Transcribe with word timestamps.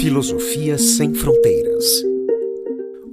Filosofia 0.00 0.78
Sem 0.78 1.12
Fronteiras. 1.12 1.84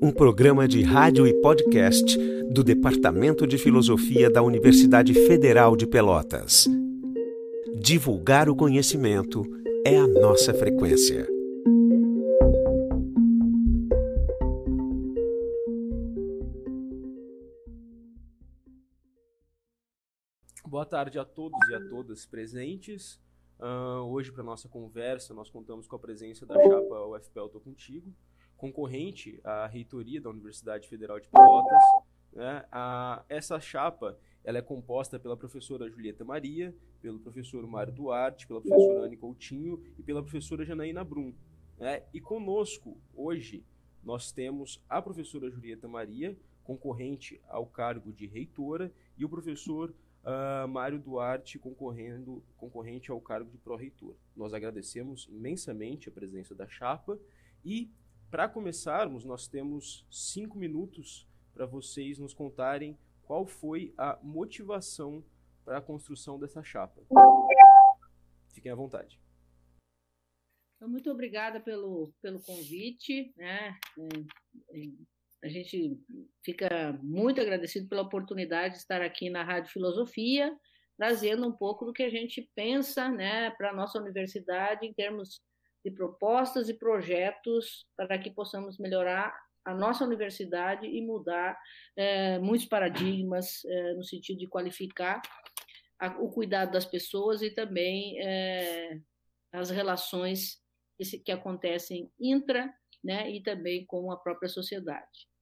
Um 0.01 0.11
programa 0.11 0.67
de 0.67 0.81
rádio 0.81 1.25
e 1.25 1.33
podcast 1.41 2.17
do 2.51 2.63
Departamento 2.63 3.47
de 3.47 3.57
Filosofia 3.57 4.29
da 4.29 4.41
Universidade 4.41 5.13
Federal 5.13 5.75
de 5.75 5.87
Pelotas. 5.87 6.67
Divulgar 7.75 8.49
o 8.49 8.55
conhecimento 8.55 9.43
é 9.85 9.97
a 9.97 10.07
nossa 10.07 10.53
frequência. 10.53 11.27
Boa 20.65 20.85
tarde 20.85 21.17
a 21.17 21.25
todos 21.25 21.59
e 21.69 21.73
a 21.73 21.79
todas 21.89 22.25
presentes. 22.25 23.24
Uh, 23.59 24.03
hoje, 24.09 24.31
para 24.31 24.43
nossa 24.43 24.67
conversa, 24.67 25.33
nós 25.33 25.49
contamos 25.49 25.87
com 25.87 25.95
a 25.95 25.99
presença 25.99 26.45
da 26.45 26.55
chapa 26.55 27.05
UFPEL 27.07 27.49
Tô 27.49 27.59
Contigo, 27.59 28.13
concorrente 28.57 29.39
à 29.43 29.65
reitoria 29.65 30.19
da 30.19 30.29
Universidade 30.29 30.87
Federal 30.89 31.19
de 31.19 31.29
Pelotas. 31.29 31.81
Né? 32.33 32.65
Essa 33.29 33.59
chapa 33.59 34.17
ela 34.43 34.57
é 34.57 34.61
composta 34.61 35.17
pela 35.17 35.37
professora 35.37 35.89
Julieta 35.89 36.23
Maria, 36.23 36.75
pelo 37.01 37.19
professor 37.19 37.65
Mário 37.65 37.93
Duarte, 37.93 38.45
pela 38.45 38.61
professora 38.61 39.05
Anne 39.05 39.17
Coutinho 39.17 39.81
e 39.97 40.03
pela 40.03 40.21
professora 40.21 40.65
Janaína 40.65 41.03
Brum. 41.03 41.33
Né? 41.79 42.03
E 42.13 42.19
conosco, 42.19 42.97
hoje, 43.15 43.63
nós 44.03 44.31
temos 44.31 44.83
a 44.89 45.01
professora 45.01 45.49
Julieta 45.49 45.87
Maria, 45.87 46.37
concorrente 46.63 47.41
ao 47.47 47.65
cargo 47.65 48.11
de 48.11 48.27
reitora, 48.27 48.91
e 49.17 49.23
o 49.23 49.29
professor 49.29 49.93
uh, 50.25 50.67
Mário 50.67 50.99
Duarte 50.99 51.59
concorrendo, 51.59 52.43
concorrente 52.57 53.11
ao 53.11 53.21
cargo 53.21 53.49
de 53.49 53.57
pró-reitor. 53.57 54.15
Nós 54.35 54.53
agradecemos 54.53 55.27
imensamente 55.29 56.09
a 56.09 56.11
presença 56.11 56.55
da 56.55 56.67
chapa 56.67 57.19
e, 57.63 57.91
para 58.29 58.49
começarmos, 58.49 59.23
nós 59.23 59.47
temos 59.47 60.05
cinco 60.09 60.57
minutos 60.57 61.27
para 61.53 61.65
vocês 61.65 62.17
nos 62.19 62.33
contarem 62.33 62.97
qual 63.23 63.45
foi 63.45 63.93
a 63.97 64.19
motivação 64.21 65.23
para 65.63 65.77
a 65.77 65.81
construção 65.81 66.37
dessa 66.37 66.63
chapa. 66.63 67.01
Fiquem 68.53 68.71
à 68.71 68.75
vontade. 68.75 69.19
Então, 70.75 70.89
muito 70.89 71.09
obrigada 71.09 71.59
pelo, 71.59 72.13
pelo 72.21 72.39
convite. 72.41 73.33
Né? 73.37 73.79
A 75.45 75.47
gente 75.47 75.99
fica 76.43 76.99
muito 77.03 77.39
agradecido 77.39 77.87
pela 77.87 78.01
oportunidade 78.01 78.73
de 78.73 78.79
estar 78.79 79.03
aqui 79.03 79.29
na 79.29 79.43
Rádio 79.43 79.71
Filosofia, 79.71 80.51
trazendo 80.97 81.47
um 81.47 81.51
pouco 81.51 81.85
do 81.85 81.93
que 81.93 82.01
a 82.01 82.09
gente 82.09 82.49
pensa 82.55 83.07
né, 83.09 83.51
para 83.51 83.69
a 83.69 83.75
nossa 83.75 83.99
universidade 83.99 84.87
em 84.87 84.91
termos 84.91 85.39
de 85.85 85.91
propostas 85.91 86.67
e 86.67 86.73
projetos 86.73 87.85
para 87.95 88.17
que 88.17 88.31
possamos 88.31 88.79
melhorar 88.79 89.39
a 89.63 89.71
nossa 89.71 90.03
universidade 90.03 90.87
e 90.87 90.99
mudar 91.05 91.55
é, 91.95 92.39
muitos 92.39 92.65
paradigmas 92.65 93.63
é, 93.65 93.93
no 93.93 94.03
sentido 94.03 94.39
de 94.39 94.47
qualificar 94.47 95.21
a, 95.99 96.07
o 96.23 96.31
cuidado 96.31 96.71
das 96.71 96.85
pessoas 96.87 97.43
e 97.43 97.51
também 97.51 98.19
é, 98.19 98.99
as 99.51 99.69
relações 99.69 100.59
que, 100.97 101.19
que 101.19 101.31
acontecem 101.31 102.11
intra 102.19 102.73
né, 103.03 103.29
e 103.29 103.43
também 103.43 103.85
com 103.85 104.11
a 104.11 104.17
própria 104.17 104.49
sociedade. 104.49 105.34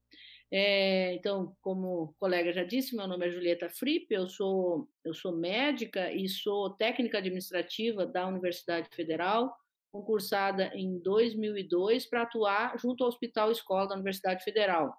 É, 0.56 1.16
então, 1.16 1.58
como 1.62 2.04
o 2.04 2.14
colega 2.20 2.54
já 2.54 2.64
disse, 2.64 2.96
meu 2.96 3.08
nome 3.08 3.26
é 3.26 3.32
Julieta 3.32 3.68
Fripp, 3.72 4.14
eu 4.14 4.30
sou, 4.30 4.88
eu 5.04 5.12
sou 5.12 5.36
médica 5.36 6.14
e 6.14 6.30
sou 6.30 6.70
técnica 6.70 7.18
administrativa 7.18 8.06
da 8.06 8.28
Universidade 8.28 8.88
Federal, 8.94 9.52
concursada 9.92 10.70
em 10.76 11.00
2002 11.00 12.06
para 12.08 12.22
atuar 12.22 12.78
junto 12.78 13.04
ao 13.04 13.08
Hospital 13.08 13.52
Escola 13.52 13.88
da 13.88 13.96
Universidade 13.96 14.44
Federal, 14.44 14.96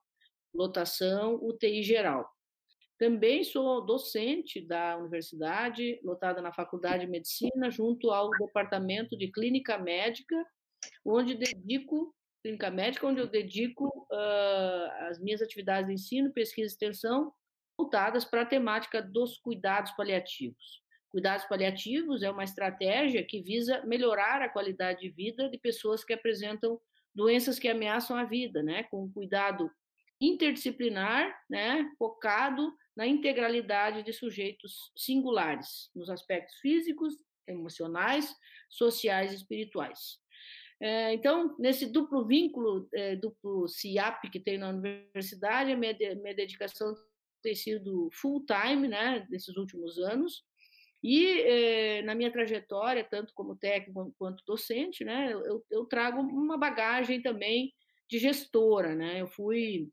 lotação 0.53 1.37
UTI 1.37 1.85
geral. 1.85 2.29
Também 2.99 3.45
sou 3.45 3.87
docente 3.87 4.61
da 4.61 4.99
universidade, 4.99 6.01
lotada 6.03 6.43
na 6.43 6.53
Faculdade 6.53 7.07
de 7.07 7.11
Medicina, 7.13 7.71
junto 7.71 8.11
ao 8.11 8.29
Departamento 8.31 9.17
de 9.17 9.31
Clínica 9.31 9.79
Médica, 9.79 10.35
onde 11.05 11.37
dedico 11.37 12.13
clínica 12.45 12.71
médica, 12.71 13.07
onde 13.07 13.21
eu 13.21 13.27
dedico 13.27 13.87
uh, 13.89 15.09
as 15.09 15.19
minhas 15.19 15.41
atividades 15.41 15.87
de 15.87 15.95
ensino, 15.95 16.31
pesquisa 16.31 16.67
e 16.67 16.73
extensão 16.73 17.33
voltadas 17.79 18.23
para 18.23 18.43
a 18.43 18.47
temática 18.47 19.01
dos 19.01 19.39
cuidados 19.39 19.93
paliativos. 19.93 20.83
Cuidados 21.11 21.47
paliativos 21.47 22.23
é 22.23 22.31
uma 22.31 22.45
estratégia 22.45 23.25
que 23.25 23.41
visa 23.41 23.83
melhorar 23.87 24.43
a 24.43 24.49
qualidade 24.49 25.01
de 25.01 25.09
vida 25.09 25.49
de 25.49 25.57
pessoas 25.57 26.05
que 26.05 26.13
apresentam 26.13 26.79
doenças 27.15 27.59
que 27.59 27.69
ameaçam 27.69 28.15
a 28.15 28.25
vida, 28.25 28.63
né, 28.63 28.83
com 28.85 29.05
um 29.05 29.11
cuidado 29.11 29.71
interdisciplinar, 30.21 31.35
né, 31.49 31.91
focado 31.99 32.75
na 32.95 33.07
integralidade 33.07 34.03
de 34.03 34.13
sujeitos 34.13 34.93
singulares, 34.95 35.91
nos 35.95 36.11
aspectos 36.11 36.57
físicos, 36.57 37.17
emocionais, 37.47 38.35
sociais 38.69 39.33
e 39.33 39.37
espirituais. 39.37 40.19
É, 40.85 41.15
então, 41.15 41.57
nesse 41.59 41.87
duplo 41.87 42.27
vínculo, 42.27 42.87
é, 42.93 43.17
duplo 43.17 43.67
CIAP 43.67 44.31
que 44.31 44.39
tem 44.39 44.59
na 44.59 44.69
universidade, 44.69 45.73
a 45.73 45.77
minha, 45.79 45.97
minha 46.17 46.35
dedicação 46.35 46.95
tem 47.43 47.55
sido 47.55 48.11
full 48.13 48.45
time, 48.45 48.87
né, 48.87 49.27
nesses 49.31 49.57
últimos 49.57 49.99
anos. 49.99 50.45
E 51.03 51.41
é, 51.41 52.03
na 52.03 52.15
minha 52.15 52.31
trajetória, 52.31 53.03
tanto 53.03 53.33
como 53.35 53.57
técnico 53.57 54.15
quanto 54.19 54.45
docente, 54.47 55.05
né, 55.07 55.33
eu, 55.33 55.65
eu 55.71 55.87
trago 55.87 56.21
uma 56.21 56.59
bagagem 56.59 57.23
também 57.23 57.73
de 58.11 58.19
gestora, 58.19 58.95
né? 58.95 59.23
Eu 59.23 59.27
fui 59.27 59.89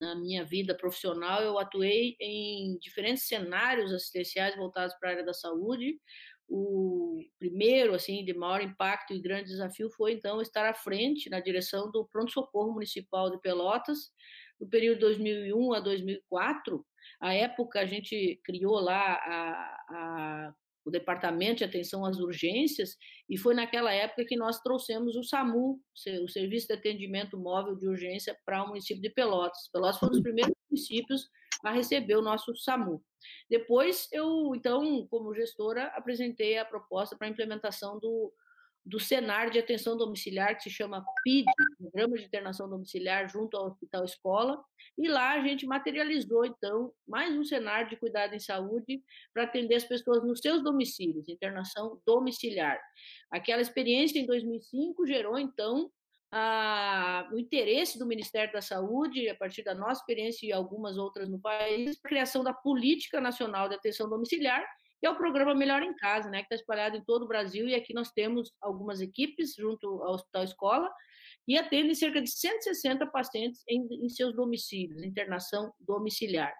na 0.00 0.16
minha 0.16 0.44
vida 0.44 0.76
profissional, 0.76 1.40
eu 1.40 1.56
atuei 1.56 2.16
em 2.20 2.76
diferentes 2.80 3.28
cenários 3.28 3.92
assistenciais 3.92 4.56
voltados 4.56 4.94
para 4.98 5.10
a 5.10 5.12
área 5.12 5.24
da 5.24 5.32
saúde, 5.32 6.00
o 6.48 7.20
primeiro 7.38 7.94
assim 7.94 8.24
de 8.24 8.32
maior 8.32 8.62
impacto 8.62 9.12
e 9.12 9.20
grande 9.20 9.48
desafio 9.48 9.90
foi 9.90 10.12
então 10.12 10.40
estar 10.40 10.68
à 10.68 10.74
frente 10.74 11.28
na 11.28 11.40
direção 11.40 11.90
do 11.90 12.06
pronto 12.06 12.30
socorro 12.30 12.72
municipal 12.72 13.30
de 13.30 13.40
Pelotas. 13.40 14.10
No 14.60 14.68
período 14.68 15.00
2001 15.00 15.74
a 15.74 15.80
2004 15.80 16.84
a 17.20 17.34
época 17.34 17.80
a 17.80 17.86
gente 17.86 18.40
criou 18.44 18.78
lá 18.78 19.14
a, 19.14 19.86
a, 19.90 20.54
o 20.84 20.90
departamento 20.90 21.58
de 21.58 21.64
atenção 21.64 22.04
às 22.04 22.18
urgências 22.18 22.96
e 23.28 23.36
foi 23.36 23.54
naquela 23.54 23.92
época 23.92 24.24
que 24.24 24.36
nós 24.36 24.60
trouxemos 24.60 25.16
o 25.16 25.22
SAMU 25.22 25.80
o 26.22 26.28
serviço 26.28 26.68
de 26.68 26.74
atendimento 26.74 27.38
móvel 27.38 27.74
de 27.76 27.88
urgência 27.88 28.36
para 28.44 28.62
o 28.62 28.68
município 28.68 29.02
de 29.02 29.10
Pelotas. 29.10 29.68
Pelotas 29.72 29.98
foi 29.98 30.08
um 30.08 30.12
dos 30.12 30.22
primeiros 30.22 30.54
municípios 30.70 31.28
a 31.64 31.70
receber 31.70 32.16
o 32.16 32.22
nosso 32.22 32.54
SAMU. 32.56 33.02
Depois, 33.48 34.08
eu, 34.12 34.54
então, 34.54 35.06
como 35.08 35.34
gestora, 35.34 35.86
apresentei 35.88 36.58
a 36.58 36.64
proposta 36.64 37.16
para 37.16 37.26
a 37.26 37.30
implementação 37.30 37.98
do, 37.98 38.32
do 38.86 39.00
Senar 39.00 39.50
de 39.50 39.58
Atenção 39.58 39.96
Domiciliar, 39.96 40.56
que 40.56 40.62
se 40.62 40.70
chama 40.70 41.04
PID, 41.24 41.46
Programa 41.76 42.16
de 42.16 42.24
Internação 42.24 42.68
Domiciliar, 42.68 43.28
junto 43.28 43.56
ao 43.56 43.66
Hospital 43.66 44.04
Escola, 44.04 44.64
e 44.96 45.08
lá 45.08 45.32
a 45.32 45.40
gente 45.40 45.66
materializou, 45.66 46.46
então, 46.46 46.92
mais 47.06 47.36
um 47.36 47.44
Senar 47.44 47.88
de 47.88 47.96
Cuidado 47.96 48.34
em 48.34 48.38
Saúde 48.38 49.02
para 49.34 49.42
atender 49.42 49.74
as 49.74 49.84
pessoas 49.84 50.22
nos 50.22 50.38
seus 50.38 50.62
domicílios, 50.62 51.28
internação 51.28 52.00
domiciliar. 52.06 52.80
Aquela 53.28 53.60
experiência 53.60 54.20
em 54.20 54.26
2005 54.26 55.04
gerou, 55.04 55.36
então, 55.36 55.90
a, 56.38 57.26
o 57.32 57.38
interesse 57.38 57.98
do 57.98 58.04
Ministério 58.04 58.52
da 58.52 58.60
Saúde, 58.60 59.26
a 59.30 59.34
partir 59.34 59.62
da 59.62 59.74
nossa 59.74 60.02
experiência 60.02 60.46
e 60.46 60.52
algumas 60.52 60.98
outras 60.98 61.30
no 61.30 61.40
país, 61.40 61.96
a 61.96 62.08
criação 62.08 62.44
da 62.44 62.52
Política 62.52 63.22
Nacional 63.22 63.70
de 63.70 63.74
Atenção 63.74 64.06
Domiciliar, 64.06 64.62
que 65.00 65.06
é 65.06 65.10
o 65.10 65.16
programa 65.16 65.54
Melhor 65.54 65.82
em 65.82 65.94
Casa, 65.96 66.28
né, 66.28 66.40
que 66.40 66.44
está 66.44 66.54
espalhado 66.56 66.94
em 66.94 67.04
todo 67.04 67.22
o 67.22 67.28
Brasil, 67.28 67.66
e 67.66 67.74
aqui 67.74 67.94
nós 67.94 68.10
temos 68.10 68.52
algumas 68.60 69.00
equipes 69.00 69.54
junto 69.54 69.86
ao 70.02 70.12
Hospital 70.12 70.44
Escola, 70.44 70.92
e 71.48 71.56
atendem 71.56 71.94
cerca 71.94 72.20
de 72.20 72.30
160 72.30 73.06
pacientes 73.06 73.62
em, 73.66 73.86
em 74.04 74.08
seus 74.10 74.34
domicílios, 74.34 75.02
internação 75.02 75.72
domiciliar. 75.80 76.52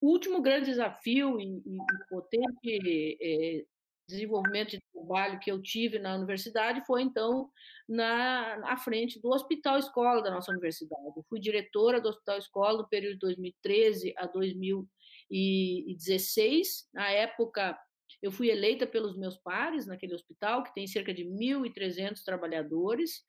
O 0.00 0.08
último 0.10 0.42
grande 0.42 0.66
desafio 0.66 1.40
e, 1.40 1.58
e 1.58 1.78
potente 2.10 3.18
é, 3.20 3.64
desenvolvimento 4.08 4.70
de 4.70 4.80
trabalho 4.92 5.38
que 5.38 5.50
eu 5.50 5.60
tive 5.60 5.98
na 5.98 6.16
universidade 6.16 6.82
foi, 6.86 7.02
então, 7.02 7.50
na, 7.88 8.72
à 8.72 8.76
frente 8.76 9.20
do 9.20 9.30
Hospital 9.30 9.78
Escola 9.78 10.22
da 10.22 10.30
nossa 10.30 10.50
universidade. 10.50 11.02
Eu 11.16 11.24
fui 11.28 11.40
diretora 11.40 12.00
do 12.00 12.08
Hospital 12.08 12.38
Escola 12.38 12.78
no 12.78 12.88
período 12.88 13.14
de 13.14 13.20
2013 13.20 14.14
a 14.16 14.26
2016. 14.26 16.88
Na 16.92 17.10
época, 17.10 17.78
eu 18.20 18.30
fui 18.30 18.50
eleita 18.50 18.86
pelos 18.86 19.16
meus 19.16 19.36
pares 19.36 19.86
naquele 19.86 20.14
hospital, 20.14 20.62
que 20.62 20.74
tem 20.74 20.86
cerca 20.86 21.12
de 21.12 21.24
1.300 21.24 22.22
trabalhadores. 22.24 23.22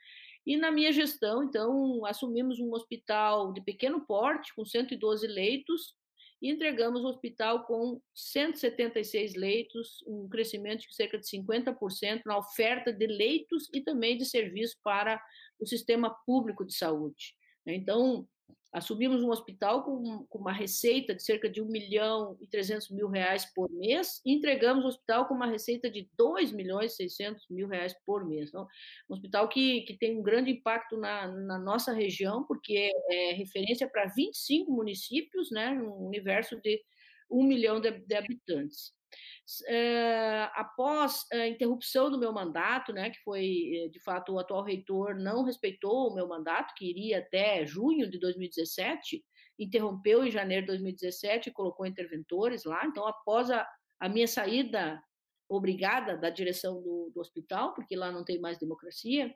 E 0.45 0.57
na 0.57 0.71
minha 0.71 0.91
gestão, 0.91 1.43
então, 1.43 2.05
assumimos 2.05 2.59
um 2.59 2.73
hospital 2.73 3.53
de 3.53 3.61
pequeno 3.61 4.05
porte, 4.05 4.53
com 4.53 4.65
112 4.65 5.25
leitos, 5.25 5.95
e 6.43 6.51
entregamos 6.51 7.05
o 7.05 7.07
hospital 7.07 7.65
com 7.65 8.01
176 8.13 9.33
leitos, 9.33 10.03
um 10.05 10.27
crescimento 10.27 10.81
de 10.81 10.93
cerca 10.93 11.17
de 11.17 11.25
50% 11.25 12.23
na 12.25 12.37
oferta 12.37 12.91
de 12.91 13.07
leitos 13.07 13.69
e 13.73 13.79
também 13.79 14.17
de 14.17 14.25
serviços 14.25 14.77
para 14.83 15.23
o 15.57 15.65
sistema 15.65 16.13
público 16.25 16.65
de 16.65 16.75
saúde. 16.75 17.33
Então, 17.65 18.27
assumimos 18.73 19.23
um 19.23 19.29
hospital 19.29 19.83
com, 19.83 20.25
com, 20.25 20.39
uma 20.39 20.51
receita 20.51 21.13
de 21.13 21.23
cerca 21.23 21.47
de 21.47 21.61
1 21.61 21.65
milhão 21.65 22.35
e 22.41 22.47
300 22.47 22.89
mil 22.89 23.07
reais 23.07 23.45
por 23.53 23.69
mês 23.71 24.19
e 24.25 24.33
entregamos 24.33 24.83
o 24.83 24.87
hospital 24.87 25.27
com 25.27 25.35
uma 25.35 25.45
receita 25.45 25.89
de 25.89 26.09
2 26.17 26.51
milhões 26.51 26.93
e 26.93 26.95
600 26.95 27.47
mil 27.49 27.67
reais 27.67 27.95
por 28.03 28.25
mês. 28.25 28.49
Então, 28.49 28.67
um 29.07 29.13
hospital 29.13 29.47
que, 29.47 29.81
que 29.81 29.95
tem 29.95 30.17
um 30.17 30.23
grande 30.23 30.49
impacto 30.49 30.97
na, 30.97 31.27
na 31.27 31.59
nossa 31.59 31.93
região, 31.93 32.43
porque 32.43 32.91
é, 33.09 33.31
é 33.31 33.33
referência 33.33 33.87
para 33.87 34.07
25 34.07 34.71
municípios, 34.71 35.51
né, 35.51 35.71
um 35.71 36.07
universo 36.07 36.59
de 36.59 36.81
1 37.29 37.43
milhão 37.43 37.79
de, 37.79 37.91
de 37.91 38.15
habitantes. 38.15 38.91
Uh, 39.69 40.49
após 40.53 41.25
a 41.31 41.47
interrupção 41.47 42.09
do 42.09 42.19
meu 42.19 42.31
mandato, 42.31 42.93
né, 42.93 43.09
que 43.09 43.19
foi, 43.23 43.71
eh, 43.75 43.89
de 43.89 43.99
fato, 43.99 44.33
o 44.33 44.39
atual 44.39 44.63
reitor 44.63 45.15
não 45.15 45.43
respeitou 45.43 46.09
o 46.09 46.15
meu 46.15 46.27
mandato, 46.27 46.73
que 46.75 46.89
iria 46.89 47.19
até 47.19 47.65
junho 47.65 48.09
de 48.09 48.19
2017, 48.19 49.23
interrompeu 49.59 50.23
em 50.23 50.31
janeiro 50.31 50.61
de 50.61 50.67
2017 50.67 51.49
e 51.49 51.53
colocou 51.53 51.85
interventores 51.85 52.63
lá. 52.63 52.85
Então, 52.85 53.05
após 53.07 53.51
a, 53.51 53.67
a 53.99 54.09
minha 54.09 54.27
saída 54.27 55.01
obrigada 55.49 56.17
da 56.17 56.29
direção 56.29 56.81
do, 56.81 57.11
do 57.13 57.19
hospital, 57.19 57.73
porque 57.73 57.95
lá 57.95 58.11
não 58.11 58.23
tem 58.23 58.39
mais 58.39 58.57
democracia, 58.57 59.33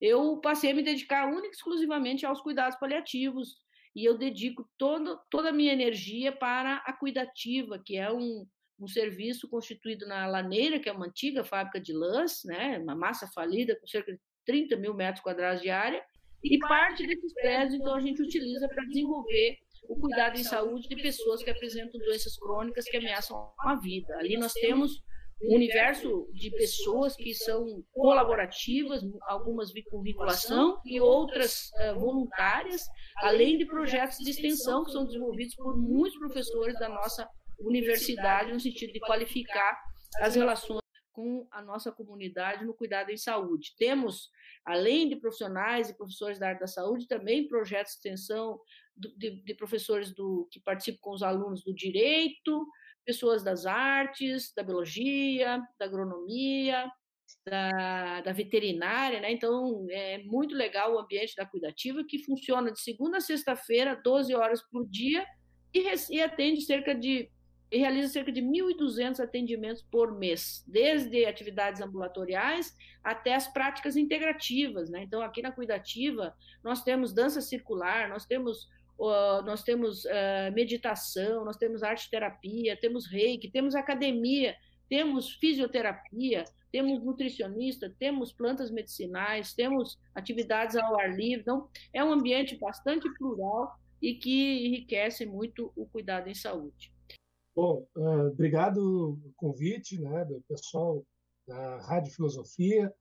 eu 0.00 0.40
passei 0.40 0.70
a 0.70 0.74
me 0.74 0.82
dedicar 0.82 1.26
única 1.26 1.48
e 1.48 1.50
exclusivamente 1.50 2.24
aos 2.24 2.40
cuidados 2.40 2.78
paliativos, 2.78 3.56
e 3.94 4.04
eu 4.04 4.16
dedico 4.16 4.68
todo, 4.78 5.20
toda 5.30 5.48
a 5.48 5.52
minha 5.52 5.72
energia 5.72 6.30
para 6.30 6.76
a 6.76 6.92
cuidativa, 6.92 7.82
que 7.84 7.96
é 7.96 8.12
um, 8.12 8.46
um 8.78 8.86
serviço 8.86 9.48
constituído 9.48 10.06
na 10.06 10.26
Laneira, 10.26 10.78
que 10.78 10.88
é 10.88 10.92
uma 10.92 11.06
antiga 11.06 11.44
fábrica 11.44 11.80
de 11.80 11.92
lãs, 11.92 12.42
né, 12.44 12.78
uma 12.78 12.94
massa 12.94 13.26
falida 13.26 13.76
com 13.78 13.86
cerca 13.86 14.12
de 14.12 14.20
30 14.46 14.76
mil 14.76 14.94
metros 14.94 15.22
quadrados 15.22 15.60
de 15.60 15.70
área, 15.70 16.02
e 16.42 16.58
parte 16.58 17.06
desses 17.06 17.34
prédios, 17.34 17.74
então, 17.74 17.94
a 17.94 18.00
gente 18.00 18.22
utiliza 18.22 18.68
para 18.68 18.84
desenvolver 18.84 19.58
o 19.88 19.96
cuidado 19.96 20.38
em 20.38 20.44
saúde 20.44 20.88
de 20.88 20.96
pessoas 20.96 21.42
que 21.42 21.50
apresentam 21.50 22.00
doenças 22.00 22.36
crônicas 22.38 22.84
que 22.84 22.96
ameaçam 22.96 23.52
a 23.60 23.74
vida. 23.76 24.16
Ali 24.18 24.36
nós 24.36 24.52
temos 24.52 25.02
um 25.42 25.54
universo 25.54 26.28
de 26.32 26.50
pessoas 26.50 27.14
que 27.16 27.32
são 27.34 27.82
colaborativas, 27.92 29.02
algumas 29.22 29.72
com 29.90 30.02
vinculação 30.02 30.80
e 30.84 31.00
outras 31.00 31.70
uh, 31.74 31.98
voluntárias, 31.98 32.82
além 33.18 33.56
de 33.56 33.66
projetos 33.66 34.18
de 34.18 34.30
extensão 34.30 34.84
que 34.84 34.92
são 34.92 35.04
desenvolvidos 35.04 35.54
por 35.54 35.76
muitos 35.76 36.18
professores 36.18 36.78
da 36.78 36.88
nossa 36.88 37.28
universidade 37.58 38.52
no 38.52 38.60
sentido 38.60 38.92
de 38.92 39.00
qualificar 39.00 39.78
as 40.20 40.34
relações 40.34 40.82
com 41.12 41.46
a 41.50 41.60
nossa 41.60 41.90
comunidade 41.90 42.64
no 42.64 42.72
cuidado 42.72 43.10
em 43.10 43.16
saúde. 43.16 43.74
Temos, 43.76 44.30
além 44.64 45.08
de 45.08 45.16
profissionais 45.16 45.90
e 45.90 45.96
professores 45.96 46.38
da 46.38 46.48
área 46.48 46.60
da 46.60 46.66
saúde, 46.68 47.08
também 47.08 47.48
projetos 47.48 47.94
de 47.94 47.98
extensão 47.98 48.60
de, 48.96 49.42
de 49.42 49.54
professores 49.54 50.14
do, 50.14 50.48
que 50.50 50.60
participam 50.60 50.98
com 51.00 51.10
os 51.12 51.22
alunos 51.22 51.64
do 51.64 51.74
direito, 51.74 52.66
pessoas 53.04 53.42
das 53.42 53.66
artes, 53.66 54.52
da 54.54 54.62
biologia, 54.62 55.60
da 55.78 55.86
agronomia, 55.86 56.88
da, 57.44 58.20
da, 58.20 58.32
veterinária, 58.32 59.20
né? 59.20 59.32
Então, 59.32 59.86
é 59.90 60.18
muito 60.18 60.54
legal 60.54 60.94
o 60.94 60.98
ambiente 60.98 61.34
da 61.34 61.46
cuidativa, 61.46 62.04
que 62.04 62.24
funciona 62.24 62.70
de 62.70 62.80
segunda 62.80 63.16
a 63.16 63.20
sexta-feira, 63.20 64.00
12 64.04 64.34
horas 64.34 64.62
por 64.70 64.86
dia, 64.88 65.26
e, 65.74 65.84
e 66.10 66.22
atende 66.22 66.62
cerca 66.62 66.94
de 66.94 67.30
e 67.70 67.78
realiza 67.78 68.08
cerca 68.08 68.32
de 68.32 68.40
1.200 68.40 69.20
atendimentos 69.20 69.82
por 69.82 70.18
mês, 70.18 70.64
desde 70.66 71.26
atividades 71.26 71.80
ambulatoriais 71.80 72.74
até 73.04 73.34
as 73.34 73.46
práticas 73.46 73.96
integrativas. 73.96 74.88
Né? 74.88 75.02
Então, 75.02 75.20
aqui 75.20 75.42
na 75.42 75.52
Cuidativa, 75.52 76.34
nós 76.62 76.82
temos 76.82 77.12
dança 77.12 77.40
circular, 77.40 78.08
nós 78.08 78.24
temos, 78.24 78.64
uh, 78.98 79.42
nós 79.44 79.62
temos 79.62 80.04
uh, 80.04 80.52
meditação, 80.54 81.44
nós 81.44 81.56
temos 81.56 81.82
arte-terapia, 81.82 82.76
temos 82.76 83.06
reiki, 83.06 83.50
temos 83.50 83.74
academia, 83.74 84.56
temos 84.88 85.34
fisioterapia, 85.34 86.44
temos 86.72 87.02
nutricionista, 87.02 87.94
temos 87.98 88.32
plantas 88.32 88.70
medicinais, 88.70 89.52
temos 89.52 89.98
atividades 90.14 90.76
ao 90.76 90.98
ar 90.98 91.14
livre. 91.14 91.42
Então, 91.42 91.68
é 91.92 92.02
um 92.02 92.12
ambiente 92.12 92.56
bastante 92.56 93.08
plural 93.14 93.78
e 94.00 94.14
que 94.14 94.66
enriquece 94.66 95.26
muito 95.26 95.72
o 95.76 95.86
cuidado 95.86 96.28
em 96.28 96.34
saúde. 96.34 96.92
Bom, 97.60 97.84
uh, 97.96 98.28
obrigado 98.28 99.18
pelo 99.20 99.34
convite 99.34 100.00
né, 100.00 100.24
do 100.24 100.40
pessoal 100.42 101.04
da 101.44 101.78
Rádio 101.78 102.14
Filosofia. 102.14 102.94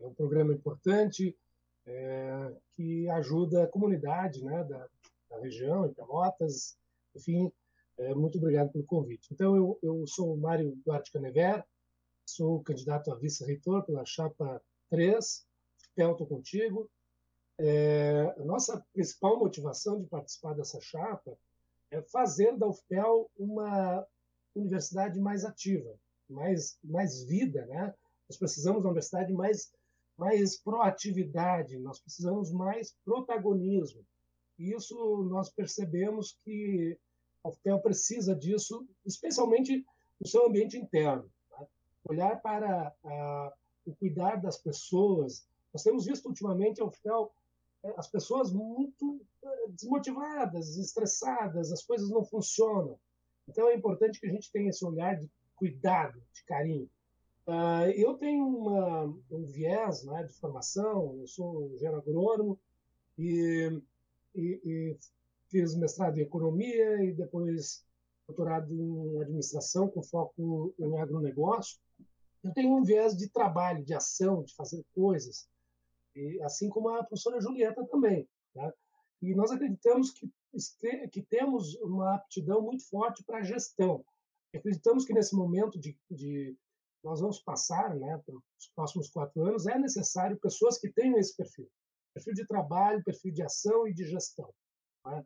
É 0.00 0.04
um 0.04 0.12
programa 0.12 0.52
importante 0.52 1.38
é, 1.86 2.52
que 2.72 3.08
ajuda 3.10 3.62
a 3.62 3.68
comunidade 3.68 4.42
né, 4.44 4.64
da, 4.64 4.88
da 5.30 5.38
região, 5.38 5.86
em 5.86 5.94
Pelotas. 5.94 6.76
Enfim, 7.14 7.52
é, 7.98 8.12
muito 8.12 8.38
obrigado 8.38 8.72
pelo 8.72 8.82
convite. 8.82 9.32
Então, 9.32 9.54
eu, 9.54 9.78
eu 9.80 10.04
sou 10.08 10.34
o 10.34 10.36
Mário 10.36 10.76
Duarte 10.84 11.12
Canever, 11.12 11.64
sou 12.26 12.64
candidato 12.64 13.12
a 13.12 13.16
vice-reitor 13.16 13.84
pela 13.84 14.04
Chapa 14.04 14.60
3, 14.88 15.46
Pelto 15.94 16.26
contigo. 16.26 16.90
É, 17.60 18.34
a 18.36 18.44
nossa 18.44 18.84
principal 18.92 19.38
motivação 19.38 20.00
de 20.00 20.08
participar 20.08 20.54
dessa 20.54 20.80
chapa 20.80 21.38
é 21.90 22.00
fazer 22.02 22.56
da 22.56 22.68
UFPEL 22.68 23.30
uma 23.36 24.06
universidade 24.54 25.18
mais 25.18 25.44
ativa, 25.44 25.92
mais, 26.28 26.78
mais 26.82 27.24
vida. 27.24 27.66
Né? 27.66 27.94
Nós 28.28 28.38
precisamos 28.38 28.80
de 28.80 28.86
uma 28.86 28.92
universidade 28.92 29.32
mais, 29.32 29.72
mais 30.16 30.56
proatividade, 30.58 31.78
nós 31.78 32.00
precisamos 32.00 32.52
mais 32.52 32.94
protagonismo. 33.04 34.04
E 34.58 34.72
isso 34.74 34.94
nós 35.24 35.50
percebemos 35.50 36.36
que 36.44 36.98
a 37.42 37.48
UFPEL 37.48 37.80
precisa 37.80 38.34
disso, 38.34 38.86
especialmente 39.04 39.84
no 40.20 40.26
seu 40.26 40.46
ambiente 40.46 40.76
interno. 40.76 41.30
Né? 41.50 41.66
Olhar 42.04 42.40
para 42.40 42.94
a, 43.02 43.52
o 43.86 43.94
cuidar 43.96 44.36
das 44.36 44.58
pessoas. 44.58 45.46
Nós 45.72 45.82
temos 45.82 46.04
visto 46.04 46.26
ultimamente 46.26 46.80
a 46.80 46.84
UFPEL 46.84 47.32
as 47.96 48.08
pessoas 48.08 48.52
muito 48.52 49.20
eh, 49.42 49.66
desmotivadas, 49.70 50.76
estressadas, 50.76 51.72
as 51.72 51.82
coisas 51.82 52.10
não 52.10 52.24
funcionam. 52.24 52.98
Então 53.48 53.68
é 53.68 53.74
importante 53.74 54.20
que 54.20 54.26
a 54.26 54.30
gente 54.30 54.50
tenha 54.52 54.70
esse 54.70 54.84
olhar 54.84 55.18
de 55.18 55.30
cuidado, 55.56 56.22
de 56.32 56.44
carinho. 56.44 56.88
Uh, 57.46 57.90
eu 57.96 58.14
tenho 58.14 58.46
uma, 58.46 59.04
um 59.30 59.44
viés 59.44 60.04
né, 60.04 60.22
de 60.24 60.32
formação, 60.34 61.16
eu 61.18 61.26
sou 61.26 61.70
engenheiro 61.72 61.98
agrônomo 61.98 62.58
e, 63.18 63.80
e, 64.34 64.60
e, 64.64 64.96
fiz 65.48 65.74
mestrado 65.74 66.18
em 66.18 66.22
economia 66.22 67.02
e 67.02 67.12
depois 67.12 67.84
doutorado 68.26 68.72
em 68.72 69.20
administração 69.20 69.88
com 69.88 70.02
foco 70.02 70.72
em 70.78 70.98
agronegócio. 70.98 71.78
Eu 72.44 72.52
tenho 72.52 72.76
um 72.76 72.84
viés 72.84 73.16
de 73.16 73.28
trabalho, 73.28 73.84
de 73.84 73.94
ação, 73.94 74.44
de 74.44 74.54
fazer 74.54 74.84
coisas 74.94 75.48
e, 76.14 76.42
assim 76.42 76.68
como 76.68 76.88
a 76.88 77.04
professora 77.04 77.40
Julieta 77.40 77.84
também. 77.86 78.28
Tá? 78.54 78.72
E 79.22 79.34
nós 79.34 79.50
acreditamos 79.50 80.12
que, 80.12 80.28
que 81.08 81.22
temos 81.22 81.74
uma 81.76 82.14
aptidão 82.14 82.62
muito 82.62 82.88
forte 82.88 83.22
para 83.24 83.38
a 83.38 83.42
gestão. 83.42 84.04
Acreditamos 84.54 85.04
que 85.04 85.12
nesse 85.12 85.34
momento 85.36 85.78
de, 85.78 85.96
de 86.10 86.56
nós 87.02 87.20
vamos 87.20 87.40
passar, 87.40 87.94
né, 87.94 88.20
pelos 88.26 88.42
próximos 88.74 89.08
quatro 89.10 89.42
anos, 89.42 89.66
é 89.66 89.78
necessário 89.78 90.38
pessoas 90.38 90.78
que 90.78 90.90
tenham 90.90 91.18
esse 91.18 91.36
perfil, 91.36 91.68
perfil 92.14 92.34
de 92.34 92.46
trabalho, 92.46 93.04
perfil 93.04 93.32
de 93.32 93.42
ação 93.42 93.86
e 93.86 93.94
de 93.94 94.04
gestão. 94.04 94.52
Tá? 95.02 95.24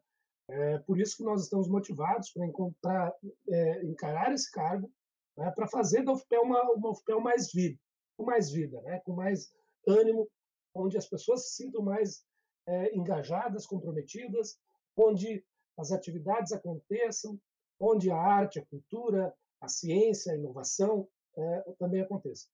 É 0.48 0.78
por 0.80 1.00
isso 1.00 1.16
que 1.16 1.24
nós 1.24 1.42
estamos 1.42 1.68
motivados 1.68 2.30
para 2.30 2.46
encontrar, 2.46 3.12
é, 3.48 3.84
encarar 3.84 4.32
esse 4.32 4.50
cargo, 4.50 4.92
né, 5.36 5.50
para 5.52 5.66
fazer 5.66 6.04
da 6.04 6.12
UFPEL 6.12 6.42
uma, 6.42 6.62
uma 6.72 6.90
UFPEL 6.90 7.20
mais 7.20 7.50
vida, 7.50 7.78
com 8.16 8.24
mais 8.24 8.50
vida, 8.50 8.80
né, 8.82 9.00
com 9.00 9.14
mais 9.14 9.50
ânimo, 9.88 10.28
onde 10.74 10.96
as 10.98 11.06
pessoas 11.06 11.46
se 11.46 11.54
sintam 11.62 11.82
mais 11.82 12.24
é, 12.66 12.94
engajadas, 12.96 13.66
comprometidas, 13.66 14.58
onde 14.96 15.44
as 15.78 15.92
atividades 15.92 16.52
aconteçam, 16.52 17.38
onde 17.78 18.10
a 18.10 18.16
arte, 18.16 18.58
a 18.58 18.66
cultura, 18.66 19.34
a 19.60 19.68
ciência, 19.68 20.32
a 20.32 20.36
inovação 20.36 21.08
é, 21.36 21.60
também 21.78 22.00
aconteçam. 22.00 22.48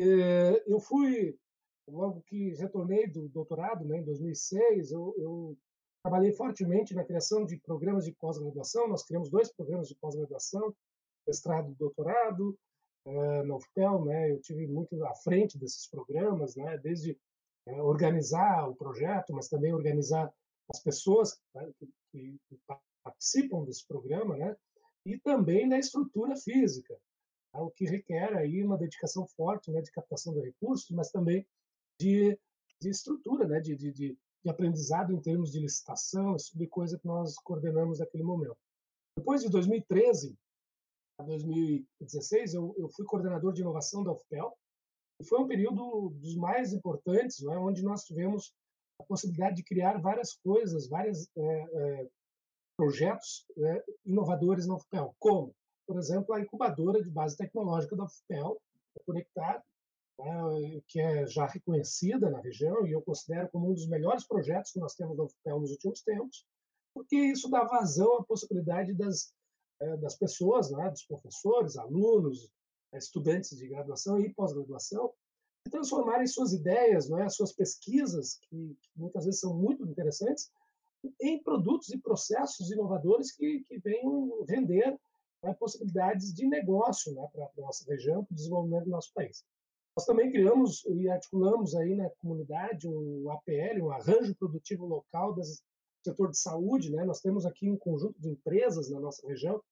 É, 0.00 0.64
eu 0.66 0.80
fui, 0.80 1.36
logo 1.88 2.22
que 2.22 2.54
retornei 2.54 3.06
do 3.06 3.28
doutorado, 3.28 3.84
né, 3.84 3.98
em 3.98 4.04
2006, 4.04 4.92
eu, 4.92 5.14
eu 5.18 5.58
trabalhei 6.02 6.32
fortemente 6.32 6.94
na 6.94 7.04
criação 7.04 7.44
de 7.44 7.58
programas 7.58 8.04
de 8.04 8.12
pós-graduação. 8.12 8.88
Nós 8.88 9.04
criamos 9.04 9.30
dois 9.30 9.52
programas 9.52 9.88
de 9.88 9.94
pós-graduação, 9.96 10.74
mestrado 11.26 11.70
e 11.70 11.74
doutorado, 11.74 12.58
é, 13.06 13.42
na 13.42 13.58
né, 14.04 14.32
eu 14.32 14.40
tive 14.40 14.66
muito 14.66 15.02
à 15.04 15.14
frente 15.14 15.58
desses 15.58 15.86
programas, 15.88 16.56
né, 16.56 16.78
desde 16.78 17.18
organizar 17.66 18.68
o 18.68 18.74
projeto, 18.74 19.32
mas 19.32 19.48
também 19.48 19.72
organizar 19.72 20.32
as 20.68 20.80
pessoas 20.82 21.40
né, 21.54 21.70
que, 21.78 22.38
que, 22.48 22.60
participam 23.02 23.64
desse 23.64 23.86
programa, 23.86 24.36
né? 24.36 24.56
E 25.04 25.18
também 25.18 25.68
na 25.68 25.78
estrutura 25.78 26.34
física, 26.36 26.98
tá? 27.52 27.60
o 27.60 27.70
que 27.70 27.84
requer 27.84 28.34
aí 28.34 28.62
uma 28.62 28.78
dedicação 28.78 29.26
forte, 29.28 29.70
né, 29.70 29.82
de 29.82 29.92
captação 29.92 30.32
de 30.32 30.40
recursos, 30.40 30.90
mas 30.90 31.10
também 31.10 31.46
de, 32.00 32.38
de 32.80 32.88
estrutura, 32.88 33.46
né, 33.46 33.60
de, 33.60 33.76
de, 33.76 33.92
de, 33.92 34.18
aprendizado 34.48 35.12
em 35.12 35.20
termos 35.20 35.52
de 35.52 35.60
licitação, 35.60 36.36
tipo 36.36 36.58
de 36.58 36.66
coisa 36.66 36.98
que 36.98 37.06
nós 37.06 37.34
coordenamos 37.36 37.98
naquele 37.98 38.24
momento. 38.24 38.56
Depois 39.16 39.42
de 39.42 39.50
2013 39.50 40.36
a 41.18 41.22
2016, 41.22 42.54
eu, 42.54 42.74
eu 42.78 42.88
fui 42.88 43.04
coordenador 43.04 43.52
de 43.52 43.60
inovação 43.60 44.02
da 44.02 44.12
UFPEL, 44.12 44.56
foi 45.22 45.40
um 45.40 45.46
período 45.46 46.10
dos 46.20 46.34
mais 46.36 46.72
importantes, 46.72 47.40
né, 47.40 47.56
onde 47.56 47.82
nós 47.82 48.04
tivemos 48.04 48.52
a 49.00 49.04
possibilidade 49.04 49.56
de 49.56 49.64
criar 49.64 50.00
várias 50.00 50.34
coisas, 50.34 50.88
vários 50.88 51.28
é, 51.36 51.42
é, 51.42 52.08
projetos 52.76 53.46
é, 53.58 53.84
inovadores 54.04 54.66
na 54.66 54.74
UFPEL, 54.74 55.14
como, 55.18 55.54
por 55.86 55.98
exemplo, 55.98 56.34
a 56.34 56.40
incubadora 56.40 57.02
de 57.02 57.10
base 57.10 57.36
tecnológica 57.36 57.96
da 57.96 58.04
UFPEL, 58.04 58.60
a 58.96 59.04
Conectar, 59.04 59.64
né, 60.18 60.80
que 60.88 61.00
é 61.00 61.26
já 61.26 61.46
reconhecida 61.46 62.30
na 62.30 62.40
região 62.40 62.86
e 62.86 62.92
eu 62.92 63.02
considero 63.02 63.48
como 63.50 63.70
um 63.70 63.74
dos 63.74 63.88
melhores 63.88 64.26
projetos 64.26 64.72
que 64.72 64.78
nós 64.78 64.94
temos 64.94 65.16
na 65.16 65.24
UFPEL 65.24 65.60
nos 65.60 65.70
últimos 65.72 66.02
tempos, 66.02 66.44
porque 66.94 67.16
isso 67.16 67.50
dá 67.50 67.64
vazão 67.64 68.18
à 68.18 68.24
possibilidade 68.24 68.94
das, 68.94 69.32
é, 69.80 69.96
das 69.96 70.16
pessoas, 70.16 70.70
né, 70.70 70.88
dos 70.90 71.04
professores, 71.04 71.76
alunos, 71.76 72.48
estudantes 72.98 73.56
de 73.56 73.68
graduação 73.68 74.18
e 74.20 74.32
pós-graduação, 74.32 75.12
transformarem 75.70 76.26
suas 76.26 76.52
ideias, 76.52 77.08
não 77.08 77.18
é, 77.18 77.28
suas 77.28 77.52
pesquisas, 77.52 78.38
que, 78.42 78.76
que, 78.80 78.90
muitas 78.96 79.24
vezes 79.24 79.40
são 79.40 79.54
muito 79.54 79.86
interessantes, 79.86 80.50
em 81.20 81.42
produtos 81.42 81.90
e 81.90 81.98
processos 81.98 82.70
inovadores 82.70 83.32
que, 83.32 83.64
que 83.68 83.78
venham 83.78 84.44
render 84.48 84.98
né, 85.42 85.54
possibilidades 85.54 86.32
de 86.32 86.46
negócio 86.46 87.12
né, 87.14 87.26
para 87.32 87.44
a 87.44 87.60
nossa 87.60 87.84
região, 87.90 88.24
para 88.24 88.32
o 88.32 88.36
desenvolvimento 88.36 88.84
do 88.84 88.90
nosso 88.90 89.12
país. 89.12 89.44
Nós 89.96 90.06
também 90.06 90.30
criamos 90.30 90.84
e 90.86 91.08
articulamos 91.08 91.74
aí 91.76 91.94
na 91.94 92.10
comunidade 92.20 92.88
um 92.88 93.30
APL, 93.30 93.84
um 93.84 93.92
arranjo 93.92 94.34
produtivo 94.34 94.86
local 94.86 95.32
do 95.32 95.42
setor 96.04 96.30
de 96.30 96.38
saúde. 96.38 96.90
Né? 96.90 97.04
Nós 97.04 97.20
temos 97.20 97.46
aqui 97.46 97.70
um 97.70 97.76
conjunto 97.76 98.20
de 98.20 98.30
empresas 98.30 98.90
na 98.90 98.98
nossa 98.98 99.26
região, 99.26 99.62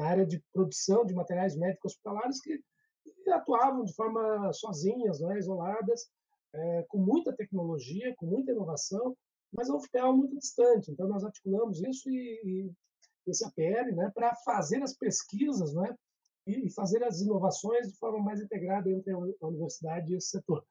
na 0.00 0.08
área 0.08 0.26
de 0.26 0.42
produção 0.52 1.04
de 1.04 1.14
materiais 1.14 1.54
médicos 1.56 1.92
hospitalares, 1.92 2.40
que 2.40 2.58
atuavam 3.28 3.84
de 3.84 3.94
forma 3.94 4.52
sozinhas, 4.52 5.20
né, 5.20 5.38
isoladas, 5.38 6.10
é, 6.52 6.84
com 6.88 6.98
muita 6.98 7.36
tecnologia, 7.36 8.14
com 8.16 8.26
muita 8.26 8.50
inovação, 8.50 9.16
mas 9.52 9.68
a 9.68 9.76
UFPEL 9.76 10.06
é 10.06 10.12
muito 10.12 10.38
distante. 10.38 10.90
Então, 10.90 11.06
nós 11.06 11.22
articulamos 11.22 11.82
isso 11.82 12.08
e, 12.10 12.40
e 12.44 13.30
esse 13.30 13.44
APL 13.44 13.94
né, 13.94 14.10
para 14.14 14.34
fazer 14.36 14.82
as 14.82 14.96
pesquisas 14.96 15.74
né, 15.74 15.94
e, 16.46 16.66
e, 16.66 16.72
fazer 16.72 17.04
as 17.04 17.20
inovações 17.20 17.88
de 17.88 17.96
forma 17.98 18.20
mais 18.20 18.40
integrada 18.40 18.90
entre 18.90 19.12
a 19.12 19.46
universidade 19.46 20.12
e 20.12 20.16
esse 20.16 20.28
setor. 20.28 20.64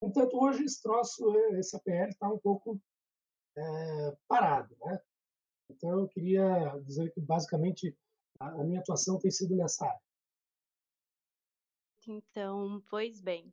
Portanto, 0.00 0.36
hoje 0.36 0.64
esse 0.64 0.82
troço, 0.82 1.36
esse 1.56 1.76
APL 1.76 2.08
está 2.08 2.28
um 2.28 2.38
pouco 2.38 2.80
é, 3.56 4.16
parado. 4.26 4.74
Né? 4.80 5.00
Então, 5.70 6.00
eu 6.00 6.08
queria 6.08 6.76
dizer 6.84 7.12
que, 7.12 7.20
basicamente, 7.20 7.96
a, 8.42 8.60
a 8.60 8.64
minha 8.64 8.80
atuação 8.80 9.18
tem 9.18 9.30
sido 9.30 9.54
nessa 9.54 9.86
área. 9.86 10.00
Então, 12.06 12.82
pois 12.90 13.20
bem. 13.20 13.52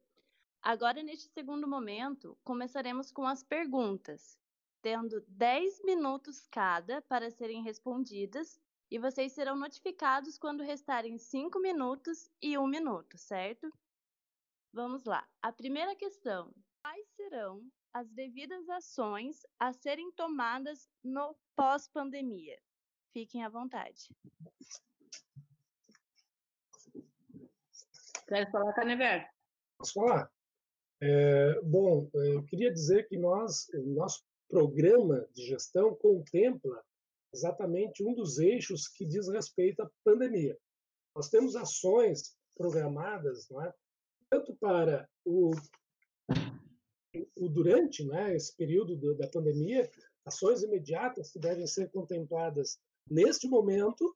Agora, 0.62 1.04
neste 1.04 1.30
segundo 1.32 1.68
momento, 1.68 2.38
começaremos 2.44 3.12
com 3.12 3.26
as 3.26 3.44
perguntas, 3.44 4.38
tendo 4.82 5.24
10 5.28 5.84
minutos 5.84 6.48
cada 6.48 7.02
para 7.04 7.30
serem 7.30 7.62
respondidas, 7.64 8.60
e 8.92 8.98
vocês 8.98 9.34
serão 9.34 9.56
notificados 9.56 10.38
quando 10.38 10.64
restarem 10.64 11.18
5 11.18 11.60
minutos 11.60 12.30
e 12.42 12.58
1 12.58 12.68
minuto, 12.68 13.18
certo? 13.18 13.72
Vamos 14.74 15.06
lá. 15.06 15.28
A 15.42 15.52
primeira 15.52 15.96
questão: 15.96 16.52
quais 16.82 17.08
serão 17.16 17.64
as 17.94 18.10
devidas 18.10 18.68
ações 18.70 19.46
a 19.60 19.72
serem 19.72 20.12
tomadas 20.12 20.90
no 21.04 21.36
pós-pandemia? 21.56 22.60
Fiquem 23.14 23.44
à 23.44 23.50
vontade. 23.50 24.10
Quer 28.28 28.52
falar, 28.52 28.74
Canever? 28.74 29.28
Posso 29.78 29.94
falar? 29.94 30.32
É, 31.02 31.62
bom, 31.62 32.10
eu 32.14 32.44
queria 32.44 32.72
dizer 32.72 33.08
que 33.08 33.18
nós, 33.18 33.68
nosso 33.86 34.24
programa 34.48 35.26
de 35.34 35.48
gestão 35.48 35.96
contempla 35.96 36.84
exatamente 37.34 38.04
um 38.04 38.14
dos 38.14 38.38
eixos 38.38 38.88
que 38.88 39.06
diz 39.06 39.28
respeito 39.30 39.82
à 39.82 39.90
pandemia. 40.04 40.58
Nós 41.16 41.30
temos 41.30 41.56
ações 41.56 42.38
programadas, 42.56 43.50
não 43.50 43.64
é? 43.64 43.74
tanto 44.30 44.56
para 44.56 45.10
o, 45.26 45.52
o 47.36 47.50
durante 47.50 48.04
né, 48.06 48.36
esse 48.36 48.56
período 48.56 48.96
do, 48.96 49.16
da 49.16 49.28
pandemia, 49.28 49.90
ações 50.26 50.62
imediatas 50.62 51.32
que 51.32 51.40
devem 51.40 51.66
ser 51.66 51.90
contempladas 51.90 52.80
neste 53.10 53.48
momento 53.48 54.16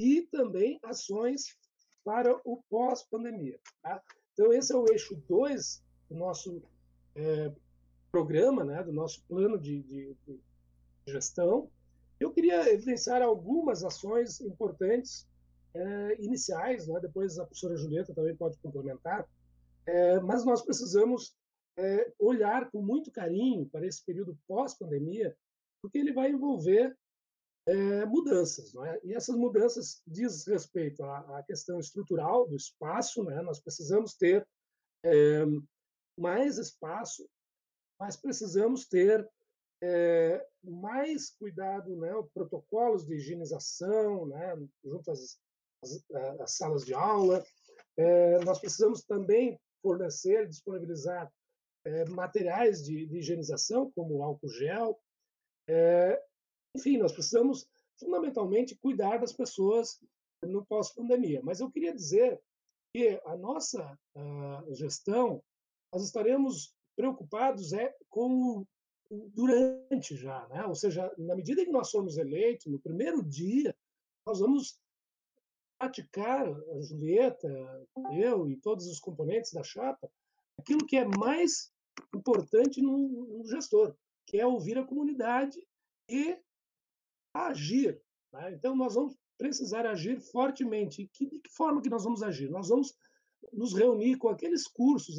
e 0.00 0.22
também 0.30 0.78
ações 0.84 1.56
para 2.04 2.40
o 2.44 2.62
pós-pandemia. 2.70 3.58
Tá? 3.82 4.02
Então, 4.32 4.52
esse 4.52 4.72
é 4.72 4.76
o 4.76 4.86
eixo 4.90 5.16
2 5.28 5.82
do 6.08 6.16
nosso 6.16 6.62
é, 7.14 7.52
programa, 8.10 8.64
né, 8.64 8.82
do 8.82 8.92
nosso 8.92 9.22
plano 9.26 9.58
de, 9.58 9.82
de, 9.82 10.16
de, 10.26 10.40
gestão. 11.06 11.70
Eu 12.20 12.32
queria 12.32 12.72
evidenciar 12.72 13.22
algumas 13.22 13.84
ações 13.84 14.40
importantes 14.40 15.26
é, 15.74 16.22
iniciais, 16.22 16.86
né, 16.86 16.98
depois 17.00 17.38
a 17.38 17.44
professora 17.44 17.76
Julieta 17.76 18.14
também 18.14 18.36
pode 18.36 18.58
complementar, 18.58 19.28
é, 19.86 20.20
mas 20.20 20.44
nós 20.44 20.62
precisamos 20.62 21.36
é, 21.76 22.12
olhar 22.18 22.70
com 22.70 22.82
muito 22.82 23.10
carinho 23.10 23.66
para 23.66 23.86
esse 23.86 24.04
período 24.04 24.38
pós-pandemia, 24.46 25.36
porque 25.80 25.98
ele 25.98 26.12
vai 26.12 26.30
envolver 26.30 26.96
é, 27.68 28.06
mudanças. 28.06 28.74
É? 28.74 29.00
E 29.04 29.14
essas 29.14 29.36
mudanças 29.36 30.02
diz 30.06 30.46
respeito 30.46 31.04
à, 31.04 31.38
à, 31.38 31.42
questão 31.42 31.78
estrutural 31.78 32.48
do 32.48 32.56
espaço, 32.56 33.22
né? 33.22 33.42
nós 33.42 33.60
precisamos 33.60 34.14
ter 34.14 34.46
é, 35.04 35.44
mais 36.18 36.56
espaço, 36.56 37.28
mas 38.00 38.16
precisamos 38.16 38.86
ter 38.86 39.28
é, 39.82 40.46
mais 40.64 41.30
cuidado, 41.30 41.94
né? 41.96 42.10
protocolos 42.32 43.06
de 43.06 43.14
higienização 43.14 44.26
né? 44.26 44.56
junto 44.82 45.10
às, 45.10 45.38
às, 45.84 46.04
às 46.40 46.56
salas 46.56 46.86
de 46.86 46.94
aula. 46.94 47.44
nós 48.46 48.58
precisamos 48.60 49.04
também 49.04 49.60
fornecer, 49.82 50.48
disponibilizar 50.48 51.30
materiais 52.10 52.82
de, 52.82 53.06
de 53.06 53.18
higienização, 53.18 53.90
como 53.92 54.22
álcool 54.22 54.48
gel, 54.48 55.00
é, 55.68 56.20
enfim, 56.78 56.96
nós 56.96 57.12
precisamos 57.12 57.68
fundamentalmente 57.98 58.76
cuidar 58.76 59.18
das 59.18 59.32
pessoas 59.32 60.00
no 60.42 60.64
pós-pandemia. 60.64 61.40
Mas 61.42 61.60
eu 61.60 61.70
queria 61.70 61.94
dizer 61.94 62.40
que 62.94 63.20
a 63.26 63.36
nossa 63.36 63.98
gestão, 64.70 65.42
nós 65.92 66.04
estaremos 66.04 66.74
preocupados 66.96 67.72
é 67.72 67.94
com 68.08 68.64
o 69.10 69.30
durante 69.30 70.14
já, 70.16 70.46
né? 70.48 70.66
Ou 70.66 70.74
seja, 70.74 71.10
na 71.16 71.34
medida 71.34 71.64
que 71.64 71.72
nós 71.72 71.90
somos 71.90 72.18
eleitos, 72.18 72.66
no 72.66 72.78
primeiro 72.78 73.22
dia, 73.22 73.74
nós 74.26 74.40
vamos 74.40 74.78
praticar, 75.78 76.46
a 76.46 76.80
Julieta, 76.80 77.48
eu 78.12 78.50
e 78.50 78.56
todos 78.56 78.86
os 78.86 79.00
componentes 79.00 79.52
da 79.52 79.62
chapa, 79.62 80.10
aquilo 80.58 80.84
que 80.86 80.96
é 80.96 81.06
mais 81.06 81.72
importante 82.14 82.82
no, 82.82 82.98
no 83.38 83.46
gestor, 83.46 83.94
que 84.26 84.38
é 84.38 84.46
ouvir 84.46 84.76
a 84.76 84.84
comunidade 84.84 85.58
e 86.08 86.38
agir. 87.32 88.00
Né? 88.32 88.52
Então, 88.52 88.74
nós 88.76 88.94
vamos 88.94 89.16
precisar 89.36 89.86
agir 89.86 90.20
fortemente. 90.20 91.02
E 91.02 91.08
que, 91.08 91.26
de 91.26 91.38
que 91.38 91.50
forma 91.50 91.80
que 91.80 91.90
nós 91.90 92.04
vamos 92.04 92.22
agir? 92.22 92.50
Nós 92.50 92.68
vamos 92.68 92.94
nos 93.52 93.72
reunir 93.72 94.16
com 94.16 94.28
aqueles 94.28 94.66
cursos, 94.66 95.18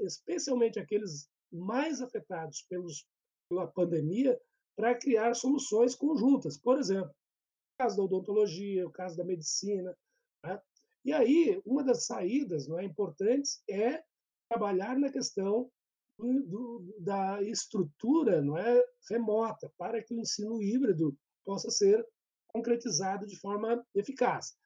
especialmente 0.00 0.78
aqueles 0.78 1.28
mais 1.50 2.00
afetados 2.00 2.62
pelos, 2.62 3.06
pela 3.48 3.66
pandemia, 3.66 4.38
para 4.76 4.94
criar 4.94 5.34
soluções 5.34 5.94
conjuntas. 5.94 6.58
Por 6.58 6.78
exemplo, 6.78 7.10
o 7.10 7.78
caso 7.78 7.96
da 7.96 8.02
odontologia, 8.02 8.86
o 8.86 8.90
caso 8.90 9.16
da 9.16 9.24
medicina. 9.24 9.96
Né? 10.44 10.60
E 11.04 11.12
aí, 11.12 11.60
uma 11.64 11.84
das 11.84 12.06
saídas 12.06 12.66
não 12.66 12.78
é, 12.78 12.84
importantes 12.84 13.62
é 13.68 14.02
trabalhar 14.48 14.98
na 14.98 15.10
questão 15.10 15.70
do, 16.18 16.94
da 17.00 17.42
estrutura 17.42 18.42
não 18.42 18.56
é, 18.56 18.82
remota, 19.08 19.72
para 19.76 20.02
que 20.02 20.14
o 20.14 20.20
ensino 20.20 20.62
híbrido 20.62 21.16
possa 21.44 21.70
ser 21.70 22.06
concretizado 22.48 23.26
de 23.26 23.38
forma 23.38 23.84
eficaz. 23.94 24.56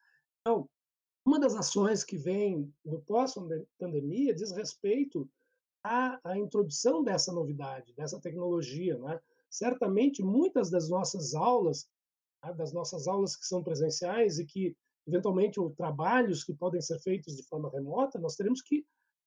Então, 0.41 0.69
uma 1.25 1.41
das 1.41 1.55
ações 1.55 2.05
que 2.05 2.17
vem 2.17 2.73
no 2.85 3.01
pós-pandemia 3.03 4.35
diz 4.35 4.53
respeito 4.53 5.29
à, 5.83 6.21
à, 6.23 6.39
introdução 6.39 7.03
dessa 7.03 7.33
novidade, 7.33 7.95
dessa 7.95 8.21
tecnologia. 8.21 8.99
Né? 8.99 9.21
Certamente, 9.51 10.23
muitas 10.23 10.71
das 10.71 10.89
nossas 10.89 11.35
aulas 11.35 11.89
tá? 12.41 12.53
das 12.53 12.73
nossas 12.73 13.09
aulas 13.09 13.37
que 13.37 13.45
são 13.45 13.63
presenciais 13.63 14.39
e 14.39 14.47
que, 14.47 14.77
eventualmente, 15.07 15.59
ou 15.59 15.71
trabalhos 15.71 16.45
que 16.45 16.55
podem 16.55 16.81
ser 16.81 17.01
feitos 17.01 17.37
de 17.37 17.45
forma 17.45 17.71
remota, 17.71 18.19
nós 18.19 18.37
teremos 18.37 18.63
que, 18.63 18.87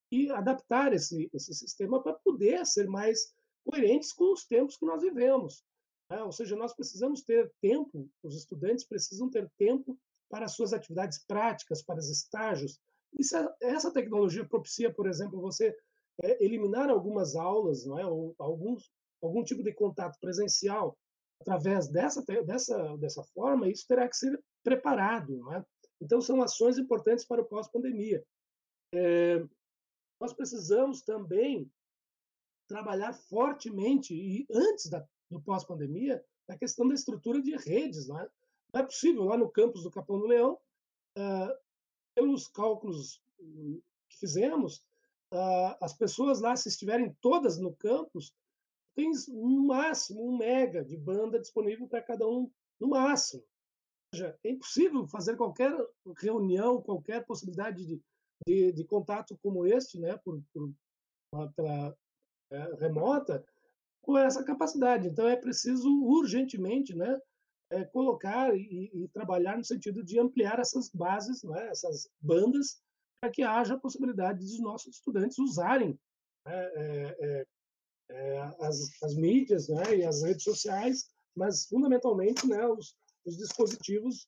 que 0.09 0.29
adaptar 0.31 0.93
esse, 0.93 1.29
esse 1.33 1.53
sistema 1.53 2.01
para 2.01 2.13
poder 2.13 2.65
ser 2.65 2.87
mais 2.87 3.33
coerentes 3.65 4.13
com 4.13 4.33
os 4.33 4.45
tempos 4.45 4.77
que 4.77 4.85
nós 4.85 5.01
vivemos. 5.01 5.63
Né? 6.09 6.23
Ou 6.23 6.31
seja, 6.31 6.55
nós 6.55 6.73
precisamos 6.73 7.21
ter 7.21 7.51
tempo, 7.61 8.09
os 8.23 8.35
estudantes 8.35 8.85
precisam 8.85 9.29
ter 9.29 9.49
tempo 9.57 9.97
para 10.29 10.45
as 10.45 10.53
suas 10.53 10.73
atividades 10.73 11.23
práticas, 11.25 11.83
para 11.83 11.99
os 11.99 12.09
estágios. 12.09 12.79
Isso, 13.17 13.35
é, 13.35 13.49
essa 13.61 13.91
tecnologia 13.91 14.47
propicia, 14.47 14.93
por 14.93 15.07
exemplo, 15.07 15.39
você 15.39 15.75
é, 16.23 16.43
eliminar 16.43 16.89
algumas 16.89 17.35
aulas, 17.35 17.85
não 17.85 17.97
é? 17.97 18.05
ou 18.05 18.35
alguns, 18.37 18.91
algum 19.21 19.43
tipo 19.43 19.63
de 19.63 19.73
contato 19.73 20.19
presencial 20.19 20.97
através 21.41 21.87
dessa, 21.87 22.21
dessa, 22.43 22.97
dessa 22.97 23.23
forma, 23.33 23.69
isso 23.69 23.87
terá 23.87 24.07
que 24.07 24.15
ser 24.15 24.41
preparado. 24.63 25.37
Não 25.37 25.53
é? 25.53 25.65
Então, 26.01 26.21
são 26.21 26.41
ações 26.41 26.77
importantes 26.77 27.25
para 27.25 27.41
o 27.41 27.45
pós-pandemia. 27.45 28.23
É, 28.93 29.43
nós 30.19 30.33
precisamos 30.33 31.01
também 31.01 31.71
trabalhar 32.67 33.13
fortemente, 33.13 34.13
e 34.13 34.45
antes 34.51 34.89
da, 34.89 35.07
do 35.29 35.41
pós-pandemia, 35.41 36.23
a 36.47 36.57
questão 36.57 36.87
da 36.87 36.93
estrutura 36.93 37.41
de 37.41 37.55
redes. 37.55 38.07
Não 38.07 38.19
é, 38.19 38.29
não 38.73 38.81
é 38.81 38.83
possível, 38.83 39.23
lá 39.25 39.37
no 39.37 39.49
campus 39.49 39.83
do 39.83 39.91
Capão 39.91 40.19
do 40.19 40.27
Leão, 40.27 40.57
uh, 41.17 41.57
pelos 42.15 42.47
cálculos 42.47 43.21
que 43.37 44.17
fizemos, 44.17 44.77
uh, 45.33 45.75
as 45.81 45.93
pessoas 45.93 46.41
lá, 46.41 46.55
se 46.55 46.69
estiverem 46.69 47.15
todas 47.21 47.57
no 47.57 47.73
campus, 47.75 48.33
tem 48.95 49.11
no 49.29 49.67
máximo 49.67 50.27
um 50.27 50.37
mega 50.37 50.83
de 50.83 50.97
banda 50.97 51.39
disponível 51.39 51.87
para 51.87 52.01
cada 52.01 52.27
um, 52.27 52.51
no 52.79 52.89
máximo. 52.89 53.41
Ou 53.41 54.19
seja, 54.19 54.39
é 54.43 54.49
impossível 54.49 55.07
fazer 55.07 55.37
qualquer 55.37 55.71
reunião, 56.17 56.81
qualquer 56.81 57.25
possibilidade 57.25 57.85
de, 57.85 58.01
de, 58.47 58.71
de 58.73 58.83
contato 58.83 59.37
como 59.41 59.65
este, 59.65 59.99
né, 59.99 60.17
por, 60.17 60.41
por 60.51 60.73
pela 61.55 61.95
é, 62.51 62.75
remota, 62.75 63.45
com 64.01 64.17
essa 64.17 64.43
capacidade. 64.43 65.07
Então 65.07 65.27
é 65.27 65.35
preciso 65.35 65.89
urgentemente, 66.03 66.95
né, 66.95 67.19
é, 67.71 67.83
colocar 67.85 68.55
e, 68.55 68.89
e, 68.93 69.07
trabalhar 69.09 69.57
no 69.57 69.63
sentido 69.63 70.03
de 70.03 70.19
ampliar 70.19 70.59
essas 70.59 70.89
bases, 70.89 71.43
né, 71.43 71.69
essas 71.69 72.09
bandas, 72.19 72.81
para 73.21 73.31
que 73.31 73.43
haja 73.43 73.75
a 73.75 73.79
possibilidade 73.79 74.39
dos 74.39 74.59
nossos 74.59 74.95
estudantes 74.95 75.37
usarem 75.37 75.99
é, 76.47 77.45
é, 78.09 78.39
as, 78.59 78.89
as, 79.03 79.15
mídias 79.15 79.67
né, 79.67 79.97
e 79.97 80.05
as 80.05 80.23
redes 80.23 80.43
sociais, 80.43 81.09
mas 81.35 81.67
fundamentalmente 81.67 82.47
né, 82.47 82.65
os, 82.65 82.95
os 83.25 83.37
dispositivos 83.37 84.27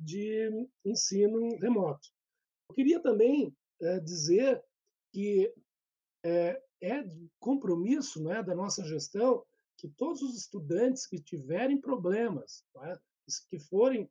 de 0.00 0.48
ensino 0.86 1.58
remoto. 1.58 2.08
Eu 2.70 2.74
queria 2.74 2.98
também 2.98 3.54
dizer 4.02 4.62
que 5.12 5.52
é, 6.84 6.98
é 6.98 7.04
compromisso 7.38 8.22
né, 8.22 8.42
da 8.42 8.54
nossa 8.54 8.84
gestão 8.84 9.44
que 9.76 9.88
todos 9.88 10.22
os 10.22 10.36
estudantes 10.36 11.06
que 11.06 11.20
tiverem 11.20 11.80
problemas, 11.80 12.64
tá? 12.72 13.00
que 13.50 13.58
forem 13.58 14.08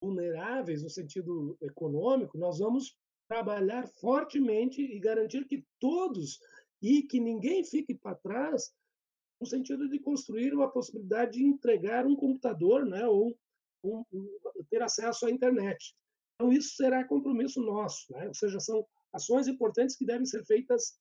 vulneráveis 0.00 0.82
no 0.82 0.90
sentido 0.90 1.56
econômico, 1.60 2.36
nós 2.36 2.58
vamos 2.58 2.96
trabalhar 3.28 3.86
fortemente 3.86 4.80
e 4.80 4.98
garantir 4.98 5.46
que 5.46 5.64
todos 5.80 6.38
e 6.82 7.02
que 7.02 7.20
ninguém 7.20 7.64
fique 7.64 7.94
para 7.94 8.14
trás 8.14 8.72
no 9.40 9.46
sentido 9.46 9.88
de 9.88 9.98
construir 9.98 10.54
uma 10.54 10.70
possibilidade 10.70 11.32
de 11.32 11.44
entregar 11.44 12.06
um 12.06 12.16
computador, 12.16 12.86
né, 12.86 13.06
ou 13.06 13.36
um, 13.84 14.04
um, 14.12 14.38
ter 14.70 14.82
acesso 14.82 15.26
à 15.26 15.30
internet. 15.30 15.94
Então 16.34 16.52
isso 16.52 16.76
será 16.76 17.04
compromisso 17.04 17.60
nosso, 17.60 18.12
né? 18.12 18.28
Ou 18.28 18.34
seja, 18.34 18.60
são 18.60 18.86
ações 19.12 19.48
importantes 19.48 19.96
que 19.96 20.04
devem 20.04 20.26
ser 20.26 20.44
feitas 20.44 20.98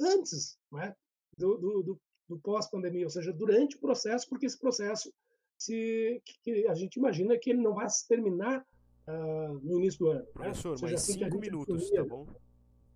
antes, 0.00 0.58
né, 0.72 0.94
do, 1.36 1.56
do, 1.56 1.82
do 1.82 2.00
do 2.30 2.38
pós-pandemia, 2.38 3.04
ou 3.04 3.10
seja, 3.10 3.32
durante 3.32 3.76
o 3.76 3.80
processo, 3.80 4.28
porque 4.28 4.46
esse 4.46 4.58
processo 4.58 5.12
se, 5.58 6.22
que 6.44 6.66
a 6.68 6.74
gente 6.74 6.96
imagina 6.96 7.36
que 7.36 7.50
ele 7.50 7.60
não 7.60 7.74
vai 7.74 7.88
se 7.90 8.06
terminar 8.06 8.64
uh, 9.08 9.52
no 9.60 9.78
início 9.80 9.98
do 9.98 10.10
ano. 10.10 10.20
Né? 10.20 10.26
Professor, 10.32 10.76
né? 10.76 10.82
mais 10.82 10.94
assim 10.94 11.12
cinco 11.14 11.38
minutos, 11.38 11.90
tá 11.90 12.04
bom? 12.04 12.26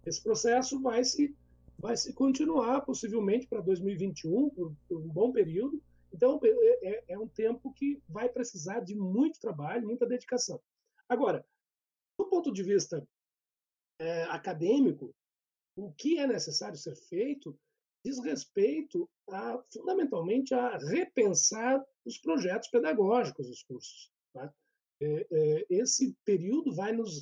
Esse 0.07 0.23
processo 0.23 0.81
vai 0.81 1.03
se, 1.03 1.37
vai 1.77 1.97
se 1.97 2.15
continuar, 2.15 2.83
possivelmente, 2.83 3.49
para 3.49 3.61
2021, 3.61 4.51
por, 4.51 4.73
por, 4.89 5.01
um 5.01 5.09
bom 5.09 5.33
período. 5.33 5.83
Então, 6.13 6.39
é, 6.45 6.89
é, 6.89 7.05
é 7.09 7.19
um 7.19 7.27
tempo 7.27 7.73
que 7.73 8.01
vai 8.09 8.29
precisar 8.29 8.81
de 8.81 8.95
muito 8.95 9.41
trabalho, 9.41 9.87
muita 9.87 10.07
dedicação. 10.07 10.61
Agora, 11.09 11.45
do 12.17 12.27
ponto 12.27 12.53
de 12.53 12.63
vista 12.63 13.05
é, 13.99 14.23
acadêmico, 14.25 15.13
o 15.77 15.93
que 15.93 16.19
é 16.19 16.27
necessário 16.27 16.77
ser 16.77 16.97
feito 16.97 17.59
diz 18.05 18.19
respeito 18.23 19.09
a, 19.31 19.63
fundamentalmente 19.73 20.55
a 20.55 20.77
repensar 20.77 21.83
os 22.05 22.19
projetos 22.19 22.69
pedagógicos 22.69 23.49
dos 23.49 23.63
cursos. 23.63 24.11
Tá? 24.33 24.53
É, 25.01 25.27
é, 25.31 25.67
esse 25.71 26.15
período 26.25 26.75
vai 26.75 26.93
nos, 26.93 27.21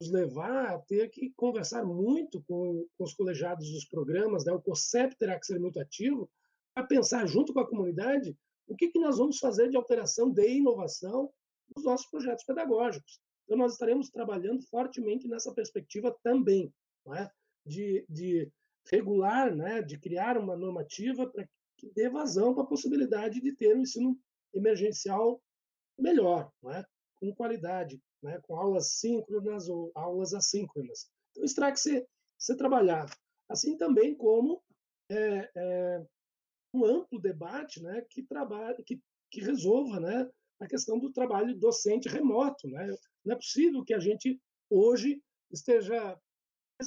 nos, 0.00 0.10
levar 0.10 0.74
a 0.74 0.78
ter 0.78 1.10
que 1.10 1.30
conversar 1.36 1.84
muito 1.84 2.42
com, 2.44 2.86
com 2.96 3.04
os 3.04 3.14
colegiados 3.14 3.70
dos 3.70 3.84
programas, 3.84 4.44
né? 4.44 4.52
o 4.52 4.62
COSEP 4.62 5.16
terá 5.16 5.38
que 5.38 5.46
ser 5.46 5.60
muito 5.60 5.78
ativo 5.78 6.30
para 6.74 6.86
pensar 6.86 7.26
junto 7.26 7.52
com 7.52 7.60
a 7.60 7.68
comunidade 7.68 8.36
o 8.66 8.74
que, 8.74 8.88
que 8.88 8.98
nós 8.98 9.18
vamos 9.18 9.38
fazer 9.38 9.68
de 9.68 9.76
alteração, 9.76 10.30
de 10.30 10.48
inovação 10.48 11.30
nos 11.76 11.84
nossos 11.84 12.06
projetos 12.06 12.44
pedagógicos. 12.44 13.20
Então, 13.44 13.58
nós 13.58 13.72
estaremos 13.72 14.08
trabalhando 14.08 14.62
fortemente 14.62 15.28
nessa 15.28 15.52
perspectiva 15.52 16.16
também, 16.22 16.72
é? 17.14 17.30
De, 17.64 18.04
de 18.08 18.50
regular, 18.90 19.54
né, 19.54 19.82
de 19.82 19.98
criar 19.98 20.36
uma 20.36 20.56
normativa 20.56 21.28
para 21.28 21.46
que 21.76 21.90
dê 21.90 22.08
vazão 22.08 22.54
para 22.54 22.62
a 22.62 22.66
possibilidade 22.66 23.40
de 23.40 23.54
ter 23.56 23.76
um 23.76 23.80
ensino 23.80 24.18
emergencial 24.54 25.42
melhor, 25.98 26.50
né, 26.62 26.84
com 27.16 27.34
qualidade, 27.34 28.00
né, 28.22 28.40
com 28.42 28.56
aulas 28.56 28.94
síncronas 28.94 29.68
ou 29.68 29.90
aulas 29.94 30.32
assíncronas. 30.32 31.10
Então, 31.30 31.44
isso 31.44 31.54
terá 31.54 31.72
que 31.72 31.80
ser, 31.80 32.06
ser 32.38 32.56
trabalhado. 32.56 33.12
Assim 33.48 33.76
também 33.76 34.14
como 34.14 34.62
é, 35.10 35.50
é, 35.54 36.06
um 36.72 36.84
amplo 36.84 37.20
debate 37.20 37.82
né, 37.82 38.04
que, 38.08 38.22
trabalhe, 38.22 38.82
que, 38.84 39.00
que 39.30 39.40
resolva 39.40 40.00
né, 40.00 40.30
a 40.60 40.66
questão 40.66 40.98
do 40.98 41.12
trabalho 41.12 41.58
docente 41.58 42.08
remoto. 42.08 42.68
Né? 42.68 42.94
Não 43.24 43.34
é 43.34 43.36
possível 43.36 43.84
que 43.84 43.94
a 43.94 43.98
gente 43.98 44.40
hoje 44.70 45.22
esteja 45.50 46.18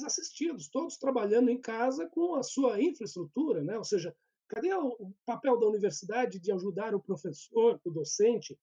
assistidos, 0.02 0.68
todos 0.68 0.96
trabalhando 0.96 1.50
em 1.50 1.60
casa 1.60 2.06
com 2.08 2.34
a 2.34 2.42
sua 2.42 2.80
infraestrutura, 2.80 3.62
né? 3.62 3.76
ou 3.76 3.84
seja, 3.84 4.14
cadê 4.48 4.72
o 4.74 5.12
papel 5.24 5.58
da 5.58 5.66
universidade 5.66 6.38
de 6.38 6.52
ajudar 6.52 6.94
o 6.94 7.00
professor, 7.00 7.80
o 7.84 7.90
docente, 7.90 8.58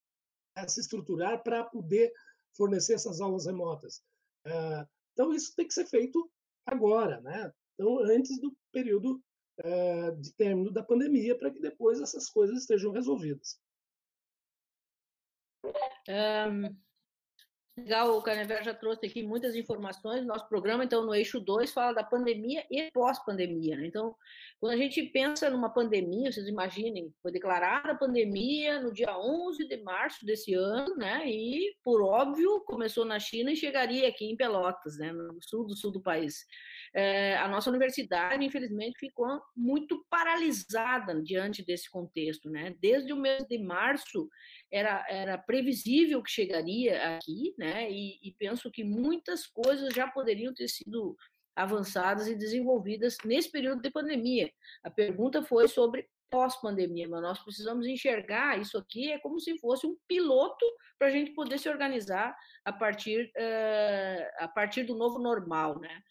a 0.55 0.67
se 0.67 0.79
estruturar 0.81 1.43
para 1.43 1.63
poder 1.63 2.11
fornecer 2.55 2.93
essas 2.93 3.19
aulas 3.21 3.45
remotas? 3.45 4.03
Ah, 4.45 4.87
então, 5.13 5.33
isso 5.33 5.55
tem 5.55 5.67
que 5.67 5.73
ser 5.73 5.85
feito 5.85 6.29
agora, 6.65 7.21
né? 7.21 7.51
então, 7.73 7.99
antes 7.99 8.39
do 8.39 8.55
período 8.71 9.21
ah, 9.63 10.11
de 10.19 10.33
término 10.33 10.71
da 10.71 10.83
pandemia, 10.83 11.37
para 11.37 11.51
que 11.51 11.59
depois 11.59 11.99
essas 12.01 12.29
coisas 12.29 12.59
estejam 12.59 12.91
resolvidas. 12.91 13.59
Um, 16.09 16.75
Legal, 17.75 18.15
o 18.15 18.21
Carnevel 18.21 18.63
já 18.63 18.71
trouxe 18.71 19.07
aqui 19.07 19.23
muitas 19.23 19.55
informações. 19.55 20.23
Nosso 20.23 20.47
programa, 20.47 20.83
então, 20.83 21.03
no 21.03 21.15
eixo 21.15 21.39
2, 21.39 21.71
fala 21.71 21.91
da 21.91 22.03
pandemia 22.03 22.63
e 22.69 22.91
pós-pandemia. 22.91 23.75
Né? 23.75 23.87
Então, 23.87 24.15
quando 24.59 24.73
a 24.73 24.77
gente 24.77 25.01
pensa 25.01 25.49
numa 25.49 25.69
pandemia, 25.69 26.31
vocês 26.31 26.47
imaginem, 26.47 27.11
foi 27.19 27.31
declarada 27.31 27.93
a 27.93 27.95
pandemia 27.95 28.79
no 28.79 28.93
dia 28.93 29.17
11 29.17 29.67
de 29.67 29.77
março 29.77 30.23
desse 30.23 30.53
ano, 30.53 30.95
né? 30.95 31.27
E, 31.27 31.75
por 31.83 32.03
óbvio, 32.03 32.61
começou 32.61 33.05
na 33.05 33.17
China 33.17 33.51
e 33.51 33.55
chegaria 33.55 34.07
aqui 34.07 34.25
em 34.25 34.37
Pelotas, 34.37 34.99
né? 34.99 35.11
no 35.11 35.41
sul 35.41 35.65
do 35.65 35.75
sul 35.75 35.91
do 35.91 35.99
país. 35.99 36.45
É, 36.93 37.37
a 37.37 37.47
nossa 37.47 37.71
universidade, 37.71 38.45
infelizmente, 38.45 38.99
ficou 38.99 39.41
muito 39.57 40.05
paralisada 40.11 41.19
diante 41.23 41.65
desse 41.65 41.89
contexto, 41.89 42.51
né? 42.51 42.75
Desde 42.79 43.11
o 43.11 43.17
mês 43.17 43.47
de 43.47 43.57
março, 43.57 44.29
era, 44.73 45.05
era 45.07 45.37
previsível 45.37 46.23
que 46.23 46.31
chegaria 46.31 47.15
aqui, 47.15 47.53
né? 47.59 47.91
E, 47.91 48.19
e, 48.27 48.33
penso 48.39 48.71
que 48.71 48.83
muitas 48.83 49.45
coisas 49.45 49.93
já 49.93 50.07
poderiam 50.07 50.51
ter 50.51 50.67
sido 50.67 51.15
avançadas 51.55 52.27
e 52.27 52.35
desenvolvidas 52.35 53.15
nesse 53.23 53.51
período 53.51 53.83
de 53.83 53.91
pandemia. 53.91 54.51
A 54.83 54.89
pergunta 54.89 55.43
foi 55.43 55.67
sobre 55.67 56.09
pós-pandemia, 56.31 57.07
mas 57.07 57.21
nós 57.21 57.39
precisamos 57.43 57.85
enxergar 57.85 58.59
isso 58.59 58.75
aqui 58.75 59.11
é 59.11 59.19
como 59.19 59.39
se 59.39 59.55
fosse 59.59 59.85
um 59.85 59.95
piloto 60.07 60.65
para 60.97 61.09
a 61.09 61.11
gente 61.11 61.31
poder 61.33 61.59
se 61.59 61.69
organizar 61.69 62.35
a 62.65 62.73
partir, 62.73 63.31
uh, 63.37 64.43
a 64.43 64.47
partir 64.47 64.81
do 64.83 64.95
novo 64.95 65.19
normal, 65.19 65.79
né? 65.79 66.01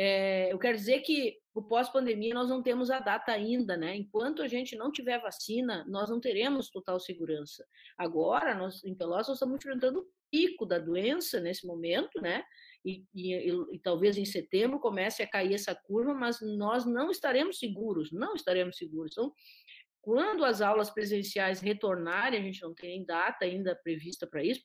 É, 0.00 0.52
eu 0.52 0.58
quero 0.60 0.76
dizer 0.76 1.00
que 1.00 1.36
o 1.52 1.60
pós-pandemia 1.60 2.32
nós 2.32 2.48
não 2.48 2.62
temos 2.62 2.88
a 2.88 3.00
data 3.00 3.32
ainda, 3.32 3.76
né? 3.76 3.96
Enquanto 3.96 4.42
a 4.42 4.46
gente 4.46 4.76
não 4.76 4.92
tiver 4.92 5.20
vacina, 5.20 5.84
nós 5.88 6.08
não 6.08 6.20
teremos 6.20 6.70
total 6.70 7.00
segurança. 7.00 7.66
Agora, 7.98 8.54
nós 8.54 8.84
em 8.84 8.94
Pelotas 8.94 9.26
nós 9.26 9.38
estamos 9.38 9.56
enfrentando 9.56 9.98
o 9.98 10.06
pico 10.30 10.64
da 10.64 10.78
doença 10.78 11.40
nesse 11.40 11.66
momento, 11.66 12.20
né? 12.20 12.44
E, 12.84 13.04
e, 13.12 13.34
e, 13.34 13.50
e, 13.72 13.78
talvez 13.80 14.16
em 14.16 14.24
setembro 14.24 14.78
comece 14.78 15.20
a 15.20 15.28
cair 15.28 15.52
essa 15.52 15.74
curva, 15.74 16.14
mas 16.14 16.38
nós 16.40 16.86
não 16.86 17.10
estaremos 17.10 17.58
seguros, 17.58 18.12
não 18.12 18.36
estaremos 18.36 18.76
seguros. 18.76 19.10
Então, 19.10 19.32
quando 20.00 20.44
as 20.44 20.60
aulas 20.60 20.90
presenciais 20.90 21.60
retornarem, 21.60 22.38
a 22.38 22.42
gente 22.44 22.62
não 22.62 22.72
tem 22.72 23.04
data 23.04 23.44
ainda 23.44 23.74
prevista 23.74 24.28
para 24.28 24.44
isso, 24.44 24.62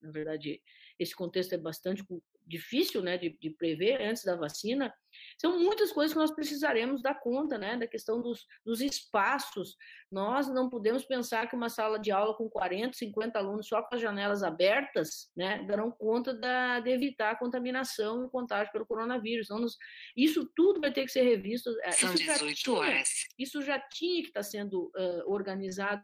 na 0.00 0.12
verdade, 0.12 0.62
esse 0.96 1.14
contexto 1.16 1.54
é 1.54 1.58
bastante 1.58 2.04
difícil 2.46 3.02
né, 3.02 3.18
de, 3.18 3.36
de, 3.40 3.50
prever 3.50 4.00
antes 4.00 4.24
da 4.24 4.36
vacina, 4.36 4.92
são 5.40 5.58
muitas 5.58 5.92
coisas 5.92 6.12
que 6.12 6.18
nós 6.18 6.34
precisaremos 6.34 7.02
dar 7.02 7.14
conta, 7.14 7.58
né, 7.58 7.76
da 7.76 7.86
questão 7.86 8.20
dos, 8.22 8.46
dos 8.64 8.80
espaços. 8.80 9.76
Nós 10.10 10.48
não 10.48 10.70
podemos 10.70 11.04
pensar 11.04 11.48
que 11.48 11.56
uma 11.56 11.68
sala 11.68 11.98
de 11.98 12.10
aula 12.10 12.36
com 12.36 12.48
40, 12.48 12.96
50 12.96 13.38
alunos 13.38 13.66
só 13.66 13.82
com 13.82 13.94
as 13.94 14.00
janelas 14.00 14.42
abertas, 14.42 15.30
né, 15.36 15.64
darão 15.64 15.90
conta 15.90 16.32
da, 16.32 16.80
de 16.80 16.90
evitar 16.90 17.32
a 17.32 17.38
contaminação 17.38 18.22
e 18.22 18.26
o 18.26 18.30
contágio 18.30 18.72
pelo 18.72 18.86
coronavírus. 18.86 19.46
Então, 19.46 19.58
nos, 19.58 19.76
isso 20.16 20.48
tudo 20.54 20.80
vai 20.80 20.92
ter 20.92 21.04
que 21.04 21.12
ser 21.12 21.22
revisto. 21.22 21.70
É, 21.82 21.92
são 21.92 22.14
isso 22.14 22.24
18 22.24 22.54
tinha, 22.54 22.76
horas. 22.76 23.08
Isso 23.38 23.62
já 23.62 23.80
tinha 23.80 24.22
que 24.22 24.28
estar 24.28 24.42
sendo 24.42 24.92
uh, 24.96 25.32
organizado 25.32 26.02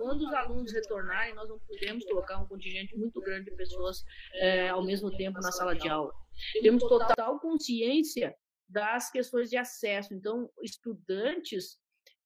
quando 0.00 0.22
os 0.22 0.32
alunos 0.32 0.72
retornarem, 0.72 1.34
nós 1.34 1.46
não 1.46 1.58
podemos 1.58 2.02
colocar 2.06 2.38
um 2.38 2.46
contingente 2.46 2.96
muito 2.96 3.20
grande 3.20 3.50
de 3.50 3.56
pessoas 3.56 4.02
é, 4.36 4.70
ao 4.70 4.82
mesmo 4.82 5.14
tempo 5.14 5.38
na 5.42 5.52
sala 5.52 5.74
de 5.74 5.86
aula. 5.90 6.10
Temos 6.62 6.82
total 6.82 7.38
consciência 7.38 8.34
das 8.66 9.10
questões 9.10 9.50
de 9.50 9.58
acesso. 9.58 10.14
Então, 10.14 10.48
estudantes 10.62 11.78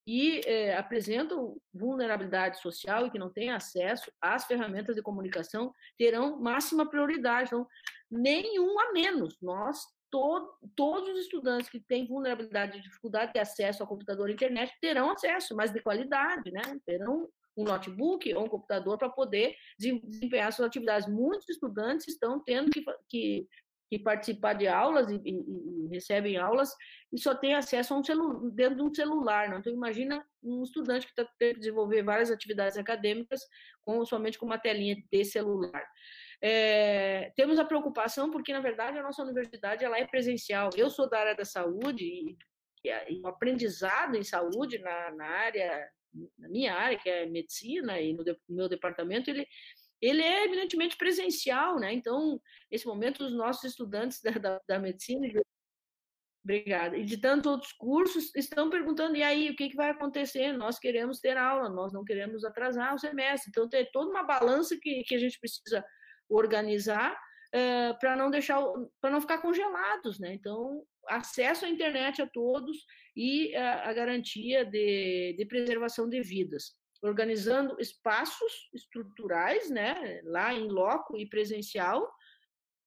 que 0.07 0.41
é, 0.47 0.77
apresentam 0.77 1.57
vulnerabilidade 1.73 2.61
social 2.61 3.07
e 3.07 3.11
que 3.11 3.19
não 3.19 3.33
têm 3.33 3.51
acesso 3.51 4.13
às 4.21 4.45
ferramentas 4.45 4.95
de 4.95 5.03
comunicação 5.03 5.73
terão 5.99 6.39
máxima 6.39 6.89
prioridade. 6.89 7.49
Então, 7.49 7.67
nenhum 8.09 8.79
a 8.79 8.93
menos. 8.93 9.37
Nós, 9.43 9.83
to 10.13 10.49
todos 10.77 11.09
os 11.09 11.21
estudantes 11.23 11.69
que 11.69 11.81
têm 11.81 12.07
vulnerabilidade 12.07 12.79
e 12.79 12.83
dificuldade 12.83 13.33
de 13.33 13.41
acesso 13.41 13.83
ao 13.83 13.89
computador 13.89 14.31
e 14.31 14.35
internet 14.35 14.73
terão 14.81 15.11
acesso, 15.11 15.57
mas 15.57 15.73
de 15.73 15.81
qualidade, 15.81 16.53
né? 16.53 16.63
Terão 16.87 17.29
um 17.57 17.65
notebook 17.65 18.33
ou 18.35 18.45
um 18.45 18.49
computador 18.49 18.99
para 18.99 19.09
poder 19.09 19.55
desempenhar 19.79 20.53
suas 20.53 20.69
atividades. 20.69 21.09
Muitos 21.09 21.49
estudantes 21.49 22.09
estão 22.09 22.43
tendo 22.43 22.71
que, 22.71 22.85
que, 23.09 23.49
que 23.91 23.99
participar 23.99 24.55
de 24.55 24.67
aulas 24.67 25.11
e, 25.11 25.21
e, 25.25 25.87
e, 25.87 25.89
recebem 25.89 26.37
aulas 26.37 26.75
e 27.13 27.21
só 27.21 27.35
tem 27.35 27.55
acesso 27.55 27.95
a 27.95 27.97
um 27.97 28.51
dentro 28.51 28.77
de 28.77 28.83
um 28.83 28.95
celular. 28.95 29.49
Não? 29.49 29.59
Então, 29.59 29.73
imagina 29.73 30.27
um 30.43 30.63
estudante 30.63 31.07
que 31.07 31.13
está 31.13 31.31
tendo 31.39 31.55
que 31.55 31.61
desenvolver 31.61 32.03
várias 32.03 32.31
atividades 32.31 32.77
acadêmicas 32.77 33.41
com, 33.85 34.05
somente 34.05 34.39
com 34.39 34.47
uma 34.47 34.59
telinha 34.59 34.97
de 35.13 35.25
celular. 35.25 35.87
É, 36.43 37.33
temos 37.37 37.59
a 37.59 37.65
preocupação 37.65 38.31
porque, 38.31 38.53
na 38.53 38.61
verdade, 38.61 38.99
a 38.99 39.03
nossa 39.03 39.23
universidade 39.23 39.85
ela 39.85 39.99
é 39.99 40.07
presencial. 40.07 40.71
Eu 40.77 40.91
sou 40.91 41.09
da 41.09 41.21
área 41.21 41.35
da 41.35 41.45
saúde 41.45 42.05
e, 42.05 42.37
e 43.09 43.21
o 43.21 43.29
aprendizado 43.29 44.17
em 44.17 44.25
saúde 44.25 44.79
na, 44.79 45.11
na 45.13 45.27
área 45.27 45.89
na 46.39 46.49
minha 46.49 46.75
área, 46.75 46.99
que 46.99 47.09
é 47.09 47.27
medicina, 47.27 48.01
e 48.01 48.13
no, 48.13 48.25
de, 48.25 48.33
no 48.49 48.57
meu 48.57 48.69
departamento, 48.69 49.31
ele, 49.31 49.47
ele 50.01 50.23
é 50.23 50.45
eminentemente 50.45 50.97
presencial, 50.97 51.79
né? 51.79 51.93
Então, 51.93 52.41
nesse 52.71 52.87
momento, 52.87 53.25
os 53.25 53.33
nossos 53.33 53.65
estudantes 53.65 54.21
da, 54.23 54.33
da, 54.33 54.61
da 54.67 54.79
medicina, 54.79 55.27
obrigada, 56.45 56.97
e 56.97 57.05
de 57.05 57.17
tantos 57.17 57.51
outros 57.51 57.73
cursos, 57.73 58.35
estão 58.35 58.69
perguntando, 58.71 59.17
e 59.17 59.23
aí, 59.23 59.51
o 59.51 59.57
que, 59.57 59.71
que 59.71 59.77
vai 59.77 59.91
acontecer? 59.91 60.53
Nós 60.53 60.79
queremos 60.79 61.21
ter 61.21 61.37
aula, 61.37 61.69
nós 61.69 61.93
não 61.93 62.05
queremos 62.05 62.45
atrasar 62.45 62.95
o 62.95 62.99
semestre. 62.99 63.51
Então, 63.51 63.69
tem 63.69 63.89
toda 63.93 64.11
uma 64.11 64.23
balança 64.23 64.77
que, 64.81 65.03
que 65.05 65.15
a 65.15 65.19
gente 65.19 65.39
precisa 65.41 65.85
organizar 66.29 67.19
para 68.01 68.17
não 68.17 68.31
deixar, 68.31 68.61
para 69.01 69.11
não 69.11 69.21
ficar 69.21 69.39
congelados, 69.39 70.19
né? 70.19 70.35
Então, 70.35 70.85
acesso 71.09 71.65
à 71.65 71.69
internet 71.69 72.21
a 72.21 72.27
todos 72.27 72.85
e 73.17 73.55
a, 73.55 73.91
a 73.91 73.93
garantia 73.93 74.65
de, 74.65 75.35
de 75.39 75.45
preservação 75.47 76.09
de 76.09 76.21
vidas, 76.21 76.75
organizando 77.03 77.77
espaços 77.79 78.69
estruturais, 78.73 79.71
né, 79.71 80.21
lá 80.25 80.53
em 80.53 80.69
loco 80.69 81.17
e 81.17 81.27
presencial, 81.29 82.11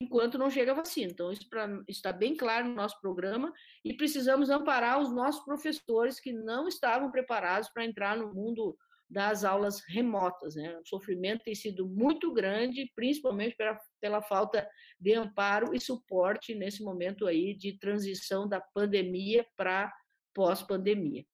enquanto 0.02 0.38
não 0.38 0.50
chega 0.50 0.72
a 0.72 0.76
vacina. 0.76 1.12
Então, 1.12 1.32
isso 1.32 1.48
pra, 1.50 1.68
está 1.88 2.12
bem 2.12 2.36
claro 2.36 2.68
no 2.68 2.76
nosso 2.76 3.00
programa 3.00 3.54
e 3.86 3.94
precisamos 3.96 4.50
amparar 4.50 5.00
os 5.00 5.12
nossos 5.12 5.44
professores 5.46 6.20
que 6.20 6.34
não 6.34 6.68
estavam 6.68 7.10
preparados 7.12 7.70
para 7.70 7.86
entrar 7.86 8.18
no 8.18 8.34
mundo 8.34 8.78
das 9.10 9.44
aulas 9.44 9.82
remotas. 9.88 10.56
Né? 10.56 10.78
O 10.80 10.86
sofrimento 10.86 11.44
tem 11.44 11.56
sido 11.56 11.88
muito 11.88 12.34
grande, 12.34 12.92
principalmente 12.96 13.56
pela, 13.56 13.80
pela 14.02 14.22
falta 14.22 14.68
de 15.00 15.14
amparo 15.14 15.74
e 15.74 15.80
suporte 15.80 16.54
nesse 16.54 16.84
momento 16.84 17.26
aí 17.26 17.56
de 17.56 17.78
transição 17.78 18.48
da 18.48 18.60
pandemia 18.60 19.46
para 19.56 19.94
pós-pandemia. 20.34 21.26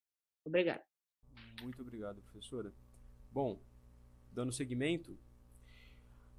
Obrigada. 0.45 0.83
Muito 1.61 1.81
obrigado, 1.81 2.21
professora. 2.21 2.73
Bom, 3.31 3.59
dando 4.31 4.51
seguimento, 4.51 5.17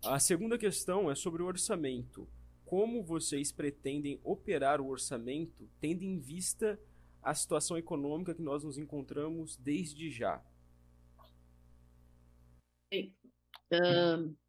a 0.04 0.18
segunda 0.18 0.58
questão 0.58 1.10
é 1.10 1.14
sobre 1.14 1.42
o 1.42 1.46
orçamento. 1.46 2.28
Como 2.64 3.02
vocês 3.02 3.50
pretendem 3.50 4.20
operar 4.22 4.80
o 4.80 4.88
orçamento 4.88 5.68
tendo 5.80 6.02
em 6.02 6.18
vista 6.18 6.78
a 7.22 7.34
situação 7.34 7.76
econômica 7.78 8.34
que 8.34 8.42
nós 8.42 8.62
nos 8.62 8.76
encontramos 8.78 9.56
desde 9.56 10.10
já? 10.10 10.44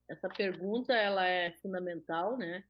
Essa 0.09 0.29
pergunta 0.29 0.93
ela 0.93 1.25
é 1.27 1.51
fundamental, 1.61 2.37
né? 2.37 2.63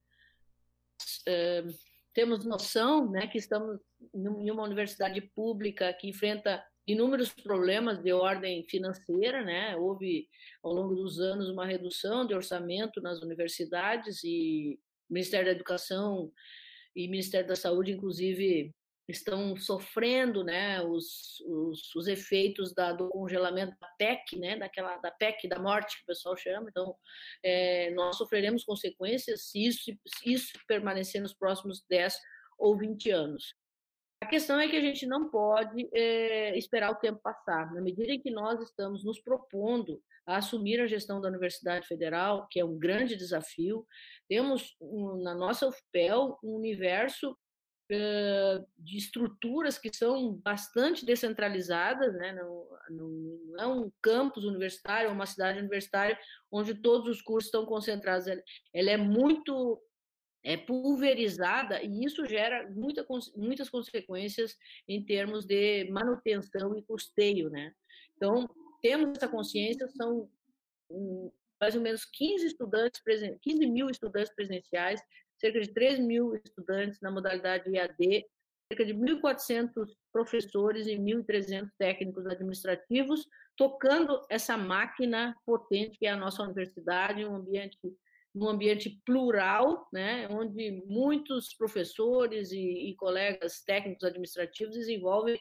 Temos 2.13 2.45
noção, 2.45 3.11
né, 3.11 3.27
que 3.27 3.37
estamos 3.37 3.77
em 4.13 4.49
uma 4.49 4.63
universidade 4.63 5.19
pública 5.19 5.91
que 5.93 6.07
enfrenta 6.07 6.65
inúmeros 6.87 7.33
problemas 7.33 8.01
de 8.01 8.13
ordem 8.13 8.63
financeira, 8.69 9.43
né? 9.43 9.75
Houve 9.75 10.29
ao 10.63 10.71
longo 10.71 10.95
dos 10.95 11.19
anos 11.19 11.49
uma 11.49 11.65
redução 11.65 12.25
de 12.25 12.33
orçamento 12.33 13.01
nas 13.01 13.21
universidades 13.21 14.23
e 14.23 14.79
o 15.09 15.13
Ministério 15.13 15.47
da 15.47 15.51
Educação 15.51 16.31
e 16.95 17.07
Ministério 17.07 17.47
da 17.47 17.55
Saúde, 17.55 17.91
inclusive, 17.91 18.73
estão 19.07 19.55
sofrendo 19.55 20.43
né, 20.43 20.81
os, 20.81 21.39
os, 21.45 21.95
os, 21.95 22.07
efeitos 22.07 22.73
da, 22.73 22.91
do 22.91 23.09
congelamento 23.09 23.77
da 23.79 23.87
PEC, 23.97 24.37
né, 24.37 24.57
daquela, 24.57 24.97
da 24.97 25.11
PEC 25.11 25.47
da 25.47 25.59
morte 25.59 25.97
que 25.97 26.03
o 26.03 26.07
pessoal 26.07 26.35
chama. 26.35 26.67
Então, 26.69 26.95
é, 27.43 27.91
nós 27.91 28.17
sofreremos 28.17 28.63
consequências 28.63 29.49
se 29.49 29.65
isso, 29.65 29.83
se 29.83 30.33
isso 30.33 30.53
permanecer 30.67 31.21
nos 31.21 31.33
próximos 31.33 31.83
10 31.89 32.17
ou 32.57 32.77
20 32.77 33.11
anos. 33.11 33.55
A 34.21 34.27
questão 34.27 34.59
é 34.59 34.67
que 34.67 34.75
a 34.75 34.81
gente 34.81 35.05
não 35.05 35.29
pode 35.29 35.87
é, 35.93 36.57
esperar 36.57 36.91
o 36.91 36.95
tempo 36.95 37.19
passar. 37.21 37.71
Na 37.73 37.81
medida 37.81 38.11
em 38.11 38.19
que 38.19 38.31
nós 38.31 38.59
estamos 38.61 39.03
nos 39.03 39.21
propondo 39.21 40.01
a 40.25 40.37
assumir 40.37 40.79
a 40.79 40.87
gestão 40.87 41.21
da 41.21 41.27
Universidade 41.27 41.87
Federal, 41.87 42.47
que 42.49 42.59
é 42.59 42.65
um 42.65 42.79
grande 42.79 43.15
desafio, 43.15 43.85
temos 44.27 44.75
na 45.21 45.35
nossa 45.35 45.67
UFPEL 45.67 46.39
um 46.43 46.55
universo 46.55 47.37
de 47.87 48.97
estruturas 48.97 49.77
que 49.77 49.95
são 49.95 50.33
bastante 50.33 51.05
descentralizadas, 51.05 52.13
né? 52.15 52.33
não, 52.33 52.67
não, 52.89 53.59
é 53.59 53.67
um 53.67 53.91
campus 54.01 54.43
universitário, 54.43 55.09
é 55.09 55.11
uma 55.11 55.25
cidade 55.25 55.59
universitária 55.59 56.17
onde 56.51 56.73
todos 56.73 57.07
os 57.07 57.21
cursos 57.21 57.47
estão 57.47 57.65
concentrados. 57.65 58.27
Ela 58.73 58.91
é 58.91 58.97
muito 58.97 59.81
é 60.43 60.55
pulverizada 60.55 61.81
e 61.81 62.05
isso 62.05 62.23
gera 62.27 62.69
muita, 62.69 63.03
muitas 63.35 63.67
consequências 63.67 64.55
em 64.87 65.03
termos 65.03 65.43
de 65.43 65.89
manutenção 65.89 66.77
e 66.77 66.83
custeio, 66.83 67.49
né? 67.49 67.73
Então, 68.15 68.47
temos 68.79 69.17
essa 69.17 69.27
consciência, 69.27 69.87
são 69.89 70.29
mais 71.59 71.75
ou 71.75 71.81
menos 71.81 72.05
15 72.05 72.45
estudantes, 72.45 73.01
15 73.41 73.65
mil 73.65 73.89
estudantes 73.89 74.33
presenciais, 74.35 75.01
cerca 75.37 75.59
de 75.59 75.73
3 75.73 75.99
mil 75.99 76.35
estudantes 76.35 76.99
na 77.01 77.11
modalidade 77.11 77.69
IAD, 77.69 78.25
cerca 78.71 78.85
de 78.85 78.93
1.400 78.93 79.89
professores 80.11 80.87
e 80.87 80.95
1.300 80.95 81.69
técnicos 81.77 82.25
administrativos, 82.25 83.27
tocando 83.55 84.25
essa 84.29 84.57
máquina 84.57 85.35
potente 85.45 85.97
que 85.97 86.05
é 86.05 86.11
a 86.11 86.17
nossa 86.17 86.43
universidade, 86.43 87.25
um 87.25 87.35
ambiente 87.35 87.77
num 88.35 88.49
ambiente 88.49 89.01
plural, 89.05 89.87
né, 89.93 90.27
onde 90.29 90.83
muitos 90.85 91.53
professores 91.53 92.51
e, 92.51 92.89
e 92.89 92.95
colegas 92.95 93.63
técnicos 93.63 94.03
administrativos 94.03 94.75
desenvolvem 94.75 95.39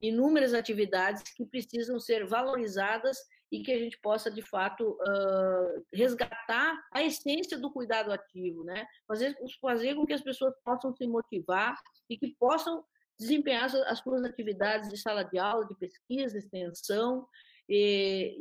inúmeras 0.00 0.54
atividades 0.54 1.24
que 1.34 1.44
precisam 1.44 1.98
ser 1.98 2.24
valorizadas 2.24 3.18
e 3.50 3.62
que 3.62 3.72
a 3.72 3.78
gente 3.78 3.98
possa, 3.98 4.30
de 4.30 4.42
fato, 4.42 4.90
uh, 4.90 5.86
resgatar 5.92 6.76
a 6.92 7.02
essência 7.02 7.58
do 7.58 7.70
cuidado 7.70 8.12
ativo, 8.12 8.64
né? 8.64 8.86
Fazer, 9.06 9.36
fazer 9.60 9.94
com 9.94 10.06
que 10.06 10.12
as 10.12 10.22
pessoas 10.22 10.54
possam 10.64 10.94
se 10.94 11.06
motivar 11.06 11.80
e 12.10 12.16
que 12.16 12.34
possam 12.38 12.84
desempenhar 13.18 13.64
as 13.64 13.98
suas 14.00 14.24
atividades 14.24 14.90
de 14.90 14.96
sala 14.98 15.22
de 15.22 15.38
aula, 15.38 15.66
de 15.66 15.74
pesquisa, 15.76 16.36
extensão, 16.36 17.26
e, 17.68 18.40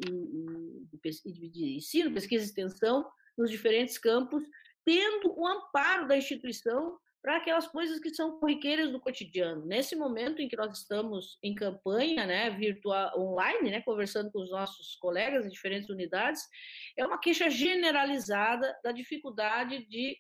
e, 1.03 1.49
de 1.49 1.75
ensino, 1.77 2.13
pesquisa 2.13 2.43
e 2.43 2.47
extensão, 2.47 3.05
nos 3.37 3.49
diferentes 3.49 3.97
campos, 3.97 4.43
tendo 4.83 5.33
o 5.37 5.47
amparo 5.47 6.07
da 6.07 6.17
instituição 6.17 6.97
para 7.25 7.37
aquelas 7.37 7.67
coisas 7.67 7.99
que 7.99 8.13
são 8.13 8.37
corriqueiras 8.37 8.91
do 8.91 8.99
cotidiano. 8.99 9.65
Nesse 9.65 9.95
momento 9.95 10.43
em 10.43 10.47
que 10.47 10.55
nós 10.55 10.77
estamos 10.77 11.39
em 11.41 11.55
campanha, 11.55 12.23
né, 12.23 12.51
virtual, 12.51 13.19
online, 13.19 13.71
né, 13.71 13.81
conversando 13.81 14.31
com 14.31 14.43
os 14.43 14.51
nossos 14.51 14.95
colegas 14.97 15.43
em 15.43 15.49
diferentes 15.49 15.89
unidades, 15.89 16.43
é 16.95 17.03
uma 17.03 17.17
queixa 17.17 17.49
generalizada 17.49 18.77
da 18.83 18.91
dificuldade 18.91 19.87
de 19.87 20.15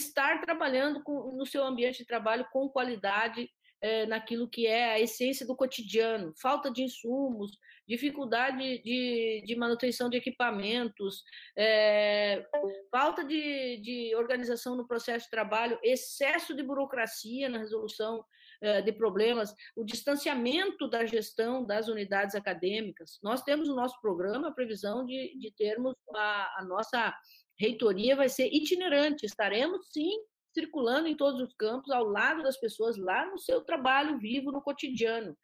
estar 0.00 0.40
trabalhando 0.40 1.02
com, 1.02 1.36
no 1.36 1.44
seu 1.44 1.62
ambiente 1.62 1.98
de 1.98 2.06
trabalho 2.06 2.48
com 2.50 2.66
qualidade 2.70 3.46
é, 3.82 4.06
naquilo 4.06 4.48
que 4.48 4.66
é 4.66 4.92
a 4.92 4.98
essência 4.98 5.46
do 5.46 5.54
cotidiano, 5.54 6.32
falta 6.40 6.70
de 6.70 6.82
insumos, 6.82 7.58
dificuldade 7.88 8.82
de, 8.82 9.42
de 9.46 9.56
manutenção 9.56 10.10
de 10.10 10.18
equipamentos, 10.18 11.22
é, 11.56 12.44
falta 12.90 13.24
de, 13.24 13.80
de 13.80 14.14
organização 14.14 14.76
no 14.76 14.86
processo 14.86 15.24
de 15.24 15.30
trabalho, 15.30 15.78
excesso 15.82 16.54
de 16.54 16.62
burocracia 16.62 17.48
na 17.48 17.58
resolução 17.58 18.22
é, 18.60 18.82
de 18.82 18.92
problemas, 18.92 19.54
o 19.74 19.84
distanciamento 19.84 20.88
da 20.88 21.06
gestão 21.06 21.64
das 21.64 21.88
unidades 21.88 22.34
acadêmicas. 22.34 23.18
Nós 23.22 23.42
temos 23.42 23.68
no 23.68 23.74
nosso 23.74 23.98
programa 24.00 24.48
a 24.48 24.52
previsão 24.52 25.06
de, 25.06 25.38
de 25.38 25.52
termos 25.56 25.94
a, 26.14 26.60
a 26.60 26.64
nossa 26.64 27.14
reitoria 27.58 28.14
vai 28.14 28.28
ser 28.28 28.48
itinerante, 28.52 29.24
estaremos 29.24 29.88
sim 29.90 30.10
circulando 30.52 31.08
em 31.08 31.16
todos 31.16 31.40
os 31.40 31.54
campos, 31.54 31.90
ao 31.90 32.04
lado 32.04 32.42
das 32.42 32.58
pessoas, 32.58 32.96
lá 32.96 33.26
no 33.30 33.38
seu 33.38 33.60
trabalho 33.62 34.18
vivo, 34.18 34.50
no 34.50 34.62
cotidiano, 34.62 35.36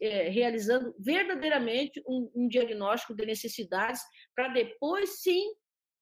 é, 0.00 0.28
realizando 0.28 0.94
verdadeiramente 0.98 2.02
um, 2.06 2.30
um 2.34 2.48
diagnóstico 2.48 3.14
de 3.14 3.26
necessidades, 3.26 4.02
para 4.34 4.48
depois 4.48 5.22
sim 5.22 5.44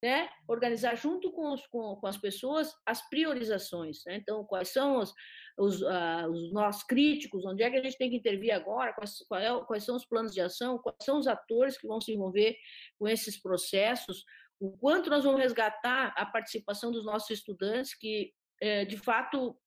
né, 0.03 0.29
organizar 0.49 0.97
junto 0.97 1.31
com, 1.31 1.53
os, 1.53 1.65
com, 1.69 1.95
com, 1.95 2.07
as 2.09 2.17
pessoas 2.17 2.75
as 2.85 3.09
priorizações. 3.09 4.03
Né? 4.05 4.17
Então, 4.17 4.45
quais 4.45 4.71
são 4.71 4.99
os, 4.99 5.15
os, 5.57 5.81
uh, 5.81 6.29
os, 6.29 6.53
nossos 6.53 6.83
críticos, 6.83 7.45
onde 7.47 7.63
é 7.63 7.71
que 7.71 7.77
a 7.77 7.83
gente 7.83 7.97
tem 7.97 8.11
que 8.11 8.17
intervir 8.17 8.53
agora, 8.53 8.93
quais, 8.93 9.19
é, 9.35 9.65
quais, 9.65 9.85
são 9.85 9.95
os 9.95 10.05
planos 10.05 10.33
de 10.33 10.41
ação, 10.41 10.79
quais 10.79 10.97
são 11.03 11.19
os 11.19 11.29
atores 11.29 11.79
que 11.79 11.87
vão 11.87 12.01
se 12.01 12.13
envolver 12.13 12.57
com 12.99 13.07
esses 13.07 13.41
processos, 13.41 14.25
o 14.63 14.71
quanto 14.79 15.11
nós 15.11 15.25
vamos 15.25 15.41
resgatar 15.41 16.15
a 16.17 16.25
participação 16.25 16.93
dos 16.93 17.05
nossos 17.05 17.31
estudantes, 17.31 17.95
que 17.95 18.33
é, 18.61 18.85
de 18.85 18.97
fato 18.97 19.59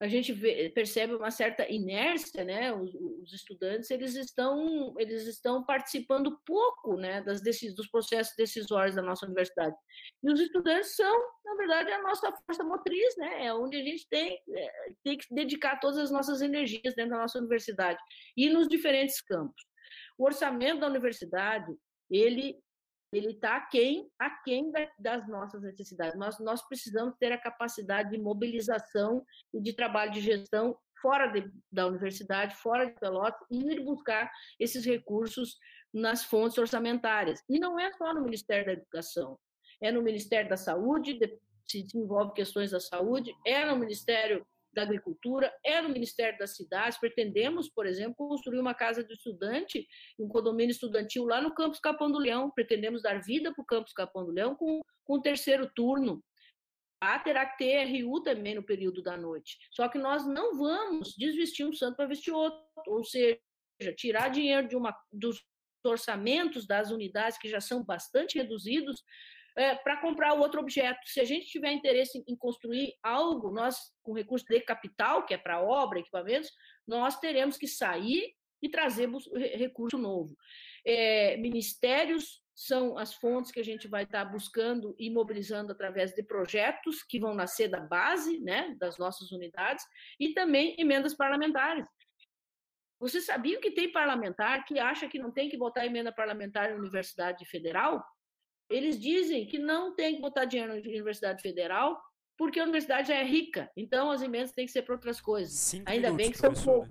a 0.00 0.06
gente 0.06 0.32
vê, 0.32 0.70
percebe 0.72 1.16
uma 1.16 1.32
certa 1.32 1.68
inércia, 1.68 2.44
né? 2.44 2.72
Os, 2.72 2.94
os, 2.94 3.32
estudantes 3.32 3.90
eles 3.90 4.14
estão 4.14 4.94
eles 4.96 5.26
estão 5.26 5.64
participando 5.64 6.38
pouco, 6.46 6.96
né? 6.96 7.20
Das 7.22 7.42
dos 7.74 7.88
processos 7.90 8.32
decisórios 8.36 8.94
da 8.94 9.02
nossa 9.02 9.26
universidade. 9.26 9.74
E 10.22 10.32
os 10.32 10.38
estudantes 10.38 10.94
são, 10.94 11.18
na 11.44 11.56
verdade, 11.56 11.90
a 11.90 12.00
nossa 12.00 12.30
força 12.46 12.62
motriz, 12.62 13.16
né? 13.16 13.46
É 13.46 13.52
onde 13.52 13.76
a 13.76 13.82
gente 13.82 14.06
tem 14.08 14.40
é, 14.54 14.70
tem 15.02 15.18
que 15.18 15.34
dedicar 15.34 15.80
todas 15.80 15.98
as 15.98 16.12
nossas 16.12 16.42
energias 16.42 16.94
dentro 16.94 17.10
da 17.10 17.18
nossa 17.18 17.38
universidade 17.40 17.98
e 18.36 18.48
nos 18.48 18.68
diferentes 18.68 19.20
campos. 19.20 19.66
O 20.16 20.26
orçamento 20.26 20.78
da 20.78 20.86
universidade 20.86 21.76
ele 22.08 22.56
ele 23.12 23.32
está 23.32 23.56
aquém, 23.56 24.10
aquém 24.18 24.70
das 24.98 25.26
nossas 25.28 25.62
necessidades. 25.62 26.18
Nós, 26.18 26.38
nós 26.40 26.66
precisamos 26.66 27.14
ter 27.18 27.32
a 27.32 27.38
capacidade 27.38 28.10
de 28.10 28.18
mobilização 28.18 29.24
e 29.52 29.60
de 29.60 29.72
trabalho 29.72 30.12
de 30.12 30.20
gestão 30.20 30.76
fora 31.00 31.28
de, 31.28 31.50
da 31.70 31.86
universidade, 31.86 32.56
fora 32.56 32.86
de 32.86 32.98
Pelotas, 32.98 33.40
e 33.50 33.58
ir 33.72 33.84
buscar 33.84 34.30
esses 34.58 34.84
recursos 34.84 35.56
nas 35.92 36.24
fontes 36.24 36.58
orçamentárias. 36.58 37.42
E 37.48 37.58
não 37.58 37.78
é 37.78 37.92
só 37.92 38.12
no 38.12 38.22
Ministério 38.22 38.66
da 38.66 38.72
Educação, 38.72 39.38
é 39.80 39.90
no 39.90 40.02
Ministério 40.02 40.50
da 40.50 40.56
Saúde, 40.56 41.18
se 41.66 41.86
envolve 41.94 42.32
questões 42.32 42.70
da 42.70 42.80
saúde, 42.80 43.34
é 43.46 43.64
no 43.64 43.76
Ministério 43.76 44.44
da 44.78 44.84
Agricultura, 44.84 45.52
é 45.64 45.82
no 45.82 45.88
Ministério 45.88 46.38
das 46.38 46.54
Cidades. 46.54 46.98
Pretendemos, 46.98 47.68
por 47.68 47.84
exemplo, 47.84 48.28
construir 48.28 48.60
uma 48.60 48.74
casa 48.74 49.02
de 49.02 49.12
estudante, 49.12 49.84
um 50.18 50.28
condomínio 50.28 50.70
estudantil 50.70 51.24
lá 51.24 51.40
no 51.40 51.52
Campus 51.52 51.80
Capão 51.80 52.10
do 52.10 52.18
Leão. 52.18 52.50
Pretendemos 52.50 53.02
dar 53.02 53.20
vida 53.20 53.52
para 53.52 53.62
o 53.62 53.66
Campus 53.66 53.92
Capão 53.92 54.24
do 54.24 54.30
Leão 54.30 54.54
com, 54.54 54.80
com 55.04 55.14
o 55.14 55.20
terceiro 55.20 55.68
turno. 55.74 56.22
Ah, 57.00 57.18
terá 57.18 57.44
que 57.44 57.58
ter 57.58 57.84
RU 57.84 58.22
também 58.22 58.54
no 58.54 58.62
período 58.62 59.02
da 59.02 59.16
noite. 59.16 59.56
Só 59.72 59.88
que 59.88 59.98
nós 59.98 60.26
não 60.26 60.56
vamos 60.56 61.14
desvestir 61.16 61.66
um 61.66 61.72
santo 61.72 61.96
para 61.96 62.06
vestir 62.06 62.32
outro, 62.32 62.62
ou 62.86 63.02
seja, 63.04 63.38
tirar 63.96 64.28
dinheiro 64.28 64.68
de 64.68 64.76
uma, 64.76 64.96
dos 65.12 65.44
orçamentos 65.84 66.66
das 66.66 66.90
unidades 66.90 67.38
que 67.38 67.48
já 67.48 67.60
são 67.60 67.84
bastante 67.84 68.38
reduzidos 68.38 69.02
é, 69.58 69.74
para 69.74 69.96
comprar 69.96 70.34
outro 70.34 70.60
objeto. 70.60 71.00
Se 71.04 71.18
a 71.20 71.24
gente 71.24 71.46
tiver 71.46 71.72
interesse 71.72 72.22
em 72.28 72.36
construir 72.36 72.94
algo, 73.02 73.50
nós, 73.50 73.92
com 74.04 74.12
recurso 74.12 74.46
de 74.46 74.60
capital, 74.60 75.26
que 75.26 75.34
é 75.34 75.36
para 75.36 75.60
obra, 75.60 75.98
equipamentos, 75.98 76.50
nós 76.86 77.18
teremos 77.18 77.56
que 77.56 77.66
sair 77.66 78.32
e 78.62 78.68
trazer 78.68 79.10
recurso 79.56 79.98
novo. 79.98 80.36
É, 80.86 81.36
ministérios 81.38 82.40
são 82.54 82.96
as 82.96 83.14
fontes 83.14 83.50
que 83.50 83.58
a 83.58 83.64
gente 83.64 83.88
vai 83.88 84.04
estar 84.04 84.24
buscando 84.24 84.94
e 84.96 85.10
mobilizando 85.10 85.72
através 85.72 86.12
de 86.12 86.22
projetos 86.22 87.02
que 87.02 87.18
vão 87.18 87.34
nascer 87.34 87.68
da 87.68 87.80
base 87.80 88.38
né, 88.40 88.76
das 88.78 88.96
nossas 88.96 89.32
unidades 89.32 89.84
e 90.20 90.34
também 90.34 90.76
emendas 90.78 91.14
parlamentares. 91.14 91.86
Você 93.00 93.20
sabia 93.20 93.60
que 93.60 93.72
tem 93.72 93.90
parlamentar 93.90 94.64
que 94.64 94.78
acha 94.78 95.08
que 95.08 95.18
não 95.18 95.32
tem 95.32 95.48
que 95.48 95.56
botar 95.56 95.86
emenda 95.86 96.12
parlamentar 96.12 96.70
na 96.70 96.76
Universidade 96.76 97.44
Federal? 97.46 98.04
Eles 98.68 99.00
dizem 99.00 99.46
que 99.46 99.58
não 99.58 99.94
tem 99.94 100.16
que 100.16 100.20
botar 100.20 100.44
dinheiro 100.44 100.74
na 100.74 100.80
Universidade 100.80 101.42
Federal 101.42 102.00
porque 102.36 102.60
a 102.60 102.62
universidade 102.62 103.08
já 103.08 103.16
é 103.16 103.24
rica, 103.24 103.68
então 103.76 104.12
as 104.12 104.22
emendas 104.22 104.52
têm 104.52 104.64
que 104.64 104.70
ser 104.70 104.82
para 104.82 104.94
outras 104.94 105.20
coisas. 105.20 105.52
Cinco 105.52 105.90
Ainda 105.90 106.12
minutos, 106.12 106.24
bem 106.24 106.32
que 106.32 106.38
são 106.38 106.54
poucos. 106.54 106.90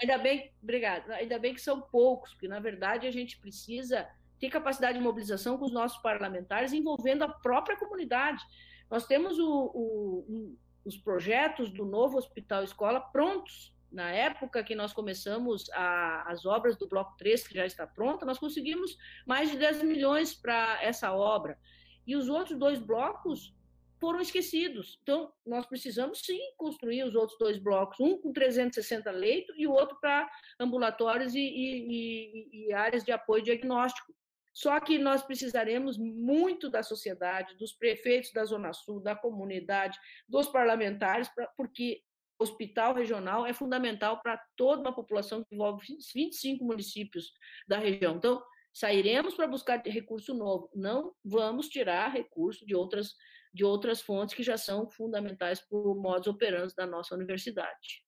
Ainda 0.00 0.18
bem, 0.18 0.52
obrigado. 0.60 1.10
Ainda 1.12 1.38
bem 1.38 1.54
que 1.54 1.60
são 1.60 1.80
poucos, 1.80 2.32
porque 2.32 2.48
na 2.48 2.58
verdade 2.58 3.06
a 3.06 3.12
gente 3.12 3.38
precisa 3.38 4.08
ter 4.40 4.50
capacidade 4.50 4.98
de 4.98 5.04
mobilização 5.04 5.56
com 5.56 5.64
os 5.64 5.72
nossos 5.72 5.98
parlamentares 6.02 6.72
envolvendo 6.72 7.22
a 7.22 7.28
própria 7.28 7.76
comunidade. 7.76 8.42
Nós 8.90 9.06
temos 9.06 9.38
o, 9.38 9.70
o, 9.74 10.58
os 10.84 10.96
projetos 10.96 11.70
do 11.70 11.84
novo 11.84 12.18
hospital 12.18 12.64
escola 12.64 13.00
prontos 13.00 13.73
na 13.94 14.10
época 14.10 14.64
que 14.64 14.74
nós 14.74 14.92
começamos 14.92 15.70
a, 15.70 16.30
as 16.30 16.44
obras 16.44 16.76
do 16.76 16.88
Bloco 16.88 17.16
3, 17.16 17.46
que 17.46 17.54
já 17.54 17.64
está 17.64 17.86
pronta, 17.86 18.26
nós 18.26 18.38
conseguimos 18.38 18.98
mais 19.24 19.50
de 19.50 19.56
10 19.56 19.84
milhões 19.84 20.34
para 20.34 20.82
essa 20.82 21.12
obra. 21.12 21.56
E 22.04 22.16
os 22.16 22.28
outros 22.28 22.58
dois 22.58 22.80
blocos 22.80 23.54
foram 24.00 24.20
esquecidos. 24.20 24.98
Então, 25.02 25.32
nós 25.46 25.64
precisamos 25.64 26.20
sim 26.20 26.40
construir 26.56 27.04
os 27.04 27.14
outros 27.14 27.38
dois 27.38 27.56
blocos, 27.56 27.98
um 28.00 28.20
com 28.20 28.32
360 28.32 29.10
leitos 29.12 29.54
e 29.56 29.66
o 29.66 29.72
outro 29.72 29.96
para 30.00 30.28
ambulatórios 30.58 31.34
e, 31.34 31.40
e, 31.40 32.66
e, 32.66 32.72
áreas 32.72 33.04
de 33.04 33.12
apoio 33.12 33.44
diagnóstico. 33.44 34.12
Só 34.52 34.78
que 34.80 34.98
nós 34.98 35.22
precisaremos 35.22 35.96
muito 35.96 36.68
da 36.68 36.82
sociedade, 36.82 37.56
dos 37.56 37.72
prefeitos 37.72 38.32
da 38.32 38.44
Zona 38.44 38.72
Sul, 38.72 39.00
da 39.00 39.14
comunidade, 39.14 39.98
dos 40.28 40.48
parlamentares, 40.48 41.28
pra, 41.28 41.46
porque 41.56 42.02
hospital 42.38 42.94
regional 42.94 43.46
é 43.46 43.52
fundamental 43.52 44.20
para 44.22 44.42
toda 44.56 44.80
uma 44.80 44.94
população 44.94 45.44
que 45.44 45.54
envolve 45.54 45.86
25 46.14 46.64
municípios 46.64 47.32
da 47.66 47.78
região. 47.78 48.16
Então, 48.16 48.42
sairemos 48.72 49.34
para 49.34 49.46
buscar 49.46 49.80
recurso 49.86 50.34
novo, 50.34 50.68
não 50.74 51.14
vamos 51.24 51.68
tirar 51.68 52.08
recurso 52.08 52.66
de 52.66 52.74
outras, 52.74 53.14
de 53.52 53.64
outras 53.64 54.00
fontes 54.00 54.34
que 54.34 54.42
já 54.42 54.56
são 54.56 54.90
fundamentais 54.90 55.60
para 55.60 55.78
o 55.78 55.94
modus 55.94 56.26
operandi 56.26 56.74
da 56.74 56.86
nossa 56.86 57.14
universidade. 57.14 58.04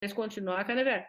Quer 0.00 0.14
continuar, 0.14 0.64
Canever? 0.64 1.06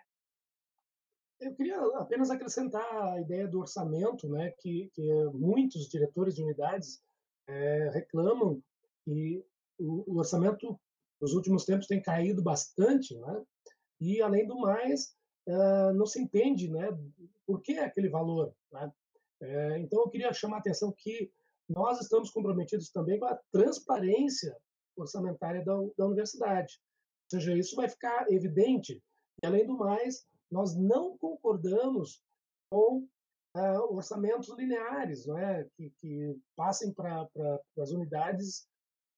Eu 1.40 1.56
queria 1.56 1.80
apenas 1.96 2.30
acrescentar 2.30 2.86
a 3.14 3.20
ideia 3.20 3.48
do 3.48 3.62
orçamento, 3.62 4.30
né, 4.30 4.54
que, 4.60 4.92
que 4.94 5.02
muitos 5.34 5.88
diretores 5.90 6.36
de 6.36 6.44
unidades 6.44 7.02
é, 7.48 7.90
reclamam 7.90 8.62
que 9.04 9.44
o, 9.80 10.14
o 10.14 10.18
orçamento 10.20 10.80
nos 11.22 11.34
últimos 11.34 11.66
tempos 11.66 11.88
tem 11.88 12.02
caído 12.02 12.42
bastante, 12.42 13.16
né? 13.16 13.44
E 14.00 14.22
além 14.22 14.48
do 14.48 14.58
mais, 14.60 15.16
uh, 15.48 15.94
não 15.94 16.06
se 16.06 16.20
entende, 16.20 16.70
né? 16.70 16.90
Por 17.46 17.62
que 17.62 17.78
aquele 17.78 18.10
valor? 18.10 18.54
Né? 18.72 18.92
Uh, 19.42 19.78
então 19.78 20.02
eu 20.02 20.10
queria 20.10 20.34
chamar 20.34 20.58
a 20.58 20.60
atenção 20.60 20.92
que 20.98 21.32
nós 21.70 22.02
estamos 22.02 22.32
comprometidos 22.32 22.90
também 22.90 23.20
com 23.20 23.26
a 23.26 23.40
transparência 23.52 24.58
orçamentária 24.98 25.64
da, 25.64 25.76
da 25.98 26.06
universidade. 26.08 26.82
Ou 27.32 27.40
seja, 27.40 27.56
isso 27.56 27.76
vai 27.76 27.88
ficar 27.88 28.30
evidente. 28.32 29.02
E 29.42 29.46
além 29.46 29.66
do 29.66 29.78
mais, 29.78 30.26
nós 30.50 30.76
não 30.76 31.18
concordamos 31.18 32.22
com 32.70 33.08
uh, 33.56 33.96
orçamentos 33.96 34.50
lineares, 34.58 35.26
não 35.28 35.38
é? 35.38 35.66
que, 35.78 35.94
que 36.02 36.36
passem 36.56 36.92
para 36.94 37.30
as 37.78 37.92
unidades 37.92 38.68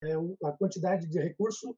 é, 0.04 0.14
a 0.46 0.52
quantidade 0.52 1.08
de 1.08 1.20
recurso 1.20 1.76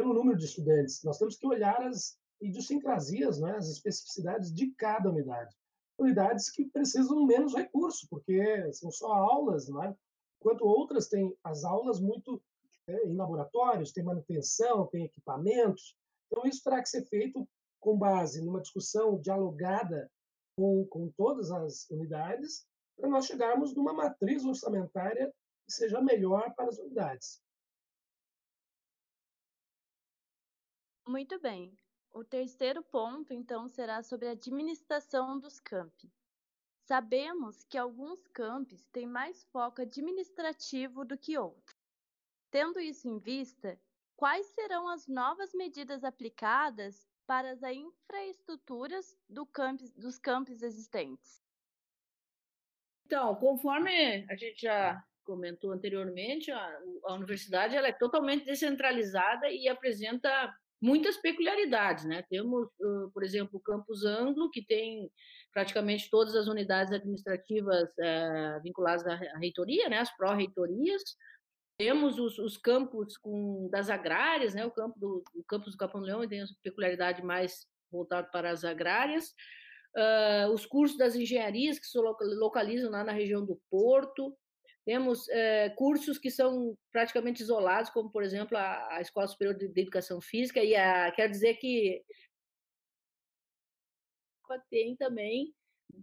pelo 0.00 0.14
número 0.14 0.38
de 0.38 0.46
estudantes. 0.46 1.04
Nós 1.04 1.18
temos 1.18 1.36
que 1.36 1.46
olhar 1.46 1.78
as 1.82 2.18
idiosincrasias, 2.40 3.38
né, 3.38 3.54
as 3.56 3.68
especificidades 3.68 4.50
de 4.50 4.72
cada 4.72 5.10
unidade. 5.10 5.54
Unidades 5.98 6.50
que 6.50 6.64
precisam 6.64 7.26
menos 7.26 7.54
recurso, 7.54 8.08
porque 8.08 8.72
são 8.72 8.90
só 8.90 9.12
aulas, 9.12 9.68
né? 9.68 9.94
enquanto 10.40 10.64
outras 10.64 11.06
têm 11.06 11.36
as 11.44 11.64
aulas 11.64 12.00
muito 12.00 12.42
é, 12.86 13.06
em 13.06 13.14
laboratórios, 13.14 13.92
tem 13.92 14.02
manutenção, 14.02 14.86
tem 14.86 15.04
equipamentos. 15.04 15.94
Então, 16.26 16.46
isso 16.46 16.64
terá 16.64 16.80
que 16.80 16.88
ser 16.88 17.04
feito 17.04 17.46
com 17.78 17.98
base 17.98 18.42
numa 18.42 18.62
discussão 18.62 19.20
dialogada 19.20 20.10
com, 20.56 20.86
com 20.86 21.10
todas 21.10 21.50
as 21.50 21.86
unidades, 21.90 22.66
para 22.96 23.10
nós 23.10 23.26
chegarmos 23.26 23.74
numa 23.74 23.92
matriz 23.92 24.46
orçamentária 24.46 25.30
que 25.66 25.74
seja 25.74 26.00
melhor 26.00 26.54
para 26.54 26.70
as 26.70 26.78
unidades. 26.78 27.42
Muito 31.10 31.40
bem. 31.40 31.76
O 32.12 32.22
terceiro 32.22 32.84
ponto, 32.84 33.34
então, 33.34 33.66
será 33.66 34.00
sobre 34.00 34.28
a 34.28 34.30
administração 34.30 35.40
dos 35.40 35.58
campi. 35.58 36.08
Sabemos 36.84 37.64
que 37.64 37.76
alguns 37.76 38.28
campos 38.28 38.86
têm 38.92 39.08
mais 39.08 39.42
foco 39.46 39.82
administrativo 39.82 41.04
do 41.04 41.18
que 41.18 41.36
outros. 41.36 41.74
Tendo 42.48 42.78
isso 42.78 43.08
em 43.08 43.18
vista, 43.18 43.76
quais 44.16 44.46
serão 44.54 44.86
as 44.86 45.08
novas 45.08 45.52
medidas 45.52 46.04
aplicadas 46.04 47.08
para 47.26 47.50
as 47.50 47.60
infraestruturas 47.64 49.18
do 49.28 49.44
campus, 49.44 49.90
dos 49.94 50.16
campos 50.16 50.62
existentes? 50.62 51.42
Então, 53.04 53.34
conforme 53.34 54.24
a 54.30 54.36
gente 54.36 54.60
já 54.60 55.04
comentou 55.24 55.72
anteriormente, 55.72 56.52
a, 56.52 56.80
a 57.06 57.14
universidade 57.14 57.74
ela 57.74 57.88
é 57.88 57.92
totalmente 57.92 58.44
descentralizada 58.44 59.50
e 59.50 59.68
apresenta 59.68 60.56
muitas 60.80 61.16
peculiaridades, 61.16 62.04
né? 62.04 62.22
Temos, 62.28 62.68
por 63.12 63.22
exemplo, 63.22 63.58
o 63.58 63.60
campus 63.60 64.04
Anglo, 64.04 64.50
que 64.50 64.64
tem 64.64 65.10
praticamente 65.52 66.08
todas 66.10 66.34
as 66.34 66.46
unidades 66.46 66.92
administrativas 66.92 67.92
é, 67.98 68.60
vinculadas 68.62 69.06
à 69.06 69.38
reitoria, 69.38 69.88
né? 69.88 69.98
As 69.98 70.16
pró-reitorias. 70.16 71.02
Temos 71.78 72.18
os, 72.18 72.38
os, 72.38 72.56
campos 72.56 73.16
com, 73.16 73.68
das 73.70 73.90
agrárias, 73.90 74.54
né? 74.54 74.64
O 74.64 74.70
campo 74.70 74.98
do 74.98 75.22
o 75.34 75.44
campus 75.44 75.72
do 75.72 75.78
Capão 75.78 76.00
Leão 76.00 76.26
tem 76.28 76.42
a 76.42 76.46
peculiaridade 76.62 77.22
mais 77.22 77.66
voltada 77.90 78.28
para 78.28 78.50
as 78.50 78.64
agrárias. 78.64 79.34
Uh, 79.96 80.52
os 80.52 80.64
cursos 80.64 80.96
das 80.96 81.16
engenharias 81.16 81.78
que 81.78 81.86
se 81.86 81.98
localizam 81.98 82.90
lá 82.90 83.02
na 83.02 83.12
região 83.12 83.44
do 83.44 83.60
Porto, 83.68 84.36
temos 84.90 85.28
é, 85.28 85.70
cursos 85.70 86.18
que 86.18 86.32
são 86.32 86.76
praticamente 86.90 87.40
isolados, 87.40 87.92
como, 87.92 88.10
por 88.10 88.24
exemplo, 88.24 88.58
a, 88.58 88.96
a 88.96 89.00
Escola 89.00 89.28
Superior 89.28 89.56
de, 89.56 89.68
de, 89.68 89.80
Educação 89.82 90.20
Física, 90.20 90.60
e 90.64 90.74
a, 90.74 91.12
quer 91.12 91.30
dizer 91.30 91.54
que 91.58 92.02
tem 94.68 94.96
também 94.96 95.54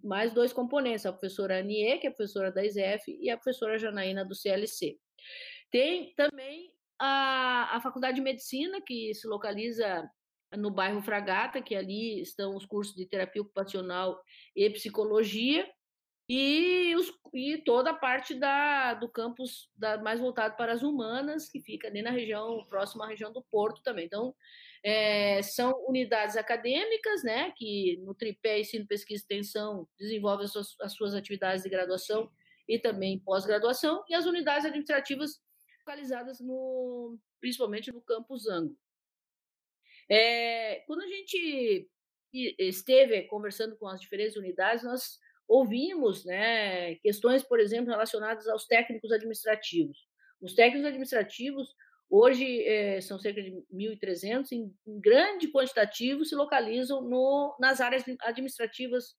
mais 0.02 0.34
dois 0.34 0.54
componentes, 0.54 1.06
a 1.06 1.12
professora 1.12 1.60
Anie, 1.60 2.00
que 2.00 2.08
é 2.08 2.10
professora 2.10 2.50
da 2.50 2.64
ISEF, 2.64 3.12
e 3.12 3.30
a 3.30 3.36
professora 3.36 3.78
Janaína, 3.78 4.24
do 4.24 4.34
CLC. 4.34 4.98
Tem 5.70 6.14
também 6.16 6.72
a, 6.98 7.76
a 7.76 7.82
Faculdade 7.82 8.16
de 8.16 8.22
Medicina, 8.22 8.80
que 8.80 9.14
se 9.14 9.28
localiza 9.28 10.10
no 10.56 10.72
bairro 10.72 11.02
Fragata, 11.02 11.62
que 11.62 11.76
ali 11.76 12.22
estão 12.22 12.56
os 12.56 12.66
cursos 12.66 12.96
de 12.96 13.06
terapia 13.06 13.42
ocupacional 13.42 14.18
e 14.56 14.70
psicologia, 14.70 15.70
e, 16.30 16.94
os, 16.96 17.12
e 17.34 17.58
toda 17.60 17.92
a 17.92 17.94
parte 17.94 18.36
da, 18.36 18.94
do 18.94 19.08
campus 19.08 19.70
da, 19.76 19.98
mais 19.98 20.20
voltado 20.20 20.58
para 20.58 20.74
as 20.74 20.84
humanas, 20.84 21.50
que 21.50 21.62
fica 21.62 21.88
ali 21.88 22.02
na 22.02 22.12
região, 22.12 22.66
próxima 22.68 23.06
à 23.06 23.08
região 23.08 23.32
do 23.32 23.42
Porto 23.42 23.82
também. 23.82 24.06
Então, 24.06 24.36
é, 24.84 25.42
são 25.42 25.74
unidades 25.88 26.36
acadêmicas, 26.36 27.24
né, 27.24 27.52
que 27.56 27.98
no 28.04 28.14
tripé 28.14 28.60
ensino, 28.60 28.86
pesquisa 28.86 29.22
e 29.22 29.22
extensão 29.22 29.88
desenvolvem 29.98 30.46
as 30.46 30.52
suas, 30.52 30.76
as 30.82 30.94
suas 30.94 31.14
atividades 31.16 31.64
de 31.64 31.70
graduação 31.70 32.30
e 32.68 32.78
também 32.78 33.20
pós-graduação, 33.20 34.04
e 34.10 34.14
as 34.14 34.26
unidades 34.26 34.66
administrativas 34.66 35.42
localizadas 35.80 36.42
no, 36.42 37.18
principalmente 37.40 37.92
no 37.94 38.02
campus 38.02 38.48
Ango. 38.48 38.78
É, 40.10 40.84
quando 40.86 41.02
a 41.02 41.08
gente 41.08 41.90
esteve 42.34 43.24
conversando 43.24 43.78
com 43.78 43.88
as 43.88 44.02
diferentes 44.02 44.36
unidades, 44.36 44.84
nós 44.84 45.18
ouvimos 45.48 46.26
né, 46.26 46.96
questões, 46.96 47.44
por 47.44 47.60
exemplo, 47.60 47.92
relacionadas 47.92 48.48
aos 48.48 48.66
técnicos 48.66 49.12
administrativos. 49.12 50.08
Os 50.42 50.54
técnicos 50.54 50.88
administrativos, 50.88 51.74
hoje, 52.10 52.64
é, 52.64 53.02
são 53.02 53.18
cerca 53.18 53.42
de 53.42 53.52
1.300, 53.74 54.52
em, 54.52 54.74
em 54.86 55.00
grande 55.00 55.52
quantitativo 55.52 56.26
se 56.26 56.36
localizam 56.36 57.02
no, 57.02 57.56
nas 57.60 57.82
áreas 57.82 58.04
administrativas 58.22 59.16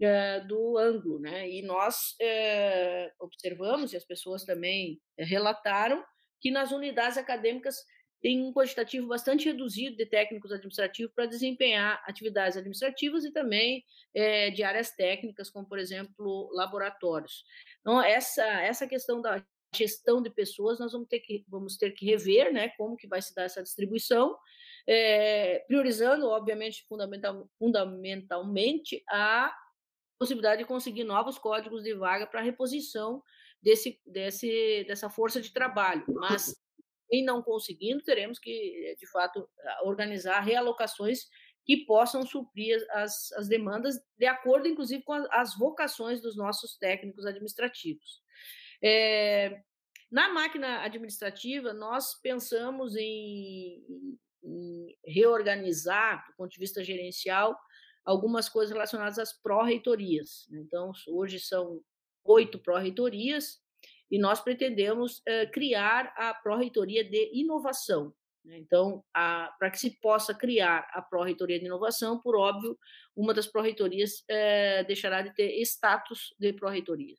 é, 0.00 0.40
do 0.40 0.78
ângulo. 0.78 1.18
Né? 1.18 1.48
E 1.50 1.62
nós 1.62 2.14
é, 2.20 3.12
observamos, 3.18 3.92
e 3.92 3.96
as 3.96 4.04
pessoas 4.04 4.44
também 4.44 5.00
relataram, 5.18 6.02
que 6.40 6.50
nas 6.50 6.72
unidades 6.72 7.18
acadêmicas 7.18 7.76
tem 8.22 8.40
um 8.40 8.52
quantitativo 8.52 9.08
bastante 9.08 9.46
reduzido 9.46 9.96
de 9.96 10.06
técnicos 10.06 10.52
administrativos 10.52 11.12
para 11.12 11.26
desempenhar 11.26 12.00
atividades 12.06 12.56
administrativas 12.56 13.24
e 13.24 13.32
também 13.32 13.84
é, 14.14 14.48
de 14.50 14.62
áreas 14.62 14.92
técnicas, 14.92 15.50
como, 15.50 15.66
por 15.66 15.78
exemplo, 15.78 16.48
laboratórios. 16.54 17.44
Então, 17.80 18.00
essa, 18.00 18.44
essa 18.62 18.86
questão 18.86 19.20
da 19.20 19.44
gestão 19.74 20.22
de 20.22 20.30
pessoas, 20.30 20.78
nós 20.78 20.92
vamos 20.92 21.08
ter 21.08 21.18
que, 21.18 21.44
vamos 21.48 21.76
ter 21.76 21.90
que 21.90 22.06
rever 22.06 22.52
né, 22.52 22.68
como 22.76 22.96
que 22.96 23.08
vai 23.08 23.20
se 23.20 23.34
dar 23.34 23.42
essa 23.42 23.62
distribuição, 23.62 24.38
é, 24.86 25.64
priorizando, 25.66 26.28
obviamente, 26.28 26.86
fundamental, 26.86 27.48
fundamentalmente, 27.58 29.02
a 29.08 29.52
possibilidade 30.16 30.62
de 30.62 30.68
conseguir 30.68 31.02
novos 31.02 31.38
códigos 31.38 31.82
de 31.82 31.94
vaga 31.94 32.26
para 32.26 32.40
reposição 32.40 33.20
desse, 33.60 34.00
desse, 34.06 34.84
dessa 34.86 35.10
força 35.10 35.40
de 35.40 35.52
trabalho, 35.52 36.04
mas 36.08 36.54
e 37.12 37.22
não 37.22 37.42
conseguindo, 37.42 38.02
teremos 38.02 38.38
que, 38.38 38.96
de 38.98 39.06
fato, 39.10 39.46
organizar 39.84 40.40
realocações 40.40 41.26
que 41.64 41.84
possam 41.84 42.26
suprir 42.26 42.84
as, 42.90 43.30
as 43.32 43.46
demandas, 43.46 43.96
de 44.18 44.26
acordo, 44.26 44.66
inclusive, 44.66 45.02
com 45.02 45.12
as 45.30 45.56
vocações 45.56 46.20
dos 46.20 46.36
nossos 46.36 46.76
técnicos 46.78 47.26
administrativos. 47.26 48.22
É, 48.82 49.62
na 50.10 50.32
máquina 50.32 50.82
administrativa, 50.82 51.72
nós 51.72 52.20
pensamos 52.20 52.96
em, 52.96 53.84
em 54.42 54.98
reorganizar, 55.06 56.26
do 56.26 56.36
ponto 56.36 56.50
de 56.50 56.58
vista 56.58 56.82
gerencial, 56.82 57.56
algumas 58.04 58.48
coisas 58.48 58.72
relacionadas 58.72 59.18
às 59.18 59.32
pró-reitorias. 59.32 60.46
Né. 60.50 60.60
Então, 60.60 60.90
hoje 61.08 61.38
são 61.38 61.80
oito 62.24 62.58
pró-reitorias, 62.58 63.61
e 64.12 64.18
nós 64.18 64.42
pretendemos 64.42 65.20
uh, 65.20 65.50
criar 65.50 66.12
a 66.18 66.34
Pró-Reitoria 66.34 67.02
de 67.02 67.30
Inovação. 67.32 68.12
Né? 68.44 68.58
Então, 68.58 69.02
para 69.12 69.70
que 69.70 69.78
se 69.78 69.98
possa 70.00 70.34
criar 70.34 70.86
a 70.92 71.00
Pró-Reitoria 71.00 71.58
de 71.58 71.64
Inovação, 71.64 72.20
por 72.20 72.36
óbvio, 72.36 72.78
uma 73.16 73.32
das 73.32 73.46
pró-reitorias 73.46 74.20
uh, 74.20 74.86
deixará 74.86 75.22
de 75.22 75.34
ter 75.34 75.58
status 75.62 76.34
de 76.38 76.52
pró-reitoria. 76.52 77.16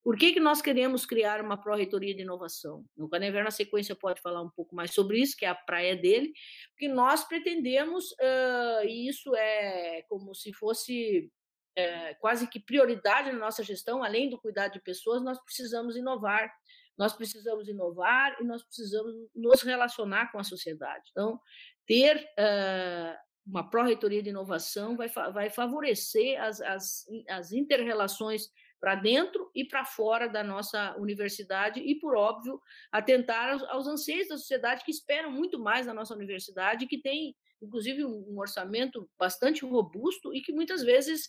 Por 0.00 0.16
que, 0.16 0.32
que 0.32 0.40
nós 0.40 0.62
queremos 0.62 1.04
criar 1.04 1.40
uma 1.40 1.60
pró-reitoria 1.60 2.14
de 2.14 2.22
inovação? 2.22 2.84
O 2.96 3.08
Canever, 3.08 3.42
na 3.42 3.50
sequência, 3.50 3.96
pode 3.96 4.20
falar 4.20 4.40
um 4.40 4.48
pouco 4.48 4.74
mais 4.74 4.94
sobre 4.94 5.20
isso, 5.20 5.36
que 5.36 5.44
é 5.44 5.48
a 5.48 5.56
praia 5.56 5.96
dele, 5.96 6.32
porque 6.70 6.86
nós 6.86 7.24
pretendemos, 7.24 8.12
uh, 8.12 8.86
e 8.86 9.08
isso 9.08 9.34
é 9.34 10.02
como 10.08 10.34
se 10.36 10.52
fosse 10.52 11.30
é, 11.78 12.14
quase 12.14 12.48
que 12.48 12.58
prioridade 12.58 13.30
na 13.30 13.38
nossa 13.38 13.62
gestão, 13.62 14.02
além 14.02 14.28
do 14.28 14.38
cuidado 14.38 14.72
de 14.72 14.80
pessoas, 14.80 15.22
nós 15.22 15.38
precisamos 15.44 15.96
inovar. 15.96 16.52
Nós 16.96 17.12
precisamos 17.12 17.68
inovar 17.68 18.36
e 18.40 18.44
nós 18.44 18.64
precisamos 18.64 19.14
nos 19.32 19.62
relacionar 19.62 20.32
com 20.32 20.40
a 20.40 20.44
sociedade. 20.44 21.04
Então, 21.12 21.40
ter 21.86 22.16
uh, 22.16 23.16
uma 23.46 23.70
pró-reitoria 23.70 24.20
de 24.20 24.30
inovação 24.30 24.96
vai, 24.96 25.08
vai 25.08 25.48
favorecer 25.48 26.42
as, 26.42 26.60
as, 26.60 27.06
as 27.28 27.52
interrelações 27.52 28.50
para 28.80 28.96
dentro 28.96 29.48
e 29.54 29.64
para 29.64 29.84
fora 29.84 30.28
da 30.28 30.42
nossa 30.42 30.96
universidade 30.98 31.78
e, 31.78 31.94
por 31.94 32.16
óbvio, 32.16 32.60
atentar 32.90 33.52
aos, 33.52 33.62
aos 33.64 33.86
anseios 33.86 34.26
da 34.26 34.36
sociedade 34.36 34.84
que 34.84 34.90
esperam 34.90 35.30
muito 35.30 35.60
mais 35.60 35.86
da 35.86 35.94
nossa 35.94 36.14
universidade, 36.14 36.88
que 36.88 37.00
tem 37.00 37.36
inclusive 37.60 38.04
um 38.04 38.38
orçamento 38.38 39.08
bastante 39.18 39.64
robusto 39.64 40.34
e 40.34 40.40
que 40.40 40.52
muitas 40.52 40.82
vezes 40.82 41.28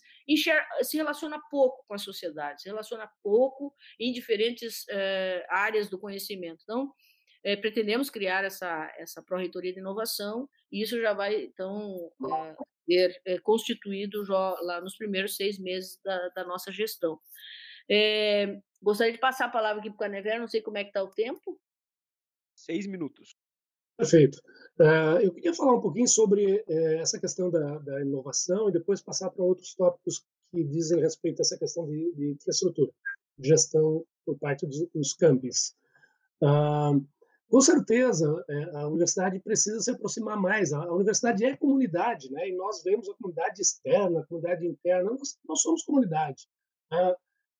se 0.83 0.97
relaciona 0.97 1.39
pouco 1.49 1.83
com 1.87 1.93
a 1.93 1.97
sociedade, 1.97 2.61
se 2.61 2.69
relaciona 2.69 3.09
pouco 3.23 3.73
em 3.99 4.11
diferentes 4.11 4.85
eh, 4.89 5.45
áreas 5.49 5.89
do 5.89 5.99
conhecimento. 5.99 6.61
Então, 6.63 6.93
eh, 7.43 7.55
pretendemos 7.55 8.09
criar 8.09 8.43
essa, 8.43 8.91
essa 8.97 9.23
pró-reitoria 9.23 9.73
de 9.73 9.79
inovação 9.79 10.49
e 10.71 10.81
isso 10.83 10.99
já 11.01 11.13
vai, 11.13 11.43
então, 11.43 12.11
eh, 12.31 12.55
ter 12.85 13.21
é, 13.25 13.39
constituído 13.39 14.23
lá 14.27 14.81
nos 14.81 14.97
primeiros 14.97 15.35
seis 15.35 15.59
meses 15.59 15.99
da, 16.03 16.29
da 16.29 16.43
nossa 16.43 16.71
gestão. 16.71 17.19
Gostaria 18.81 19.11
de 19.11 19.19
passar 19.19 19.45
a 19.45 19.49
palavra 19.49 19.79
aqui 19.79 19.89
para 19.89 19.95
o 19.95 19.99
Canever, 19.99 20.39
não 20.39 20.47
sei 20.47 20.61
como 20.61 20.77
é 20.77 20.83
que 20.83 20.89
está 20.89 21.03
o 21.03 21.11
tempo. 21.11 21.59
Seis 22.55 22.85
minutos. 22.87 23.35
Perfeito. 23.99 24.41
Uh, 24.79 25.19
eu 25.21 25.33
queria 25.33 25.53
falar 25.53 25.75
um 25.75 25.81
pouquinho 25.81 26.07
sobre 26.07 26.63
uh, 26.69 27.01
essa 27.01 27.19
questão 27.19 27.51
da, 27.51 27.79
da, 27.79 27.99
inovação 28.01 28.69
e 28.69 28.71
depois 28.71 29.01
passar 29.01 29.29
para 29.29 29.43
outros 29.43 29.75
tópicos 29.75 30.23
que 30.49 30.63
dizem 30.63 31.01
respeito 31.01 31.41
a 31.41 31.43
essa 31.43 31.57
questão 31.57 31.85
de, 31.85 32.13
de 32.13 32.31
infraestrutura, 32.31 32.89
gestão 33.37 34.05
por 34.25 34.39
parte 34.39 34.65
dos, 34.65 34.87
dos 34.95 35.13
campos. 35.13 35.75
Uh, 36.41 37.05
com 37.49 37.59
certeza, 37.59 38.41
é, 38.47 38.77
a 38.77 38.87
universidade 38.87 39.37
precisa 39.39 39.81
se 39.81 39.91
aproximar 39.91 40.37
mais. 40.37 40.71
A, 40.71 40.93
universidade 40.93 41.43
é 41.43 41.57
comunidade, 41.57 42.31
né? 42.31 42.47
E 42.47 42.55
nós 42.55 42.81
vemos 42.81 43.09
a 43.09 43.13
comunidade 43.15 43.61
externa, 43.61 44.21
a 44.21 44.25
comunidade 44.27 44.65
interna. 44.65 45.09
Nós, 45.11 45.37
nós 45.45 45.61
somos 45.61 45.83
comunidade. 45.83 46.47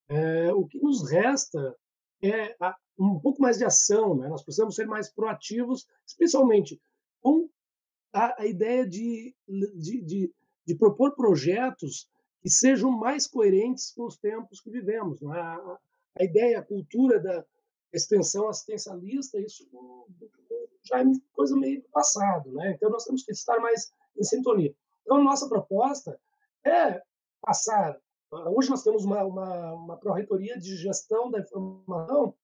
É, 0.08 0.54
o 0.54 0.64
que 0.66 0.78
nos 0.78 1.10
resta 1.10 1.76
é 2.22 2.56
a, 2.60 2.74
um 3.00 3.18
pouco 3.18 3.40
mais 3.40 3.56
de 3.56 3.64
ação, 3.64 4.14
né? 4.14 4.28
Nós 4.28 4.42
precisamos 4.42 4.74
ser 4.74 4.86
mais 4.86 5.08
proativos, 5.10 5.86
especialmente 6.06 6.80
com 7.22 7.48
a, 8.12 8.42
a 8.42 8.46
ideia 8.46 8.86
de, 8.86 9.34
de, 9.48 10.02
de, 10.02 10.34
de, 10.66 10.74
propor 10.74 11.14
projetos 11.14 12.10
que 12.42 12.50
sejam 12.50 12.90
mais 12.90 13.26
coerentes 13.26 13.92
com 13.92 14.04
os 14.04 14.18
tempos 14.18 14.60
que 14.60 14.70
vivemos. 14.70 15.20
Né? 15.22 15.38
A, 15.38 15.78
a 16.18 16.24
ideia, 16.24 16.58
a 16.58 16.64
cultura 16.64 17.18
da 17.20 17.44
extensão 17.92 18.48
assistencialista, 18.48 19.40
isso 19.40 19.66
já 20.84 21.00
é 21.00 21.04
coisa 21.32 21.56
meio 21.56 21.82
do 21.82 21.88
passado, 21.88 22.52
né? 22.52 22.72
Então 22.72 22.90
nós 22.90 23.04
temos 23.04 23.24
que 23.24 23.32
estar 23.32 23.58
mais 23.60 23.92
em 24.16 24.24
sintonia. 24.24 24.74
Então 25.02 25.22
nossa 25.22 25.48
proposta 25.48 26.20
é 26.64 27.02
passar. 27.40 27.98
Hoje 28.30 28.70
nós 28.70 28.82
temos 28.82 29.04
uma, 29.04 29.24
uma, 29.24 29.74
uma 29.74 29.96
pró-reitoria 29.96 30.58
de 30.58 30.76
gestão 30.76 31.30
da 31.30 31.40
informação 31.40 32.34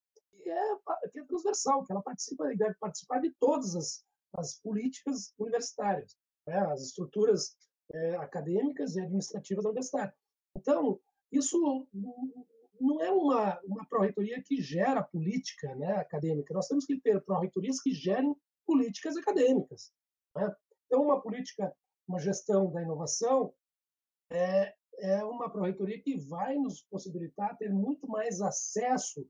que 0.47 0.51
é, 0.51 1.09
que 1.11 1.19
é 1.19 1.25
transversal, 1.25 1.83
que 1.83 1.91
ela 1.91 2.01
participa 2.01 2.53
e 2.53 2.57
deve 2.57 2.75
participar 2.75 3.19
de 3.19 3.31
todas 3.37 3.75
as, 3.75 4.05
as 4.33 4.59
políticas 4.61 5.33
universitárias, 5.37 6.15
né? 6.47 6.57
as 6.71 6.83
estruturas 6.83 7.57
é, 7.91 8.15
acadêmicas 8.15 8.95
e 8.95 9.01
administrativas 9.01 9.63
da 9.63 9.69
universidade. 9.71 10.13
Então, 10.55 10.99
isso 11.31 11.85
não 12.79 13.01
é 13.01 13.11
uma, 13.11 13.59
uma 13.65 13.85
pró-reitoria 13.89 14.41
que 14.41 14.61
gera 14.61 15.03
política 15.03 15.75
né, 15.75 15.97
acadêmica. 15.97 16.53
Nós 16.53 16.67
temos 16.67 16.85
que 16.85 16.97
ter 17.01 17.21
pró-reitorias 17.25 17.81
que 17.81 17.93
gerem 17.93 18.33
políticas 18.65 19.17
acadêmicas. 19.17 19.91
Né? 20.33 20.55
Então, 20.85 21.03
uma 21.03 21.21
política, 21.21 21.75
uma 22.07 22.19
gestão 22.19 22.71
da 22.71 22.81
inovação 22.81 23.53
é, 24.31 24.73
é 24.99 25.25
uma 25.25 25.49
pró-reitoria 25.49 26.01
que 26.01 26.17
vai 26.17 26.55
nos 26.55 26.83
possibilitar 26.83 27.57
ter 27.57 27.69
muito 27.69 28.07
mais 28.07 28.39
acesso 28.39 29.27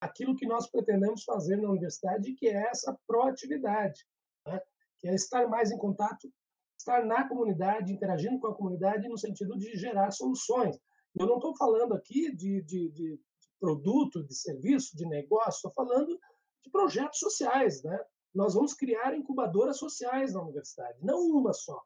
àquilo 0.00 0.36
que 0.36 0.46
nós 0.46 0.70
pretendemos 0.70 1.24
fazer 1.24 1.56
na 1.56 1.70
universidade, 1.70 2.34
que 2.34 2.48
é 2.48 2.68
essa 2.68 2.96
proatividade, 3.06 4.04
né? 4.46 4.60
que 4.98 5.08
é 5.08 5.14
estar 5.14 5.48
mais 5.48 5.70
em 5.70 5.78
contato, 5.78 6.32
estar 6.78 7.04
na 7.04 7.28
comunidade, 7.28 7.92
interagindo 7.92 8.38
com 8.38 8.48
a 8.48 8.54
comunidade 8.54 9.08
no 9.08 9.18
sentido 9.18 9.56
de 9.56 9.76
gerar 9.76 10.10
soluções. 10.10 10.78
Eu 11.18 11.26
não 11.26 11.36
estou 11.36 11.56
falando 11.56 11.94
aqui 11.94 12.34
de, 12.34 12.62
de, 12.62 12.90
de, 12.90 13.20
produto, 13.60 14.24
de 14.24 14.34
serviço, 14.34 14.96
de 14.96 15.04
negócio, 15.06 15.56
estou 15.56 15.72
falando 15.72 16.18
de 16.64 16.70
projetos 16.70 17.18
sociais. 17.18 17.82
Né? 17.82 17.98
Nós 18.32 18.54
vamos 18.54 18.74
criar 18.74 19.16
incubadoras 19.16 19.78
sociais 19.78 20.34
na 20.34 20.42
universidade, 20.42 20.98
não 21.02 21.20
uma 21.20 21.52
só. 21.52 21.82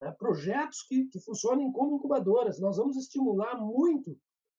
Né? 0.00 0.10
Projetos 0.12 0.82
que, 0.82 1.04
que 1.06 1.20
funcionem 1.20 1.70
como 1.70 1.96
incubadoras. 1.96 2.58
Nós 2.60 2.78
vamos 2.78 2.96
estimular 2.96 3.56
muito 3.56 4.18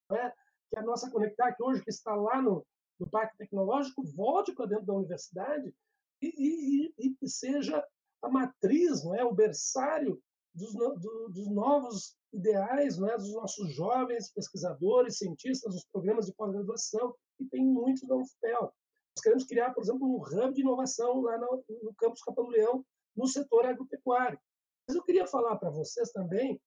né, 0.09 0.31
que 0.69 0.77
a 0.77 0.83
nossa 0.83 1.09
Conectar, 1.09 1.53
que 1.53 1.63
hoje 1.63 1.83
que 1.83 1.89
está 1.89 2.15
lá 2.15 2.39
no, 2.39 2.65
no 2.99 3.09
Parque 3.09 3.37
Tecnológico, 3.37 4.03
volte 4.15 4.53
para 4.53 4.67
dentro 4.67 4.85
da 4.85 4.93
universidade 4.93 5.73
e, 6.21 6.91
e, 6.97 7.15
e, 7.21 7.29
seja 7.29 7.85
a 8.21 8.29
matriz, 8.29 9.03
não 9.03 9.15
é, 9.15 9.25
o 9.25 9.33
berçário 9.33 10.21
dos, 10.53 10.73
do, 10.73 11.29
dos 11.29 11.49
novos 11.49 12.15
ideais 12.31 12.97
né, 12.97 13.15
dos 13.17 13.33
nossos 13.33 13.73
jovens 13.73 14.31
pesquisadores, 14.31 15.17
cientistas, 15.17 15.73
nos 15.73 15.85
programas 15.91 16.25
de 16.25 16.33
pós-graduação, 16.33 17.13
e 17.39 17.45
tem 17.45 17.65
muitos 17.65 18.07
da 18.07 18.15
UFPEL. 18.15 18.61
Nós 18.61 19.21
queremos 19.21 19.43
criar, 19.45 19.73
por 19.73 19.83
exemplo, 19.83 20.07
um 20.07 20.21
hub 20.21 20.53
de 20.53 20.61
inovação 20.61 21.21
lá 21.21 21.37
no, 21.37 21.63
no 21.83 21.93
campus 21.95 22.21
Capão 22.21 22.47
Leão, 22.47 22.85
no 23.15 23.27
setor 23.27 23.65
agropecuário. 23.65 24.39
Mas 24.87 24.95
eu 24.95 25.03
queria 25.03 25.27
falar 25.27 25.57
para 25.57 25.69
vocês 25.69 26.11
também 26.11 26.59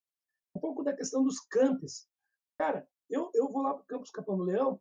um 0.54 0.60
pouco 0.60 0.82
da 0.82 0.94
questão 0.94 1.22
dos 1.22 1.40
campos. 1.40 2.06
Cara, 2.58 2.86
eu, 3.10 3.30
eu 3.34 3.48
vou 3.48 3.62
lá 3.62 3.74
para 3.74 3.82
o 3.82 3.86
campus 3.86 4.10
Capão 4.10 4.38
Leão, 4.38 4.80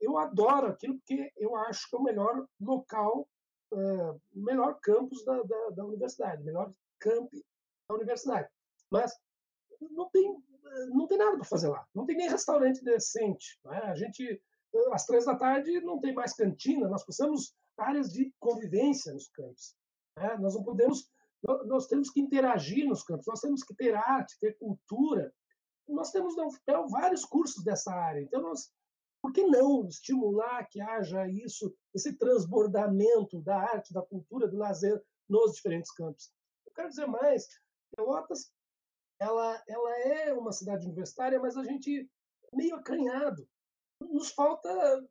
eu 0.00 0.18
adoro 0.18 0.68
aquilo 0.68 0.98
porque 0.98 1.32
eu 1.36 1.56
acho 1.56 1.88
que 1.88 1.96
é 1.96 1.98
o 1.98 2.02
melhor 2.02 2.46
local, 2.60 3.28
é, 3.72 4.14
melhor 4.32 4.78
campus 4.80 5.24
da, 5.24 5.42
da, 5.42 5.70
da 5.70 5.84
universidade, 5.84 6.42
melhor 6.42 6.70
camp 7.00 7.30
da 7.88 7.94
universidade. 7.94 8.48
Mas 8.90 9.12
não 9.80 10.08
tem, 10.10 10.42
não 10.88 11.06
tem 11.06 11.18
nada 11.18 11.36
para 11.36 11.44
fazer 11.44 11.68
lá. 11.68 11.86
Não 11.94 12.04
tem 12.06 12.16
nem 12.16 12.28
restaurante 12.28 12.82
decente. 12.82 13.58
Né? 13.64 13.78
A 13.84 13.94
gente, 13.94 14.42
às 14.92 15.06
três 15.06 15.24
da 15.24 15.36
tarde, 15.36 15.80
não 15.80 16.00
tem 16.00 16.14
mais 16.14 16.34
cantina. 16.34 16.88
Nós 16.88 17.04
precisamos 17.04 17.54
áreas 17.76 18.12
de 18.12 18.32
convivência 18.38 19.12
nos 19.12 19.28
campos. 19.28 19.76
Né? 20.16 20.36
Nós 20.38 20.54
não 20.54 20.62
podemos, 20.62 21.10
nós 21.66 21.86
temos 21.86 22.10
que 22.10 22.20
interagir 22.20 22.86
nos 22.86 23.02
campos. 23.02 23.26
Nós 23.26 23.40
temos 23.40 23.62
que 23.62 23.74
ter 23.74 23.94
arte, 23.94 24.38
ter 24.40 24.56
cultura. 24.58 25.32
Nós 25.86 26.10
temos 26.10 26.34
vários 26.90 27.24
cursos 27.24 27.64
dessa 27.64 27.92
área. 27.92 28.20
Então, 28.20 28.42
nós, 28.42 28.70
por 29.28 29.32
que 29.34 29.44
não 29.44 29.86
estimular 29.86 30.66
que 30.70 30.80
haja 30.80 31.28
isso, 31.28 31.74
esse 31.94 32.14
transbordamento 32.14 33.42
da 33.42 33.60
arte, 33.60 33.92
da 33.92 34.00
cultura, 34.00 34.48
do 34.48 34.56
lazer 34.56 35.02
nos 35.28 35.52
diferentes 35.52 35.92
campos? 35.92 36.32
Eu 36.66 36.72
quero 36.72 36.88
dizer 36.88 37.06
mais, 37.06 37.46
Pelotas 37.94 38.50
ela, 39.20 39.62
ela 39.68 39.98
é 39.98 40.32
uma 40.32 40.50
cidade 40.50 40.86
universitária, 40.86 41.38
mas 41.38 41.58
a 41.58 41.64
gente 41.64 42.08
é 42.50 42.56
meio 42.56 42.76
acanhado. 42.76 43.46
Nos 44.00 44.30
falta 44.30 44.68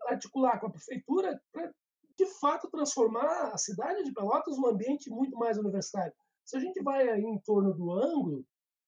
articular 0.07 0.59
com 0.59 0.65
a 0.65 0.71
prefeitura 0.71 1.39
para, 1.51 1.71
de 2.17 2.25
fato, 2.39 2.71
transformar 2.71 3.51
a 3.53 3.57
cidade 3.57 4.03
de 4.03 4.13
Pelotas 4.13 4.57
num 4.57 4.67
ambiente 4.67 5.11
muito 5.11 5.37
mais 5.37 5.59
universitário. 5.59 6.13
Se 6.43 6.57
a 6.57 6.59
gente 6.59 6.81
vai 6.81 7.07
aí 7.07 7.23
em 7.23 7.39
torno 7.41 7.71
do 7.71 7.91
ângulo, 7.91 8.43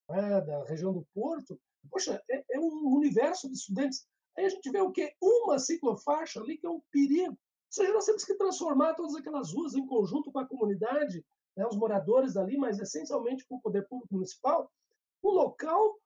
né, 0.10 0.42
da 0.42 0.64
região 0.64 0.92
do 0.92 1.06
Porto, 1.14 1.60
poxa, 1.92 2.20
é, 2.32 2.44
é, 2.52 2.60
um 2.60 2.96
universo 2.96 3.48
de 3.48 3.54
estudantes. 3.54 4.08
Aí 4.40 4.46
a 4.46 4.50
gente 4.50 4.72
vê 4.72 4.80
o 4.80 4.92
quê? 4.92 5.14
Uma 5.22 5.60
ciclofaixa 5.60 6.40
ali 6.40 6.58
que 6.58 6.66
é 6.66 6.70
um 6.70 6.82
perigo. 6.90 7.32
Ou 7.32 7.38
seja, 7.70 7.94
nós 7.94 8.06
temos 8.06 8.24
que 8.24 8.36
transformar 8.36 8.94
todas 8.94 9.14
aquelas 9.14 9.52
ruas 9.52 9.76
em 9.76 9.86
conjunto 9.86 10.32
com 10.32 10.40
a 10.40 10.48
comunidade, 10.48 11.26
né, 11.58 11.68
os 11.68 11.76
moradores 11.76 12.36
dali, 12.36 12.58
mas 12.58 12.80
essencialmente 12.80 13.46
com 13.46 13.58
o 13.58 13.62
poder 13.62 13.86
público 13.90 14.14
municipal, 14.14 14.72
um 15.22 15.32
local 15.32 16.00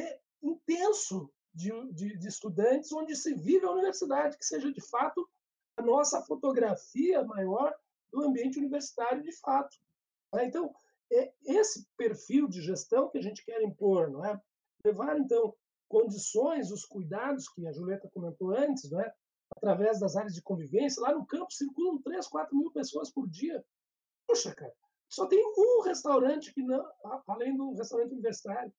é, 0.00 0.18
intenso 0.42 1.30
de, 1.54 1.70
de, 1.92 2.18
de, 2.18 2.28
estudantes 2.28 2.92
onde 2.92 3.14
se 3.14 3.34
vive 3.34 3.64
a 3.64 3.70
universidade, 3.70 4.36
que 4.36 4.44
seja 4.44 4.72
de 4.72 4.80
fato 4.80 5.28
a 5.76 5.82
nossa 5.82 6.20
fotografia 6.22 7.22
maior 7.22 7.72
do 8.12 8.22
ambiente 8.24 8.58
universitário 8.58 9.22
de 9.22 9.32
fato. 9.38 9.76
Né? 10.34 10.46
Então, 10.46 10.74
é 11.12 11.32
esse 11.44 11.86
perfil 11.96 12.48
de 12.48 12.60
gestão 12.62 13.08
que 13.08 13.18
a 13.18 13.22
gente 13.22 13.44
quer 13.44 13.62
impor, 13.62 14.10
não 14.10 14.24
é? 14.24 14.40
Levar, 14.84 15.16
então, 15.18 15.54
condições, 15.90 16.70
os 16.70 16.86
cuidados 16.86 17.48
que 17.48 17.66
a 17.66 17.72
Julieta 17.72 18.08
comentou 18.14 18.56
antes, 18.56 18.88
não 18.90 19.00
é? 19.00 19.12
através 19.56 19.98
das 19.98 20.16
áreas 20.16 20.32
de 20.32 20.40
convivência. 20.40 21.02
Lá 21.02 21.12
no 21.12 21.26
campo 21.26 21.52
circulam 21.52 22.00
3, 22.00 22.26
4 22.28 22.56
mil 22.56 22.70
pessoas 22.70 23.10
por 23.10 23.28
dia. 23.28 23.62
Poxa, 24.26 24.54
cara, 24.54 24.72
só 25.08 25.26
tem 25.26 25.44
um 25.44 25.82
restaurante 25.82 26.54
que 26.54 26.62
não, 26.62 26.88
além 27.26 27.56
do 27.56 27.74
restaurante 27.74 28.12
universitário. 28.12 28.72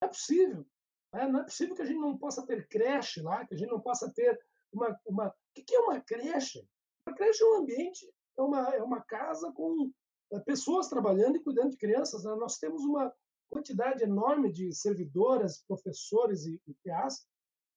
Não 0.00 0.06
é 0.06 0.08
possível. 0.08 0.64
Né? 1.12 1.26
Não 1.26 1.40
é 1.40 1.42
possível 1.42 1.74
que 1.74 1.82
a 1.82 1.84
gente 1.84 1.98
não 1.98 2.16
possa 2.16 2.46
ter 2.46 2.68
creche 2.68 3.20
lá, 3.20 3.44
que 3.44 3.54
a 3.54 3.58
gente 3.58 3.70
não 3.70 3.80
possa 3.80 4.10
ter 4.12 4.38
uma. 4.72 4.96
uma... 5.04 5.28
O 5.28 5.64
que 5.64 5.74
é 5.74 5.80
uma 5.80 6.00
creche? 6.00 6.64
Uma 7.06 7.16
creche 7.16 7.42
é 7.42 7.46
um 7.46 7.56
ambiente, 7.56 8.08
é 8.38 8.42
uma, 8.42 8.74
é 8.74 8.82
uma 8.82 9.00
casa 9.02 9.52
com 9.52 9.90
eh, 10.32 10.40
pessoas 10.40 10.88
trabalhando 10.88 11.36
e 11.36 11.42
cuidando 11.42 11.70
de 11.70 11.76
crianças. 11.76 12.22
Né? 12.22 12.34
Nós 12.36 12.58
temos 12.58 12.84
uma 12.84 13.12
quantidade 13.50 14.02
enorme 14.02 14.50
de 14.50 14.72
servidoras, 14.72 15.62
professores 15.66 16.46
e, 16.46 16.60
e 16.66 16.74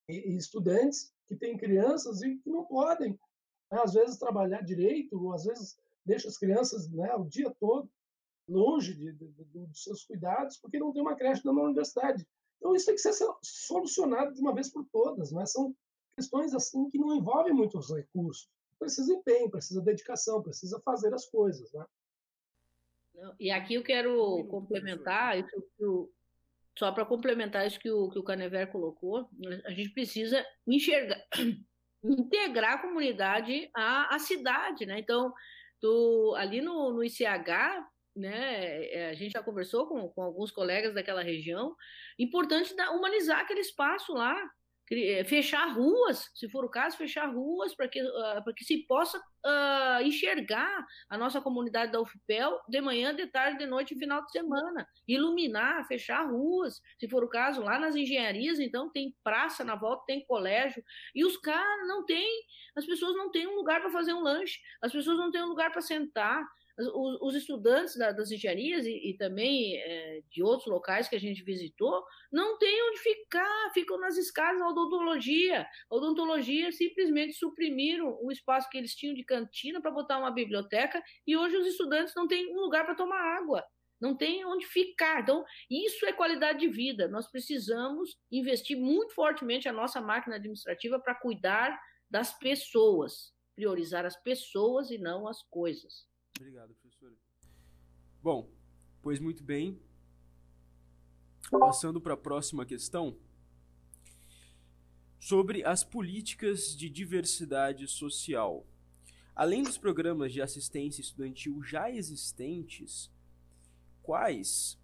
e 0.09 0.35
estudantes 0.37 1.13
que 1.27 1.35
têm 1.35 1.57
crianças 1.57 2.21
e 2.21 2.37
que 2.37 2.49
não 2.49 2.65
podem, 2.65 3.11
né? 3.71 3.79
às 3.83 3.93
vezes, 3.93 4.17
trabalhar 4.17 4.61
direito, 4.61 5.21
ou 5.21 5.33
às 5.33 5.43
vezes 5.43 5.77
deixa 6.05 6.27
as 6.29 6.37
crianças 6.37 6.89
né, 6.89 7.13
o 7.15 7.25
dia 7.25 7.53
todo 7.59 7.89
longe 8.47 8.93
de, 8.93 9.11
de, 9.11 9.27
de, 9.27 9.43
dos 9.65 9.83
seus 9.83 10.05
cuidados, 10.05 10.57
porque 10.57 10.79
não 10.79 10.93
tem 10.93 11.01
uma 11.01 11.15
creche 11.15 11.45
na 11.45 11.51
universidade. 11.51 12.25
Então, 12.57 12.73
isso 12.73 12.85
tem 12.85 12.95
que 12.95 13.01
ser 13.01 13.13
solucionado 13.41 14.33
de 14.33 14.39
uma 14.39 14.53
vez 14.53 14.71
por 14.71 14.85
todas. 14.91 15.31
Né? 15.31 15.45
São 15.45 15.75
questões 16.15 16.53
assim 16.53 16.89
que 16.89 16.97
não 16.97 17.13
envolvem 17.13 17.53
muitos 17.53 17.93
recursos. 17.93 18.49
Precisa 18.79 19.13
empenho, 19.13 19.49
precisa 19.49 19.81
dedicação, 19.81 20.41
precisa 20.41 20.79
fazer 20.79 21.13
as 21.13 21.25
coisas. 21.25 21.71
Né? 21.73 21.85
E 23.39 23.51
aqui 23.51 23.75
eu 23.75 23.83
quero 23.83 24.45
complementar, 24.49 25.37
isso, 25.39 26.11
só 26.77 26.91
para 26.91 27.05
complementar 27.05 27.65
isso 27.65 27.79
que 27.79 27.89
o, 27.89 28.09
que 28.09 28.19
o 28.19 28.23
Canever 28.23 28.71
colocou, 28.71 29.29
a 29.65 29.71
gente 29.71 29.89
precisa 29.89 30.45
enxergar, 30.67 31.21
integrar 32.03 32.73
a 32.73 32.81
comunidade 32.81 33.69
à, 33.75 34.15
à 34.15 34.19
cidade, 34.19 34.85
né? 34.85 34.99
Então, 34.99 35.33
ali 36.35 36.61
no, 36.61 36.93
no 36.93 37.03
ICH, 37.03 37.83
né, 38.15 38.85
é, 38.85 39.09
a 39.09 39.13
gente 39.13 39.33
já 39.33 39.43
conversou 39.43 39.87
com, 39.87 40.09
com 40.09 40.23
alguns 40.23 40.51
colegas 40.51 40.93
daquela 40.93 41.21
região, 41.21 41.75
importante 42.17 42.73
humanizar 42.91 43.39
aquele 43.39 43.61
espaço 43.61 44.13
lá, 44.13 44.35
fechar 45.25 45.73
ruas, 45.73 46.29
se 46.33 46.49
for 46.49 46.63
o 46.63 46.69
caso, 46.69 46.95
fechar 46.95 47.25
ruas 47.25 47.75
para 47.75 47.89
que, 47.89 48.01
uh, 48.01 48.53
que 48.55 48.63
se 48.63 48.85
possa 48.87 49.17
uh, 49.17 50.01
enxergar 50.01 50.85
a 51.09 51.17
nossa 51.17 51.41
comunidade 51.41 51.91
da 51.91 51.99
UFPEL 51.99 52.57
de 52.69 52.79
manhã, 52.79 53.13
de 53.13 53.27
tarde, 53.27 53.57
de 53.57 53.65
noite 53.65 53.93
e 53.93 53.99
final 53.99 54.23
de 54.23 54.31
semana. 54.31 54.87
Iluminar, 55.05 55.85
fechar 55.87 56.29
ruas, 56.29 56.81
se 56.97 57.09
for 57.09 57.23
o 57.23 57.29
caso, 57.29 57.61
lá 57.61 57.77
nas 57.77 57.95
engenharias, 57.95 58.59
então 58.59 58.89
tem 58.89 59.13
praça 59.23 59.63
na 59.63 59.75
volta, 59.75 60.05
tem 60.07 60.25
colégio, 60.25 60.81
e 61.13 61.25
os 61.25 61.35
caras 61.37 61.87
não 61.87 62.05
têm, 62.05 62.43
as 62.75 62.85
pessoas 62.85 63.15
não 63.15 63.29
têm 63.29 63.45
um 63.45 63.55
lugar 63.55 63.81
para 63.81 63.91
fazer 63.91 64.13
um 64.13 64.21
lanche, 64.21 64.59
as 64.81 64.91
pessoas 64.91 65.17
não 65.17 65.31
têm 65.31 65.43
um 65.43 65.49
lugar 65.49 65.69
para 65.71 65.81
sentar, 65.81 66.45
os, 66.77 67.21
os 67.21 67.35
estudantes 67.35 67.97
da, 67.97 68.11
das 68.11 68.31
engenharias 68.31 68.85
e, 68.85 69.09
e 69.09 69.17
também 69.17 69.77
é, 69.77 70.21
de 70.29 70.43
outros 70.43 70.67
locais 70.67 71.07
que 71.07 71.15
a 71.15 71.19
gente 71.19 71.43
visitou 71.43 72.03
não 72.31 72.57
têm 72.57 72.89
onde 72.89 72.99
ficar, 72.99 73.71
ficam 73.73 73.99
nas 73.99 74.17
escadas 74.17 74.59
da 74.59 74.67
odontologia. 74.67 75.67
A 75.89 75.95
odontologia 75.95 76.71
simplesmente 76.71 77.33
suprimiram 77.33 78.17
o 78.21 78.31
espaço 78.31 78.69
que 78.69 78.77
eles 78.77 78.95
tinham 78.95 79.15
de 79.15 79.23
cantina 79.23 79.81
para 79.81 79.91
botar 79.91 80.19
uma 80.19 80.31
biblioteca 80.31 81.01
e 81.25 81.35
hoje 81.35 81.57
os 81.57 81.67
estudantes 81.67 82.13
não 82.15 82.27
têm 82.27 82.51
um 82.53 82.59
lugar 82.59 82.85
para 82.85 82.95
tomar 82.95 83.19
água 83.37 83.63
não 83.99 84.15
tem 84.15 84.45
onde 84.45 84.65
ficar. 84.67 85.21
Então, 85.21 85.43
isso 85.69 86.05
é 86.05 86.13
qualidade 86.13 86.59
de 86.59 86.69
vida. 86.69 87.07
Nós 87.07 87.27
precisamos 87.29 88.15
investir 88.31 88.77
muito 88.77 89.13
fortemente 89.13 89.67
a 89.67 89.73
nossa 89.73 89.99
máquina 89.99 90.35
administrativa 90.35 90.99
para 90.99 91.15
cuidar 91.15 91.75
das 92.09 92.37
pessoas, 92.37 93.33
priorizar 93.55 94.05
as 94.05 94.15
pessoas 94.21 94.91
e 94.91 94.99
não 94.99 95.27
as 95.27 95.41
coisas. 95.49 96.06
Obrigado, 96.39 96.75
professora. 96.75 97.15
Bom, 98.21 98.49
pois 99.01 99.19
muito 99.19 99.43
bem. 99.43 99.79
Passando 101.49 101.99
para 101.99 102.13
a 102.13 102.17
próxima 102.17 102.65
questão. 102.65 103.17
Sobre 105.19 105.63
as 105.63 105.83
políticas 105.83 106.75
de 106.75 106.89
diversidade 106.89 107.87
social. 107.87 108.65
Além 109.35 109.63
dos 109.63 109.77
programas 109.77 110.31
de 110.31 110.41
assistência 110.41 111.01
estudantil 111.01 111.61
já 111.63 111.89
existentes, 111.89 113.11
quais 114.03 114.79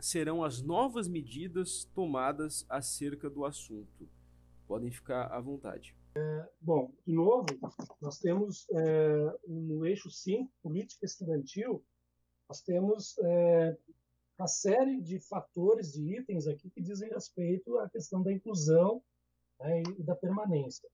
serão 0.00 0.44
as 0.44 0.62
novas 0.62 1.08
medidas 1.08 1.84
tomadas 1.94 2.64
acerca 2.68 3.28
do 3.28 3.44
assunto? 3.44 4.08
Podem 4.66 4.90
ficar 4.90 5.26
à 5.26 5.40
vontade. 5.40 5.94
É, 6.16 6.48
bom, 6.60 6.92
de 7.04 7.12
novo, 7.12 7.46
nós 8.00 8.18
temos 8.18 8.68
é, 8.70 9.38
no 9.48 9.84
eixo 9.84 10.08
5, 10.08 10.48
política 10.62 11.04
estudantil, 11.04 11.84
nós 12.48 12.60
temos 12.60 13.18
é, 13.18 13.76
uma 14.38 14.46
série 14.46 15.00
de 15.00 15.18
fatores, 15.18 15.92
de 15.92 16.16
itens 16.16 16.46
aqui 16.46 16.70
que 16.70 16.80
dizem 16.80 17.10
respeito 17.10 17.78
à 17.78 17.90
questão 17.90 18.22
da 18.22 18.32
inclusão 18.32 19.02
né, 19.58 19.82
e 19.98 20.02
da 20.04 20.14
permanência. 20.14 20.88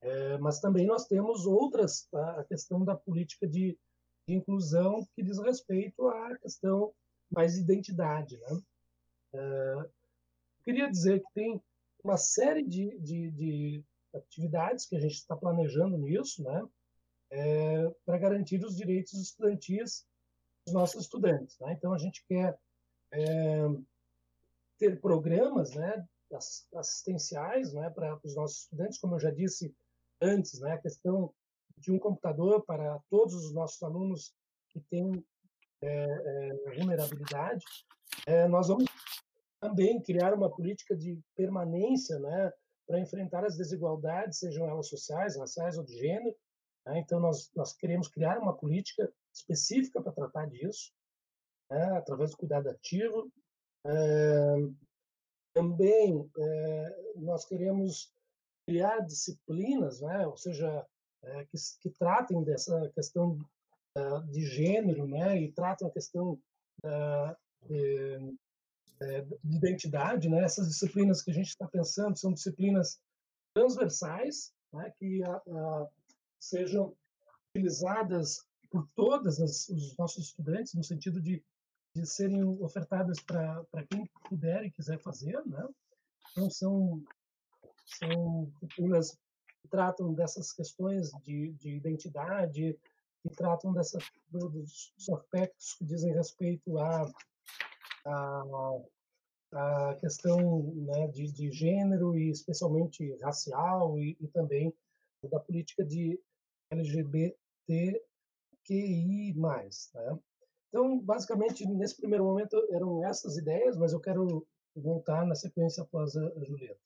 É, 0.00 0.38
mas 0.38 0.60
também 0.60 0.86
nós 0.86 1.06
temos 1.06 1.46
outras, 1.46 2.08
a 2.12 2.44
questão 2.44 2.84
da 2.84 2.96
política 2.96 3.46
de, 3.46 3.78
de, 4.26 4.34
inclusão 4.34 5.06
que 5.14 5.22
diz 5.22 5.38
respeito 5.38 6.08
à 6.08 6.36
questão 6.38 6.92
mais 7.30 7.56
identidade. 7.56 8.36
Né? 8.38 8.62
É, 9.34 9.90
queria 10.64 10.90
dizer 10.90 11.20
que 11.20 11.32
tem 11.34 11.62
uma 12.02 12.16
série 12.16 12.64
de, 12.64 12.98
de, 12.98 13.30
de 13.30 13.84
atividades 14.14 14.86
que 14.86 14.96
a 14.96 15.00
gente 15.00 15.14
está 15.14 15.36
planejando 15.36 15.96
nisso, 15.96 16.42
né, 16.42 16.66
é, 17.30 17.90
para 18.04 18.18
garantir 18.18 18.64
os 18.64 18.76
direitos 18.76 19.14
estudantis 19.14 20.06
dos 20.64 20.74
nossos 20.74 21.02
estudantes. 21.02 21.58
Né? 21.60 21.72
Então, 21.72 21.92
a 21.92 21.98
gente 21.98 22.24
quer 22.26 22.58
é, 23.12 23.68
ter 24.78 25.00
programas 25.00 25.74
né, 25.74 26.06
assistenciais 26.74 27.72
né, 27.72 27.90
para 27.90 28.18
os 28.24 28.34
nossos 28.34 28.62
estudantes, 28.62 28.98
como 28.98 29.14
eu 29.14 29.20
já 29.20 29.30
disse 29.30 29.74
antes, 30.20 30.60
né, 30.60 30.72
a 30.72 30.80
questão 30.80 31.32
de 31.76 31.90
um 31.90 31.98
computador 31.98 32.64
para 32.64 32.98
todos 33.08 33.34
os 33.34 33.52
nossos 33.52 33.82
alunos 33.82 34.34
que 34.68 34.80
têm 34.90 35.24
é, 35.82 35.88
é, 35.88 36.74
vulnerabilidade. 36.76 37.64
É, 38.26 38.46
nós 38.46 38.68
vamos 38.68 38.84
também 39.60 40.00
criar 40.00 40.34
uma 40.34 40.50
política 40.50 40.96
de 40.96 41.18
permanência 41.34 42.18
né, 42.18 42.52
para 42.90 42.98
enfrentar 42.98 43.44
as 43.44 43.56
desigualdades, 43.56 44.40
sejam 44.40 44.68
elas 44.68 44.88
sociais, 44.88 45.36
raciais 45.36 45.78
ou 45.78 45.84
de 45.84 45.96
gênero. 45.96 46.36
Né? 46.84 46.98
Então, 46.98 47.20
nós, 47.20 47.48
nós 47.54 47.72
queremos 47.72 48.08
criar 48.08 48.36
uma 48.40 48.52
política 48.52 49.08
específica 49.32 50.02
para 50.02 50.10
tratar 50.10 50.46
disso, 50.46 50.92
né? 51.70 51.84
através 51.96 52.32
do 52.32 52.36
cuidado 52.36 52.68
ativo. 52.68 53.30
É, 53.86 54.54
também 55.54 56.28
é, 56.36 57.12
nós 57.14 57.44
queremos 57.44 58.12
criar 58.66 58.98
disciplinas, 59.06 60.00
né? 60.00 60.26
ou 60.26 60.36
seja, 60.36 60.84
é, 61.22 61.44
que, 61.44 61.56
que, 61.82 61.90
tratem 61.90 62.42
dessa 62.42 62.90
questão 62.90 63.38
de 64.30 64.44
gênero 64.46 65.06
né? 65.06 65.40
e 65.40 65.52
tratem 65.52 65.86
a 65.86 65.90
questão 65.92 66.40
de, 67.68 68.36
é, 69.00 69.22
de 69.42 69.56
identidade, 69.56 70.28
né? 70.28 70.42
Essas 70.44 70.68
disciplinas 70.68 71.22
que 71.22 71.30
a 71.30 71.34
gente 71.34 71.48
está 71.48 71.66
pensando 71.66 72.18
são 72.18 72.32
disciplinas 72.32 73.00
transversais, 73.54 74.52
né? 74.72 74.92
que 74.98 75.22
a, 75.24 75.36
a, 75.36 75.88
sejam 76.38 76.94
utilizadas 77.50 78.44
por 78.70 78.86
todos 78.94 79.38
os 79.38 79.96
nossos 79.96 80.26
estudantes, 80.26 80.74
no 80.74 80.84
sentido 80.84 81.20
de, 81.20 81.42
de 81.94 82.06
serem 82.06 82.44
ofertadas 82.62 83.18
para 83.20 83.86
quem 83.90 84.08
puder 84.28 84.64
e 84.64 84.70
quiser 84.70 85.00
fazer, 85.00 85.44
né? 85.46 85.66
Então, 86.30 86.48
são, 86.48 87.02
são 87.84 88.52
disciplinas 88.60 89.18
que 89.60 89.68
tratam 89.68 90.14
dessas 90.14 90.52
questões 90.52 91.10
de, 91.24 91.52
de 91.54 91.70
identidade, 91.76 92.78
que 93.22 93.28
tratam 93.30 93.72
dessa, 93.72 93.98
dos 94.30 94.92
aspectos 95.10 95.74
que 95.74 95.84
dizem 95.84 96.14
respeito 96.14 96.78
a 96.78 97.10
a, 98.06 98.80
a 99.52 99.96
questão 100.00 100.62
né, 100.74 101.08
de, 101.08 101.30
de, 101.32 101.50
gênero 101.50 102.16
e 102.16 102.30
especialmente 102.30 103.16
racial 103.22 103.98
e, 103.98 104.16
e, 104.20 104.28
também 104.28 104.72
da 105.30 105.40
política 105.40 105.84
de 105.84 106.20
LGBTQI+. 106.70 107.34
Né? 109.34 110.18
Então, 110.68 110.98
basicamente, 111.00 111.66
nesse 111.66 111.96
primeiro 111.96 112.24
momento 112.24 112.56
eram 112.70 113.04
essas 113.04 113.36
ideias, 113.36 113.76
mas 113.76 113.92
eu 113.92 114.00
quero 114.00 114.46
voltar 114.74 115.26
na 115.26 115.34
sequência 115.34 115.82
após 115.82 116.16
a, 116.16 116.44
Julieta. 116.44 116.80